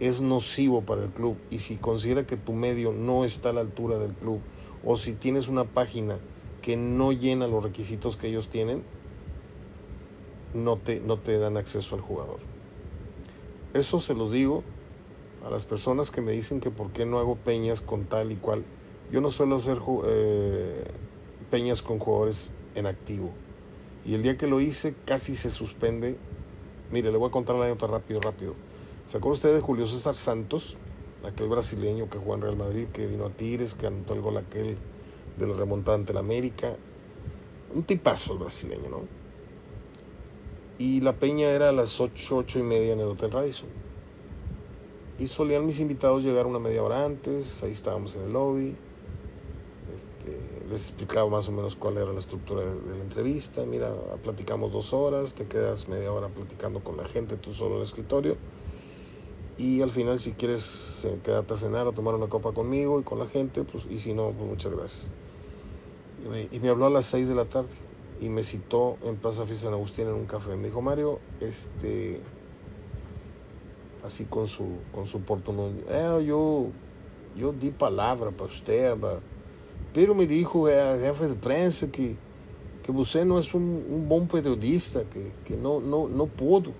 es 0.00 0.20
nocivo 0.20 0.82
para 0.82 1.04
el 1.04 1.10
club 1.10 1.36
y 1.50 1.60
si 1.60 1.76
considera 1.76 2.26
que 2.26 2.36
tu 2.36 2.52
medio 2.52 2.92
no 2.92 3.24
está 3.24 3.50
a 3.50 3.52
la 3.52 3.60
altura 3.60 3.96
del 3.98 4.12
club 4.14 4.40
o 4.84 4.96
si 4.96 5.12
tienes 5.12 5.46
una 5.46 5.64
página 5.64 6.18
que 6.62 6.76
no 6.76 7.12
llena 7.12 7.46
los 7.46 7.62
requisitos 7.62 8.16
que 8.16 8.26
ellos 8.26 8.48
tienen, 8.48 8.82
no 10.54 10.76
te, 10.76 11.00
no 11.00 11.18
te 11.18 11.38
dan 11.38 11.56
acceso 11.56 11.94
al 11.94 12.00
jugador. 12.00 12.38
Eso 13.74 14.00
se 14.00 14.14
los 14.14 14.32
digo 14.32 14.64
a 15.46 15.50
las 15.50 15.64
personas 15.64 16.10
que 16.10 16.20
me 16.20 16.32
dicen 16.32 16.60
que 16.60 16.70
por 16.70 16.90
qué 16.90 17.06
no 17.06 17.18
hago 17.18 17.36
peñas 17.36 17.80
con 17.80 18.04
tal 18.04 18.32
y 18.32 18.36
cual. 18.36 18.64
Yo 19.10 19.20
no 19.20 19.30
suelo 19.30 19.56
hacer 19.56 19.78
eh, 20.06 20.84
peñas 21.50 21.82
con 21.82 21.98
jugadores 21.98 22.50
en 22.74 22.86
activo. 22.86 23.30
Y 24.04 24.14
el 24.14 24.22
día 24.22 24.36
que 24.36 24.46
lo 24.46 24.60
hice 24.60 24.94
casi 25.04 25.36
se 25.36 25.50
suspende. 25.50 26.16
Mire, 26.90 27.10
le 27.12 27.18
voy 27.18 27.28
a 27.28 27.32
contar 27.32 27.56
la 27.56 27.66
anécdota 27.66 27.92
rápido, 27.92 28.20
rápido 28.20 28.54
¿Se 29.06 29.18
acuerda 29.18 29.34
usted 29.34 29.54
de 29.54 29.60
Julio 29.60 29.86
César 29.86 30.14
Santos? 30.14 30.76
Aquel 31.24 31.48
brasileño 31.48 32.08
que 32.08 32.18
jugó 32.18 32.36
en 32.36 32.42
Real 32.42 32.56
Madrid, 32.56 32.86
que 32.92 33.06
vino 33.06 33.26
a 33.26 33.30
Tigres, 33.30 33.74
que 33.74 33.86
anotó 33.86 34.14
el 34.14 34.20
gol 34.20 34.36
aquel 34.36 34.76
de 35.36 35.46
la 35.46 35.54
remontada 35.54 35.98
la 36.12 36.20
América. 36.20 36.76
Un 37.74 37.82
tipazo 37.82 38.32
el 38.32 38.38
brasileño, 38.38 38.88
¿no? 38.88 39.19
Y 40.80 41.00
la 41.00 41.12
peña 41.12 41.48
era 41.48 41.68
a 41.68 41.72
las 41.72 42.00
8, 42.00 42.38
8 42.38 42.58
y 42.58 42.62
media 42.62 42.94
en 42.94 43.00
el 43.00 43.06
Hotel 43.06 43.30
Radisson. 43.30 43.68
Y 45.20 45.28
solían 45.28 45.64
mis 45.64 45.78
invitados 45.78 46.24
llegar 46.24 46.46
una 46.46 46.58
media 46.58 46.82
hora 46.82 47.04
antes, 47.04 47.62
ahí 47.62 47.70
estábamos 47.70 48.16
en 48.16 48.22
el 48.22 48.32
lobby. 48.32 48.74
Este, 49.94 50.40
les 50.68 50.88
explicaba 50.88 51.28
más 51.28 51.48
o 51.48 51.52
menos 51.52 51.76
cuál 51.76 51.98
era 51.98 52.12
la 52.12 52.18
estructura 52.18 52.62
de, 52.62 52.74
de, 52.74 52.96
la 52.96 53.04
entrevista. 53.04 53.62
Mira, 53.64 53.94
platicamos 54.24 54.72
dos 54.72 54.92
horas, 54.92 55.34
te 55.34 55.46
quedas 55.46 55.88
media 55.88 56.10
hora 56.10 56.26
platicando 56.28 56.82
con 56.82 56.96
la 56.96 57.04
gente, 57.04 57.36
tú 57.36 57.52
solo 57.52 57.72
en 57.72 57.76
el 57.76 57.82
escritorio 57.84 58.36
y 59.60 59.82
al 59.82 59.90
final 59.90 60.18
si 60.18 60.32
quieres 60.32 61.04
eh, 61.04 61.18
quedarte 61.22 61.52
a 61.52 61.56
cenar 61.58 61.86
o 61.86 61.92
tomar 61.92 62.14
una 62.14 62.28
copa 62.28 62.52
conmigo 62.52 62.98
y 62.98 63.02
con 63.02 63.18
la 63.18 63.26
gente, 63.26 63.62
pues 63.62 63.84
y 63.90 63.98
si 63.98 64.14
no, 64.14 64.30
pues 64.30 64.48
muchas 64.48 64.72
gracias. 64.72 65.10
Y 66.50 66.58
me, 66.60 66.68
habló 66.70 66.86
a 66.86 66.90
las 66.90 67.06
6 67.06 67.28
de 67.28 67.34
la 67.34 67.44
tarde 67.44 67.68
y 68.20 68.28
me 68.28 68.42
citó 68.42 68.98
en 69.02 69.16
Plaza 69.16 69.46
Fiesta 69.46 69.64
San 69.64 69.74
Agustín 69.74 70.06
en 70.06 70.14
un 70.14 70.26
café. 70.26 70.54
Me 70.54 70.66
dijo, 70.66 70.82
Mario, 70.82 71.20
este, 71.40 72.20
así 74.04 74.26
con 74.26 74.46
su, 74.46 74.66
con 74.92 75.06
su 75.06 75.20
eh, 75.88 76.24
yo, 76.26 76.66
yo 77.36 77.52
di 77.52 77.70
palabra 77.70 78.30
para 78.30 78.50
usted, 78.50 78.94
pero 79.94 80.14
me 80.14 80.26
dijo 80.26 80.68
el 80.68 81.00
jefe 81.00 81.28
de 81.28 81.34
prensa 81.34 81.90
que, 81.90 82.14
que 82.82 82.92
usted 82.92 83.24
no 83.24 83.38
es 83.38 83.54
un, 83.54 83.84
un 83.88 84.08
buen 84.08 84.28
periodista, 84.28 85.02
que, 85.04 85.32
que 85.46 85.56
no, 85.56 85.80
no, 85.80 86.06
no 86.06 86.26
puedo, 86.26 86.72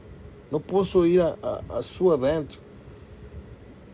no 0.50 0.60
puedo 0.60 1.06
ir 1.06 1.22
a, 1.22 1.36
a, 1.70 1.82
su 1.82 2.12
evento. 2.12 2.56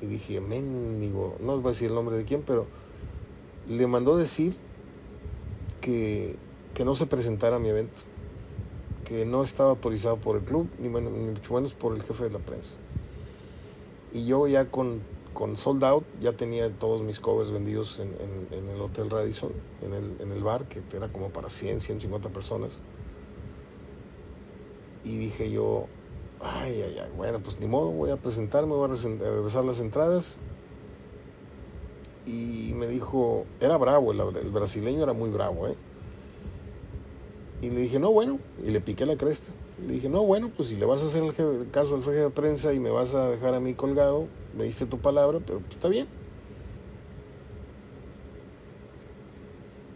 Y 0.03 0.07
dije, 0.07 0.41
mendigo, 0.41 1.37
no 1.41 1.57
voy 1.59 1.67
a 1.67 1.69
decir 1.69 1.89
el 1.89 1.95
nombre 1.95 2.17
de 2.17 2.25
quién, 2.25 2.43
pero 2.43 2.67
le 3.69 3.87
mandó 3.87 4.17
decir 4.17 4.57
que, 5.81 6.37
que 6.77 6.85
no 6.85 6.95
se 6.95 7.07
presentara 7.07 7.57
a 7.57 7.59
mi 7.59 7.71
evento, 7.71 7.97
que 9.07 9.25
no 9.25 9.43
estaba 9.43 9.71
autorizado 9.71 10.17
por 10.17 10.37
el 10.37 10.43
club, 10.43 10.69
ni, 10.79 10.91
mucho 10.91 11.55
menos 11.55 11.73
por 11.73 11.97
el 11.97 12.03
jefe 12.03 12.25
de 12.25 12.31
la 12.31 12.39
prensa. 12.39 12.77
Y 14.13 14.27
yo 14.27 14.47
ya 14.47 14.67
con, 14.67 15.01
con 15.33 15.57
Sold 15.57 15.83
Out 15.83 16.05
ya 16.21 16.35
tenía 16.35 16.71
todos 16.71 17.01
mis 17.01 17.19
covers 17.19 17.51
vendidos 17.51 17.99
en, 17.99 18.15
en, 18.53 18.69
el 18.69 18.79
Hotel 18.79 19.09
Radisson, 19.09 19.53
en 19.83 19.95
el, 19.95 20.21
en 20.21 20.33
el 20.33 20.45
bar, 20.45 20.67
que 20.69 20.83
era 20.95 21.09
como 21.09 21.31
para 21.31 21.49
100, 21.49 21.81
150 21.81 22.29
personas. 22.29 22.83
Y 25.03 25.17
dije 25.17 25.51
yo, 25.51 25.87
Ay, 26.41 26.83
ay, 26.83 26.99
ay. 27.03 27.11
Bueno, 27.17 27.41
pues 27.41 27.59
ni 27.61 27.67
modo, 27.67 27.91
voy 27.91 28.11
a 28.11 28.17
presentarme, 28.17 28.75
voy 28.75 28.91
a 28.91 28.93
regresar 28.93 29.65
las 29.65 29.81
entradas. 29.81 30.43
Y 32.27 32.73
me 32.75 32.87
dijo, 32.87 33.47
era 33.61 33.77
bravo, 33.77 34.13
el, 34.13 34.51
brasileño 34.51 35.03
era 35.03 35.13
muy 35.13 35.31
bravo, 35.31 35.69
¿eh? 35.69 35.77
Y 37.63 37.71
le 37.71 37.81
dije, 37.81 37.99
no, 37.99 38.13
bueno, 38.13 38.39
y 38.65 38.71
le 38.71 38.81
piqué 38.81 39.07
la 39.07 39.17
cresta. 39.17 39.51
Le 39.87 39.95
dije, 39.95 40.09
no, 40.09 40.25
bueno, 40.25 40.51
pues 40.55 40.69
si 40.69 40.77
le 40.77 40.85
vas 40.85 41.03
a 41.03 41.07
hacer 41.07 41.23
el 41.23 41.71
caso 41.71 41.95
al 41.95 42.03
jefe 42.03 42.17
de 42.17 42.31
prensa 42.31 42.73
y 42.73 42.79
me 42.79 42.91
vas 42.91 43.15
a 43.15 43.29
dejar 43.29 43.55
a 43.55 43.61
mí 43.61 43.75
colgado, 43.75 44.27
me 44.57 44.65
diste 44.65 44.87
tu 44.87 44.99
palabra, 44.99 45.41
pero 45.45 45.61
pues, 45.61 45.73
está 45.73 45.89
bien. 45.89 46.07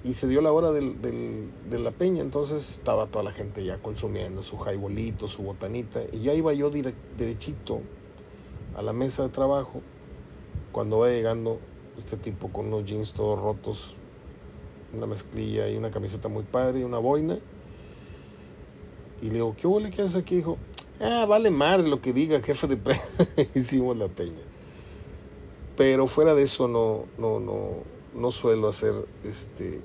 y 0.02 0.14
se 0.14 0.26
dio 0.28 0.40
la 0.40 0.52
hora 0.52 0.72
del, 0.72 1.00
del, 1.02 1.50
de 1.68 1.78
la 1.78 1.90
peña, 1.90 2.22
entonces 2.22 2.70
estaba 2.70 3.06
toda 3.06 3.24
la 3.24 3.32
gente 3.32 3.64
ya 3.64 3.78
consumiendo 3.78 4.42
su 4.42 4.56
jaibolito, 4.56 5.28
su 5.28 5.42
botanita, 5.42 6.00
y 6.12 6.20
ya 6.20 6.32
iba 6.32 6.52
yo 6.54 6.70
derechito 7.18 7.80
a 8.76 8.82
la 8.82 8.92
mesa 8.92 9.24
de 9.24 9.28
trabajo 9.28 9.82
cuando 10.72 10.98
va 10.98 11.10
llegando 11.10 11.58
este 11.98 12.16
tipo 12.16 12.48
con 12.48 12.66
unos 12.66 12.86
jeans 12.86 13.12
todos 13.12 13.38
rotos, 13.38 13.96
una 14.94 15.06
mezclilla 15.06 15.68
y 15.68 15.76
una 15.76 15.90
camiseta 15.90 16.28
muy 16.28 16.44
padre 16.44 16.80
y 16.80 16.84
una 16.84 16.98
boina. 16.98 17.38
Y 19.22 19.26
le 19.26 19.34
digo, 19.34 19.54
¿qué 19.56 19.66
huele 19.66 19.90
que 19.90 20.02
haces 20.02 20.16
aquí? 20.16 20.36
Dijo, 20.36 20.58
ah, 21.00 21.26
vale 21.28 21.50
madre 21.50 21.88
lo 21.88 22.00
que 22.00 22.12
diga 22.12 22.40
jefe 22.40 22.66
de 22.66 22.76
prensa. 22.76 23.26
Hicimos 23.54 23.96
la 23.96 24.08
peña. 24.08 24.42
Pero 25.76 26.06
fuera 26.06 26.34
de 26.34 26.42
eso 26.42 26.68
no, 26.68 27.04
no, 27.18 27.40
no, 27.40 27.70
no 28.14 28.30
suelo 28.30 28.68
hacer 28.68 28.94
este, 29.24 29.80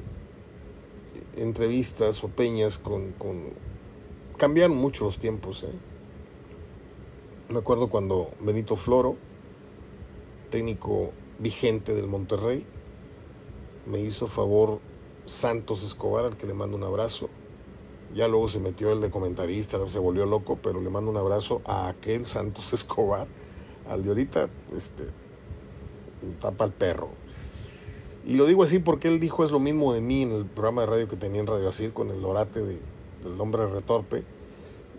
entrevistas 1.37 2.23
o 2.23 2.29
peñas 2.29 2.77
con, 2.77 3.11
con... 3.13 3.53
Cambiaron 4.37 4.77
mucho 4.77 5.05
los 5.05 5.19
tiempos. 5.19 5.63
¿eh? 5.63 5.73
Me 7.49 7.59
acuerdo 7.59 7.89
cuando 7.89 8.31
Benito 8.41 8.75
Floro, 8.75 9.15
técnico 10.49 11.11
vigente 11.39 11.93
del 11.93 12.07
Monterrey, 12.07 12.65
me 13.85 13.99
hizo 13.99 14.27
favor 14.27 14.79
Santos 15.25 15.83
Escobar, 15.83 16.25
al 16.25 16.37
que 16.37 16.47
le 16.47 16.53
mando 16.53 16.77
un 16.77 16.83
abrazo. 16.83 17.29
Ya 18.13 18.27
luego 18.27 18.47
se 18.47 18.59
metió 18.59 18.91
el 18.91 19.01
de 19.01 19.09
comentarista, 19.09 19.77
se 19.89 19.99
volvió 19.99 20.25
loco, 20.25 20.57
pero 20.61 20.79
le 20.79 20.89
mando 20.89 21.11
un 21.11 21.17
abrazo 21.17 21.61
a 21.65 21.89
aquel 21.89 22.25
Santos 22.25 22.73
Escobar. 22.73 23.27
Al 23.89 24.03
de 24.03 24.09
ahorita, 24.09 24.49
este, 24.75 25.03
tapa 26.41 26.65
el 26.65 26.71
perro. 26.71 27.09
Y 28.25 28.37
lo 28.37 28.45
digo 28.45 28.63
así 28.63 28.79
porque 28.79 29.07
él 29.07 29.19
dijo 29.19 29.43
es 29.43 29.51
lo 29.51 29.59
mismo 29.59 29.93
de 29.93 30.01
mí 30.01 30.23
en 30.23 30.31
el 30.31 30.45
programa 30.45 30.81
de 30.81 30.87
radio 30.87 31.07
que 31.07 31.15
tenía 31.15 31.41
en 31.41 31.47
Radio 31.47 31.69
Asir 31.69 31.93
con 31.93 32.09
el 32.09 32.25
orate 32.25 32.61
de, 32.61 32.79
del 33.23 33.39
hombre 33.39 33.67
retorpe. 33.67 34.23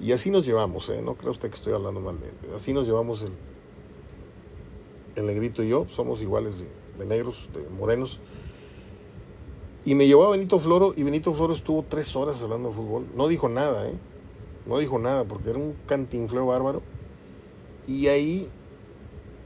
Y 0.01 0.13
así 0.13 0.31
nos 0.31 0.47
llevamos, 0.47 0.89
¿eh? 0.91 1.01
no 1.03 1.15
creo 1.15 1.33
usted 1.33 1.49
que 1.49 1.57
estoy 1.57 1.73
hablando 1.73 2.01
mal. 2.01 2.17
Así 2.55 2.73
nos 2.73 2.87
llevamos 2.87 3.23
el, 3.23 3.33
el 5.17 5.27
negrito 5.27 5.63
y 5.65 5.71
yo, 5.71 5.87
somos 5.91 6.21
iguales 6.21 6.61
de, 6.61 6.69
de, 6.99 7.07
negros, 7.07 7.49
de 7.53 7.69
morenos. 7.71 8.21
Y 9.87 9.95
me 9.95 10.09
llevó 10.09 10.25
a 10.25 10.31
Benito 10.31 10.59
Floro 10.59 10.95
y 10.97 11.05
Benito 11.05 11.33
Floro 11.33 11.53
estuvo 11.53 11.85
tres 11.85 12.17
horas 12.17 12.43
hablando 12.43 12.71
de 12.71 12.75
fútbol. 12.75 13.07
No 13.15 13.29
dijo 13.29 13.49
nada, 13.49 13.89
¿eh? 13.89 13.95
No 14.67 14.79
dijo 14.79 14.99
nada 14.99 15.23
porque 15.23 15.51
era 15.51 15.61
un 15.61 15.77
cantinfleo 15.87 16.45
bárbaro. 16.45 16.83
Y 17.87 18.09
ahí 18.09 18.51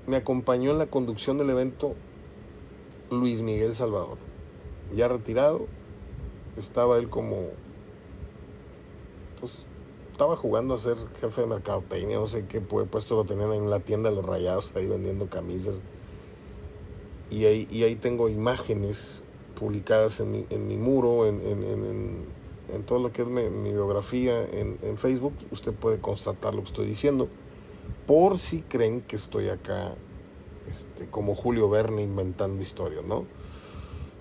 me 0.06 0.16
acompañó 0.16 0.70
en 0.70 0.78
la 0.78 0.86
conducción 0.86 1.36
del 1.36 1.50
evento 1.50 1.94
Luis 3.10 3.42
Miguel 3.42 3.74
Salvador. 3.74 4.16
Ya 4.94 5.08
retirado, 5.08 5.66
estaba 6.56 6.96
él 6.96 7.10
como, 7.10 7.50
pues, 9.40 9.66
estaba 10.10 10.36
jugando 10.36 10.72
a 10.72 10.78
ser 10.78 10.96
jefe 11.20 11.42
de 11.42 11.48
mercadotecnia, 11.48 12.16
no 12.16 12.26
sé 12.26 12.46
qué 12.46 12.62
puesto 12.62 13.14
lo 13.14 13.26
tenían 13.26 13.52
en 13.52 13.68
la 13.68 13.80
tienda 13.80 14.08
de 14.08 14.16
los 14.16 14.24
rayados, 14.24 14.72
ahí 14.74 14.86
vendiendo 14.88 15.28
camisas. 15.28 15.82
y 17.28 17.44
ahí, 17.44 17.68
y 17.70 17.82
ahí 17.82 17.94
tengo 17.94 18.30
imágenes 18.30 19.22
publicadas 19.60 20.18
en 20.20 20.32
mi, 20.32 20.46
en 20.48 20.66
mi 20.66 20.78
muro, 20.78 21.26
en, 21.26 21.46
en, 21.46 22.24
en, 22.72 22.82
todo 22.84 22.98
lo 22.98 23.12
que 23.12 23.22
es 23.22 23.28
mi, 23.28 23.70
biografía 23.70 24.42
en, 24.42 24.96
Facebook. 24.96 25.34
Usted 25.50 25.72
puede 25.72 26.00
constatar 26.00 26.54
lo 26.54 26.62
que 26.62 26.68
estoy 26.68 26.86
diciendo. 26.86 27.28
Por 28.06 28.38
si 28.38 28.62
creen 28.62 29.02
que 29.02 29.16
estoy 29.16 29.50
acá 29.50 29.94
este, 30.68 31.08
como 31.08 31.34
Julio 31.34 31.68
Verne 31.68 32.02
inventando 32.02 32.62
historias, 32.62 33.04
¿no? 33.04 33.26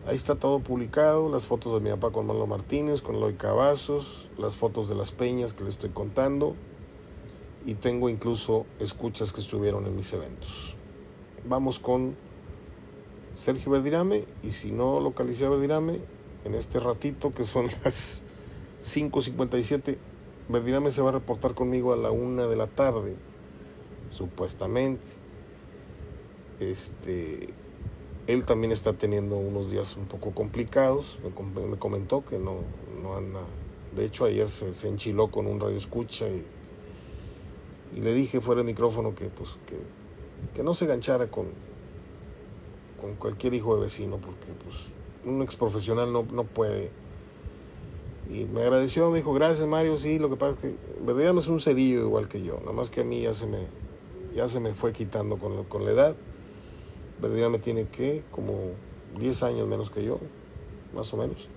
Ahí 0.06 0.18
está 0.18 0.36
todo 0.36 0.60
publicado, 0.60 1.30
las 1.30 1.46
fotos 1.46 1.74
de 1.74 1.80
mi 1.80 1.90
papá 1.90 2.12
con 2.12 2.28
Manolo 2.28 2.48
Martínez, 2.48 3.02
con 3.02 3.16
Eloy 3.16 3.36
Cavazos, 3.36 4.30
las 4.38 4.58
fotos 4.58 4.90
de 4.90 4.96
las 4.96 5.12
peñas 5.12 5.54
que 5.54 5.64
le 5.64 5.70
estoy 5.70 5.92
contando 5.92 6.56
y 7.66 7.76
tengo 7.76 8.10
incluso 8.10 8.66
escuchas 8.80 9.32
que 9.32 9.42
estuvieron 9.42 9.86
en 9.86 9.96
mis 9.96 10.12
eventos. 10.14 10.76
Vamos 11.46 11.80
con 11.80 12.16
Sergio 13.40 13.72
Verdirame 13.72 14.26
y 14.44 14.52
si 14.52 14.72
no 14.72 15.00
localicé 15.00 15.46
a 15.46 15.50
Verdirame 15.50 16.00
en 16.44 16.56
este 16.56 16.80
ratito 16.80 17.32
que 17.32 17.46
son 17.46 17.68
las 17.86 18.24
5.57 18.82 19.98
Verdirame 20.50 20.92
se 20.92 21.02
va 21.02 21.10
a 21.10 21.14
reportar 21.14 21.54
conmigo 21.54 21.94
a 21.94 21.96
la 21.96 22.12
una 22.12 22.48
de 22.48 22.56
la 22.56 22.68
tarde 22.68 23.16
supuestamente. 24.12 25.14
Este 26.60 27.50
él 28.28 28.44
también 28.46 28.72
está 28.72 28.94
teniendo 28.94 29.38
unos 29.38 29.72
días 29.72 29.96
un 29.96 30.06
poco 30.06 30.32
complicados. 30.32 31.20
Me, 31.56 31.78
comentó 31.78 32.26
que 32.26 32.40
no, 32.40 32.58
no 33.02 33.16
anda. 33.16 33.42
De 33.96 34.06
hecho 34.06 34.26
ayer 34.26 34.50
se, 34.50 34.74
se 34.74 34.88
enchiló 34.88 35.32
con 35.32 35.48
un 35.48 35.60
radio 35.60 35.78
escucha 35.78 36.28
y, 36.28 36.44
y 37.96 38.02
le 38.02 38.14
dije 38.14 38.42
fuera 38.42 38.60
del 38.60 38.68
micrófono 38.68 39.16
que 39.16 39.26
pues 39.26 39.52
que, 39.68 39.78
que 40.56 40.64
no 40.64 40.74
se 40.74 40.88
ganchara 40.88 41.28
con 41.28 41.69
con 43.00 43.16
cualquier 43.16 43.54
hijo 43.54 43.76
de 43.76 43.82
vecino, 43.82 44.18
porque 44.18 44.48
pues 44.64 44.76
un 45.26 45.42
ex 45.42 45.56
profesional 45.56 46.12
no, 46.12 46.26
no 46.32 46.44
puede. 46.44 46.92
Y 48.30 48.46
me 48.46 48.62
agradeció, 48.62 49.10
me 49.10 49.18
dijo, 49.18 49.34
gracias 49.34 49.68
Mario, 49.68 49.98
sí, 49.98 50.20
lo 50.20 50.30
que 50.30 50.36
pasa 50.36 50.54
es 50.54 50.60
que 50.60 51.34
no 51.34 51.40
es 51.40 51.48
un 51.48 51.60
cerillo 51.60 52.02
igual 52.02 52.28
que 52.28 52.44
yo, 52.44 52.60
nada 52.60 52.74
más 52.74 52.90
que 52.90 53.02
a 53.02 53.04
mí 53.04 53.22
ya 53.22 53.34
se 53.34 53.48
me, 53.48 53.68
ya 54.36 54.48
se 54.48 54.60
me 54.60 54.76
fue 54.76 54.94
quitando 54.94 55.38
con, 55.38 55.64
con 55.66 55.86
la 55.86 55.92
edad. 55.92 56.16
Verdad 57.22 57.50
me 57.50 57.60
tiene 57.60 57.88
que, 57.88 58.24
como 58.32 58.54
10 59.20 59.44
años 59.44 59.68
menos 59.68 59.90
que 59.90 60.04
yo, 60.06 60.20
más 60.94 61.14
o 61.14 61.18
menos. 61.18 61.48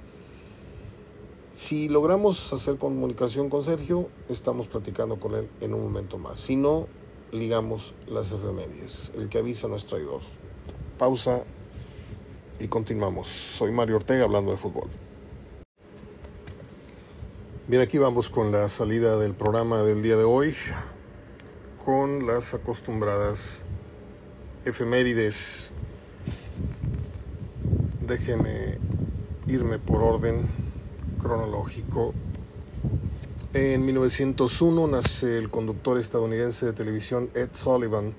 Si 1.52 1.88
logramos 1.90 2.52
hacer 2.52 2.78
comunicación 2.78 3.50
con 3.50 3.62
Sergio, 3.62 4.08
estamos 4.28 4.66
platicando 4.66 5.20
con 5.20 5.34
él 5.34 5.48
en 5.60 5.74
un 5.74 5.82
momento 5.82 6.16
más. 6.16 6.40
Si 6.40 6.56
no, 6.56 6.86
ligamos 7.30 7.94
las 8.06 8.32
efemérides. 8.32 9.12
El 9.16 9.28
que 9.28 9.38
avisa 9.38 9.68
no 9.68 9.76
es 9.76 9.84
traidor 9.84 10.22
pausa 11.02 11.42
y 12.60 12.68
continuamos. 12.68 13.26
Soy 13.26 13.72
Mario 13.72 13.96
Ortega 13.96 14.22
hablando 14.22 14.52
de 14.52 14.56
fútbol. 14.56 14.88
Bien, 17.66 17.82
aquí 17.82 17.98
vamos 17.98 18.28
con 18.28 18.52
la 18.52 18.68
salida 18.68 19.18
del 19.18 19.34
programa 19.34 19.82
del 19.82 20.00
día 20.00 20.16
de 20.16 20.22
hoy, 20.22 20.54
con 21.84 22.24
las 22.28 22.54
acostumbradas 22.54 23.64
efemérides. 24.64 25.70
Déjeme 28.06 28.78
irme 29.48 29.80
por 29.80 30.04
orden 30.04 30.46
cronológico. 31.20 32.14
En 33.54 33.84
1901 33.84 34.86
nace 34.86 35.36
el 35.36 35.50
conductor 35.50 35.98
estadounidense 35.98 36.64
de 36.64 36.72
televisión 36.72 37.28
Ed 37.34 37.48
Sullivan 37.54 38.14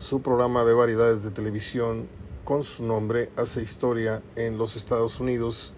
su 0.00 0.20
programa 0.22 0.64
de 0.64 0.72
variedades 0.72 1.22
de 1.22 1.30
televisión 1.30 2.08
con 2.44 2.64
su 2.64 2.84
nombre 2.84 3.30
hace 3.36 3.62
historia 3.62 4.22
en 4.34 4.56
los 4.56 4.74
Estados 4.74 5.20
Unidos 5.20 5.74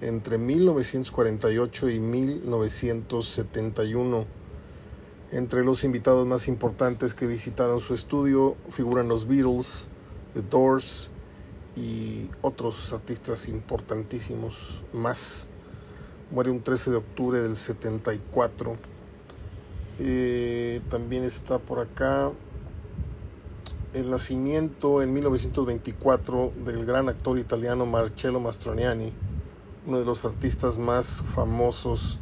entre 0.00 0.38
1948 0.38 1.90
y 1.90 1.98
1971. 1.98 4.26
Entre 5.32 5.64
los 5.64 5.82
invitados 5.82 6.24
más 6.24 6.46
importantes 6.46 7.14
que 7.14 7.26
visitaron 7.26 7.80
su 7.80 7.94
estudio 7.94 8.54
figuran 8.70 9.08
los 9.08 9.26
Beatles, 9.26 9.88
The 10.34 10.42
Doors 10.42 11.10
y 11.74 12.30
otros 12.42 12.92
artistas 12.92 13.48
importantísimos 13.48 14.84
más. 14.92 15.48
Muere 16.30 16.50
un 16.50 16.62
13 16.62 16.92
de 16.92 16.98
octubre 16.98 17.40
del 17.40 17.56
74. 17.56 18.76
Eh, 19.98 20.80
también 20.88 21.24
está 21.24 21.58
por 21.58 21.80
acá 21.80 22.30
el 23.98 24.10
nacimiento 24.10 25.02
en 25.02 25.12
1924 25.12 26.52
del 26.64 26.86
gran 26.86 27.08
actor 27.08 27.36
italiano 27.36 27.84
Marcello 27.84 28.38
Mastroianni, 28.38 29.12
uno 29.86 29.98
de 29.98 30.04
los 30.04 30.24
artistas 30.24 30.78
más 30.78 31.24
famosos 31.34 32.20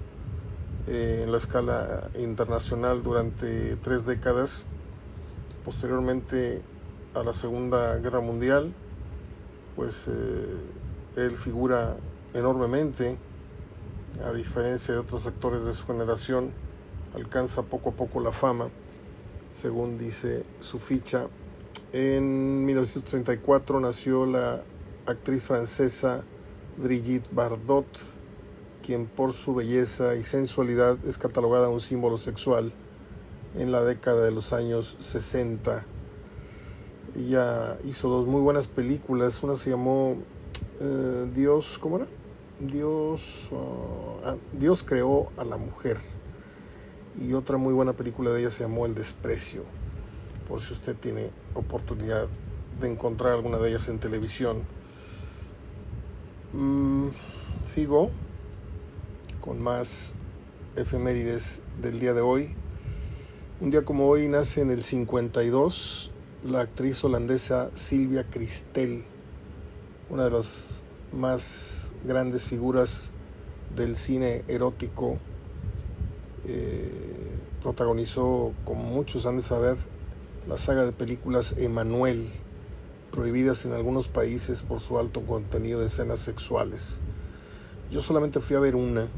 eh, 0.86 1.20
en 1.24 1.32
la 1.32 1.38
escala 1.38 2.08
internacional 2.18 3.02
durante 3.02 3.76
tres 3.76 4.06
décadas. 4.06 4.66
Posteriormente 5.64 6.62
a 7.14 7.22
la 7.22 7.34
Segunda 7.34 7.98
Guerra 7.98 8.20
Mundial, 8.20 8.72
pues 9.74 10.08
eh, 10.08 10.56
él 11.16 11.36
figura 11.36 11.96
enormemente, 12.32 13.18
a 14.24 14.32
diferencia 14.32 14.94
de 14.94 15.00
otros 15.00 15.26
actores 15.26 15.66
de 15.66 15.74
su 15.74 15.86
generación, 15.86 16.52
alcanza 17.14 17.62
poco 17.62 17.90
a 17.90 17.92
poco 17.92 18.20
la 18.20 18.32
fama, 18.32 18.70
según 19.50 19.98
dice 19.98 20.44
su 20.60 20.78
ficha 20.78 21.28
en 21.92 22.64
1934 22.66 23.80
nació 23.80 24.26
la 24.26 24.62
actriz 25.06 25.44
francesa 25.44 26.24
Brigitte 26.76 27.28
Bardot, 27.32 27.86
quien 28.84 29.06
por 29.06 29.32
su 29.32 29.54
belleza 29.54 30.14
y 30.14 30.22
sensualidad 30.22 30.98
es 31.06 31.18
catalogada 31.18 31.68
un 31.68 31.80
símbolo 31.80 32.18
sexual 32.18 32.72
en 33.56 33.72
la 33.72 33.82
década 33.82 34.24
de 34.24 34.30
los 34.30 34.52
años 34.52 34.96
60. 35.00 35.86
Ella 37.16 37.78
hizo 37.84 38.08
dos 38.08 38.26
muy 38.26 38.42
buenas 38.42 38.68
películas, 38.68 39.42
una 39.42 39.54
se 39.54 39.70
llamó 39.70 40.16
eh, 40.80 41.30
Dios, 41.34 41.78
¿cómo 41.80 41.96
era? 41.96 42.06
Dios, 42.60 43.48
ah, 44.24 44.36
Dios 44.52 44.82
creó 44.82 45.30
a 45.36 45.44
la 45.44 45.56
mujer. 45.56 45.98
Y 47.18 47.32
otra 47.32 47.56
muy 47.56 47.72
buena 47.72 47.94
película 47.94 48.30
de 48.30 48.40
ella 48.40 48.50
se 48.50 48.64
llamó 48.64 48.84
El 48.84 48.94
desprecio 48.94 49.62
por 50.48 50.60
si 50.60 50.72
usted 50.72 50.96
tiene 50.96 51.30
oportunidad 51.54 52.28
de 52.80 52.88
encontrar 52.88 53.32
alguna 53.32 53.58
de 53.58 53.70
ellas 53.70 53.88
en 53.88 53.98
televisión. 53.98 54.62
Mm, 56.52 57.08
sigo 57.66 58.10
con 59.40 59.60
más 59.60 60.14
efemérides 60.76 61.62
del 61.80 62.00
día 62.00 62.12
de 62.12 62.20
hoy. 62.20 62.54
Un 63.60 63.70
día 63.70 63.84
como 63.84 64.08
hoy 64.08 64.28
nace 64.28 64.60
en 64.60 64.70
el 64.70 64.82
52 64.82 66.10
la 66.44 66.60
actriz 66.60 67.02
holandesa 67.02 67.70
Silvia 67.74 68.24
Cristel, 68.30 69.04
una 70.10 70.24
de 70.24 70.30
las 70.30 70.84
más 71.12 71.94
grandes 72.04 72.46
figuras 72.46 73.10
del 73.74 73.96
cine 73.96 74.44
erótico. 74.46 75.18
Eh, 76.44 77.16
protagonizó, 77.62 78.52
como 78.64 78.84
muchos 78.84 79.26
han 79.26 79.36
de 79.36 79.42
saber, 79.42 79.76
la 80.48 80.58
saga 80.58 80.84
de 80.84 80.92
películas 80.92 81.56
Emanuel, 81.58 82.30
prohibidas 83.10 83.64
en 83.64 83.72
algunos 83.72 84.06
países 84.06 84.62
por 84.62 84.78
su 84.78 84.98
alto 84.98 85.22
contenido 85.22 85.80
de 85.80 85.86
escenas 85.86 86.20
sexuales. 86.20 87.00
Yo 87.90 88.00
solamente 88.00 88.40
fui 88.40 88.54
a 88.54 88.60
ver 88.60 88.76
una 88.76 89.08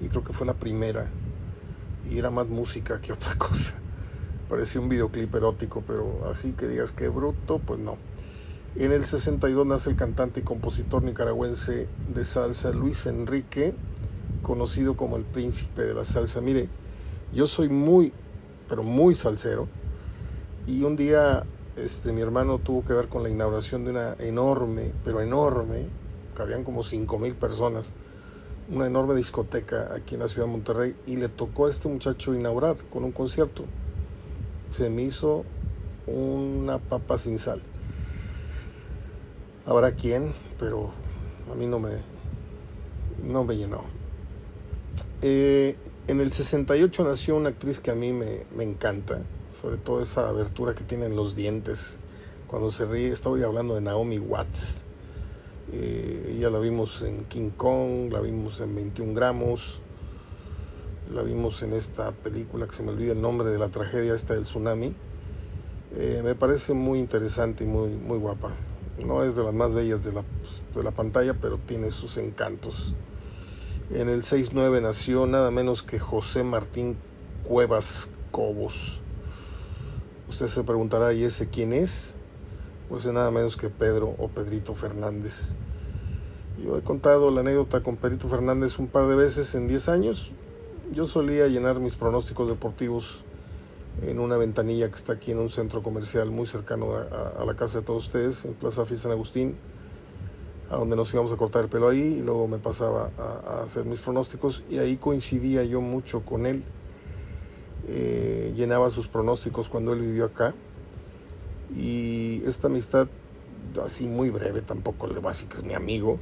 y 0.00 0.08
creo 0.08 0.22
que 0.22 0.32
fue 0.32 0.46
la 0.46 0.54
primera 0.54 1.10
y 2.08 2.18
era 2.18 2.30
más 2.30 2.46
música 2.46 3.00
que 3.00 3.12
otra 3.12 3.34
cosa. 3.38 3.78
Parecía 4.48 4.80
un 4.80 4.88
videoclip 4.88 5.34
erótico, 5.34 5.82
pero 5.84 6.28
así 6.30 6.52
que 6.52 6.68
digas 6.68 6.92
que 6.92 7.08
bruto, 7.08 7.58
pues 7.58 7.80
no. 7.80 7.96
En 8.76 8.92
el 8.92 9.04
62 9.04 9.66
nace 9.66 9.90
el 9.90 9.96
cantante 9.96 10.40
y 10.40 10.42
compositor 10.44 11.02
nicaragüense 11.02 11.88
de 12.14 12.24
salsa 12.24 12.70
Luis 12.70 13.06
Enrique, 13.06 13.74
conocido 14.42 14.96
como 14.96 15.16
el 15.16 15.24
príncipe 15.24 15.82
de 15.82 15.94
la 15.94 16.04
salsa. 16.04 16.40
Mire, 16.40 16.68
yo 17.32 17.46
soy 17.46 17.68
muy, 17.68 18.12
pero 18.68 18.84
muy 18.84 19.16
salsero 19.16 19.66
y 20.66 20.82
un 20.82 20.96
día 20.96 21.44
este, 21.76 22.12
mi 22.12 22.20
hermano 22.20 22.58
tuvo 22.58 22.84
que 22.84 22.92
ver 22.92 23.08
con 23.08 23.24
la 23.24 23.30
inauguración 23.30 23.84
de 23.84 23.90
una 23.90 24.14
enorme, 24.20 24.92
pero 25.04 25.20
enorme, 25.20 25.88
que 26.36 26.42
habían 26.42 26.62
como 26.62 26.84
5 26.84 27.18
mil 27.18 27.34
personas, 27.34 27.94
una 28.70 28.86
enorme 28.86 29.14
discoteca 29.14 29.92
aquí 29.92 30.14
en 30.14 30.20
la 30.20 30.28
ciudad 30.28 30.46
de 30.46 30.52
Monterrey 30.52 30.96
y 31.06 31.16
le 31.16 31.28
tocó 31.28 31.66
a 31.66 31.70
este 31.70 31.88
muchacho 31.88 32.34
inaugurar 32.34 32.76
con 32.92 33.04
un 33.04 33.12
concierto. 33.12 33.64
Se 34.70 34.88
me 34.88 35.02
hizo 35.02 35.44
una 36.06 36.78
papa 36.78 37.18
sin 37.18 37.38
sal. 37.38 37.60
Habrá 39.66 39.92
quién, 39.92 40.32
pero 40.58 40.90
a 41.50 41.54
mí 41.56 41.66
no 41.66 41.80
me, 41.80 41.98
no 43.22 43.42
me 43.42 43.56
llenó. 43.56 43.82
Eh, 45.22 45.76
en 46.06 46.20
el 46.20 46.30
68 46.30 47.02
nació 47.02 47.36
una 47.36 47.48
actriz 47.48 47.80
que 47.80 47.90
a 47.90 47.94
mí 47.94 48.12
me, 48.12 48.44
me 48.54 48.62
encanta, 48.62 49.22
sobre 49.64 49.78
todo 49.78 50.02
esa 50.02 50.28
abertura 50.28 50.74
que 50.74 50.84
tienen 50.84 51.16
los 51.16 51.34
dientes, 51.34 51.98
cuando 52.48 52.70
se 52.70 52.84
ríe, 52.84 53.10
estoy 53.10 53.42
hablando 53.44 53.74
de 53.74 53.80
Naomi 53.80 54.18
Watts. 54.18 54.84
Eh, 55.72 56.34
ella 56.36 56.50
la 56.50 56.58
vimos 56.58 57.00
en 57.00 57.24
King 57.24 57.48
Kong, 57.48 58.12
la 58.12 58.20
vimos 58.20 58.60
en 58.60 58.74
21 58.74 59.14
gramos, 59.14 59.80
la 61.10 61.22
vimos 61.22 61.62
en 61.62 61.72
esta 61.72 62.12
película 62.12 62.66
que 62.66 62.74
se 62.74 62.82
me 62.82 62.90
olvida 62.90 63.12
el 63.12 63.22
nombre 63.22 63.48
de 63.48 63.58
la 63.58 63.70
tragedia 63.70 64.14
esta 64.14 64.34
del 64.34 64.42
tsunami. 64.42 64.94
Eh, 65.96 66.20
me 66.22 66.34
parece 66.34 66.74
muy 66.74 66.98
interesante 66.98 67.64
y 67.64 67.66
muy, 67.66 67.88
muy 67.88 68.18
guapa. 68.18 68.50
No 69.02 69.24
es 69.24 69.34
de 69.34 69.44
las 69.44 69.54
más 69.54 69.74
bellas 69.74 70.04
de 70.04 70.12
la, 70.12 70.24
de 70.74 70.82
la 70.82 70.90
pantalla, 70.90 71.32
pero 71.40 71.56
tiene 71.56 71.90
sus 71.90 72.18
encantos. 72.18 72.94
En 73.90 74.10
el 74.10 74.24
6-9 74.24 74.82
nació 74.82 75.24
nada 75.24 75.50
menos 75.50 75.82
que 75.82 75.98
José 75.98 76.44
Martín 76.44 76.98
Cuevas 77.44 78.12
Cobos. 78.30 79.00
Usted 80.34 80.48
se 80.48 80.64
preguntará, 80.64 81.12
¿y 81.12 81.22
ese 81.22 81.48
quién 81.48 81.72
es? 81.72 82.16
Pues 82.88 83.06
es 83.06 83.12
nada 83.12 83.30
menos 83.30 83.56
que 83.56 83.70
Pedro 83.70 84.16
o 84.18 84.26
Pedrito 84.26 84.74
Fernández. 84.74 85.54
Yo 86.60 86.76
he 86.76 86.82
contado 86.82 87.30
la 87.30 87.42
anécdota 87.42 87.84
con 87.84 87.96
Pedrito 87.96 88.28
Fernández 88.28 88.80
un 88.80 88.88
par 88.88 89.06
de 89.06 89.14
veces 89.14 89.54
en 89.54 89.68
10 89.68 89.88
años. 89.88 90.32
Yo 90.92 91.06
solía 91.06 91.46
llenar 91.46 91.78
mis 91.78 91.94
pronósticos 91.94 92.48
deportivos 92.48 93.22
en 94.02 94.18
una 94.18 94.36
ventanilla 94.36 94.88
que 94.88 94.96
está 94.96 95.12
aquí 95.12 95.30
en 95.30 95.38
un 95.38 95.50
centro 95.50 95.84
comercial 95.84 96.32
muy 96.32 96.48
cercano 96.48 96.96
a, 96.96 97.44
la 97.44 97.54
casa 97.54 97.78
de 97.78 97.84
todos 97.84 98.06
ustedes, 98.06 98.44
en 98.44 98.54
Plaza 98.54 98.84
Fiesta 98.84 99.04
San 99.04 99.12
Agustín, 99.12 99.54
a 100.68 100.74
donde 100.74 100.96
nos 100.96 101.14
íbamos 101.14 101.30
a 101.30 101.36
cortar 101.36 101.62
el 101.62 101.70
pelo 101.70 101.88
ahí 101.88 102.16
y 102.18 102.22
luego 102.24 102.48
me 102.48 102.58
pasaba 102.58 103.12
a, 103.16 103.62
hacer 103.62 103.84
mis 103.84 104.00
pronósticos 104.00 104.64
y 104.68 104.78
ahí 104.78 104.96
coincidía 104.96 105.62
yo 105.62 105.80
mucho 105.80 106.24
con 106.24 106.44
él. 106.44 106.64
Eh, 107.88 108.52
llenaba 108.56 108.90
sus 108.90 109.08
pronósticos 109.08 109.68
cuando 109.68 109.92
él 109.92 110.00
vivió 110.00 110.26
acá. 110.26 110.54
Y 111.74 112.42
esta 112.46 112.68
amistad 112.68 113.08
así 113.82 114.06
muy 114.06 114.30
breve, 114.30 114.62
tampoco 114.62 115.06
le 115.06 115.20
va 115.20 115.30
a 115.30 115.32
decir 115.32 115.48
que 115.48 115.56
es 115.56 115.64
mi 115.64 115.74
amigo, 115.74 116.18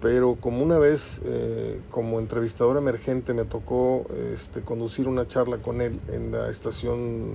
pero 0.00 0.36
como 0.36 0.62
una 0.62 0.78
vez 0.78 1.20
eh, 1.24 1.80
como 1.90 2.18
entrevistador 2.18 2.76
emergente 2.76 3.34
me 3.34 3.44
tocó 3.44 4.06
este, 4.32 4.62
conducir 4.62 5.08
una 5.08 5.26
charla 5.26 5.58
con 5.58 5.80
él 5.80 6.00
en 6.08 6.32
la 6.32 6.48
estación 6.50 7.34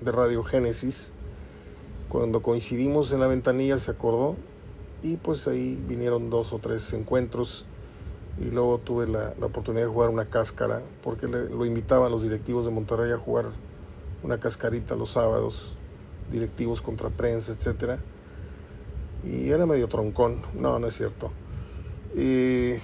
de 0.00 0.12
Radio 0.12 0.44
Génesis, 0.44 1.12
cuando 2.08 2.42
coincidimos 2.42 3.12
en 3.12 3.20
la 3.20 3.26
ventanilla 3.26 3.78
se 3.78 3.90
acordó 3.90 4.36
y 5.02 5.16
pues 5.16 5.48
ahí 5.48 5.82
vinieron 5.88 6.30
dos 6.30 6.52
o 6.52 6.58
tres 6.58 6.92
encuentros 6.92 7.66
y 8.38 8.50
luego 8.50 8.78
tuve 8.78 9.06
la, 9.06 9.34
oportunidad 9.40 9.84
de 9.84 9.92
jugar 9.92 10.10
una 10.10 10.26
cáscara 10.26 10.82
porque 11.02 11.26
lo 11.26 11.64
invitaban 11.64 12.10
los 12.10 12.22
directivos 12.22 12.66
de 12.66 12.70
Monterrey 12.72 13.12
a 13.12 13.18
jugar 13.18 13.46
una 14.22 14.38
cascarita 14.38 14.94
los 14.94 15.12
sábados, 15.12 15.76
directivos 16.30 16.82
contra 16.82 17.10
prensa, 17.10 17.52
etcétera. 17.52 17.98
Y 19.24 19.50
era 19.50 19.66
medio 19.66 19.88
troncón, 19.88 20.42
no, 20.54 20.78
no 20.78 20.86
es 20.86 20.94
cierto 20.94 21.30
y 22.14 22.76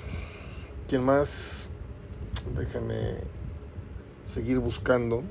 ¿Quién 0.92 1.04
más? 1.04 1.72
Déjenme 2.54 3.14
seguir 4.24 4.58
buscando. 4.58 5.22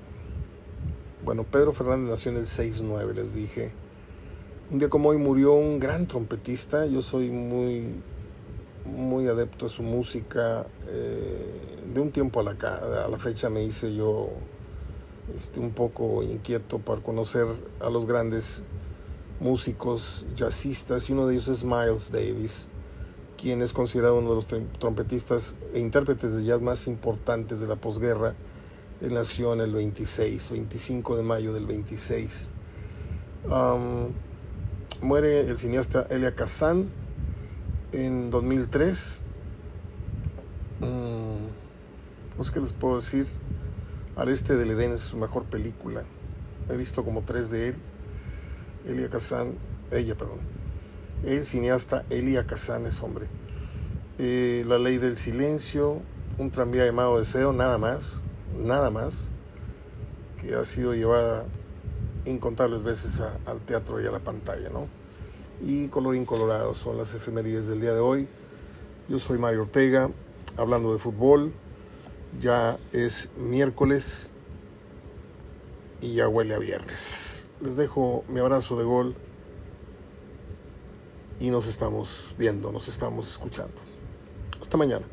Bueno, 1.23 1.43
Pedro 1.43 1.71
Fernández 1.71 2.09
nació 2.09 2.31
en 2.31 2.39
el 2.39 2.45
6-9, 2.45 3.13
les 3.13 3.35
dije. 3.35 3.71
Un 4.71 4.79
día 4.79 4.89
como 4.89 5.09
hoy 5.09 5.17
murió 5.17 5.53
un 5.53 5.79
gran 5.79 6.07
trompetista. 6.07 6.87
Yo 6.87 7.03
soy 7.03 7.29
muy, 7.29 7.93
muy 8.85 9.27
adepto 9.27 9.65
a 9.65 9.69
su 9.69 9.83
música. 9.83 10.65
Eh, 10.87 11.83
de 11.93 11.99
un 11.99 12.11
tiempo 12.11 12.39
a 12.39 12.43
la, 12.43 12.51
a 12.51 13.07
la 13.07 13.17
fecha 13.17 13.49
me 13.49 13.63
hice 13.63 13.93
yo 13.93 14.29
este, 15.35 15.59
un 15.59 15.71
poco 15.71 16.23
inquieto 16.23 16.79
para 16.79 17.01
conocer 17.01 17.47
a 17.79 17.89
los 17.89 18.05
grandes 18.05 18.63
músicos 19.39 20.25
jazzistas 20.35 21.09
y 21.09 21.13
uno 21.13 21.27
de 21.27 21.33
ellos 21.33 21.47
es 21.47 21.63
Miles 21.63 22.11
Davis 22.11 22.69
quien 23.41 23.63
es 23.63 23.73
considerado 23.73 24.19
uno 24.19 24.29
de 24.29 24.35
los 24.35 24.47
trompetistas 24.77 25.57
e 25.73 25.79
intérpretes 25.79 26.35
de 26.35 26.43
jazz 26.43 26.61
más 26.61 26.85
importantes 26.85 27.59
de 27.59 27.65
la 27.65 27.75
posguerra. 27.75 28.35
Él 29.01 29.15
nació 29.15 29.53
en 29.53 29.61
el 29.61 29.73
26, 29.73 30.51
25 30.51 31.17
de 31.17 31.23
mayo 31.23 31.51
del 31.51 31.65
26. 31.65 32.51
muere 35.01 35.39
el 35.41 35.57
cineasta 35.57 36.05
Elia 36.11 36.35
Kazan 36.35 36.89
en 37.91 38.31
2003. 38.31 39.23
Mm, 40.79 42.37
no 42.37 42.43
sé 42.43 42.53
qué 42.53 42.59
les 42.59 42.73
puedo 42.73 42.95
decir. 42.95 43.25
Al 44.15 44.29
este 44.29 44.55
del 44.55 44.71
Edén 44.71 44.91
es 44.91 45.01
su 45.01 45.17
mejor 45.17 45.45
película. 45.45 46.03
He 46.69 46.77
visto 46.77 47.03
como 47.03 47.21
tres 47.21 47.49
de 47.51 47.69
él. 47.69 47.75
Elia 48.85 49.09
Kazan, 49.09 49.53
ella, 49.91 50.15
perdón 50.15 50.39
el 51.23 51.45
cineasta 51.45 52.03
Elia 52.09 52.45
Casanes, 52.47 53.01
hombre. 53.03 53.27
Eh, 54.17 54.63
la 54.67 54.77
ley 54.77 54.97
del 54.97 55.17
silencio, 55.17 56.01
un 56.37 56.51
tranvía 56.51 56.85
llamado 56.85 57.17
Deseo, 57.19 57.53
nada 57.53 57.77
más, 57.77 58.23
nada 58.57 58.89
más, 58.89 59.31
que 60.39 60.55
ha 60.55 60.65
sido 60.65 60.93
llevada 60.93 61.45
incontables 62.25 62.83
veces 62.83 63.21
al 63.45 63.61
teatro 63.61 64.01
y 64.01 64.05
a 64.05 64.11
la 64.11 64.19
pantalla, 64.19 64.69
¿no? 64.69 64.87
Y 65.61 65.89
colorín 65.89 66.25
colorado 66.25 66.73
son 66.73 66.97
las 66.97 67.13
efemérides 67.13 67.67
del 67.67 67.81
día 67.81 67.93
de 67.93 67.99
hoy. 67.99 68.27
Yo 69.07 69.19
soy 69.19 69.37
Mario 69.37 69.63
Ortega, 69.63 70.09
hablando 70.57 70.91
de 70.91 70.99
fútbol. 70.99 71.53
Ya 72.39 72.79
es 72.91 73.31
miércoles 73.37 74.33
y 76.01 76.15
ya 76.15 76.27
huele 76.27 76.55
a 76.55 76.59
viernes. 76.59 77.51
Les 77.61 77.77
dejo 77.77 78.23
mi 78.27 78.39
abrazo 78.39 78.77
de 78.77 78.85
gol 78.85 79.15
y 81.39 81.49
nos 81.49 81.67
estamos 81.67 82.33
viendo, 82.37 82.71
nos 82.71 82.87
estamos 82.87 83.29
escuchando. 83.29 83.75
Hasta 84.59 84.77
mañana. 84.77 85.05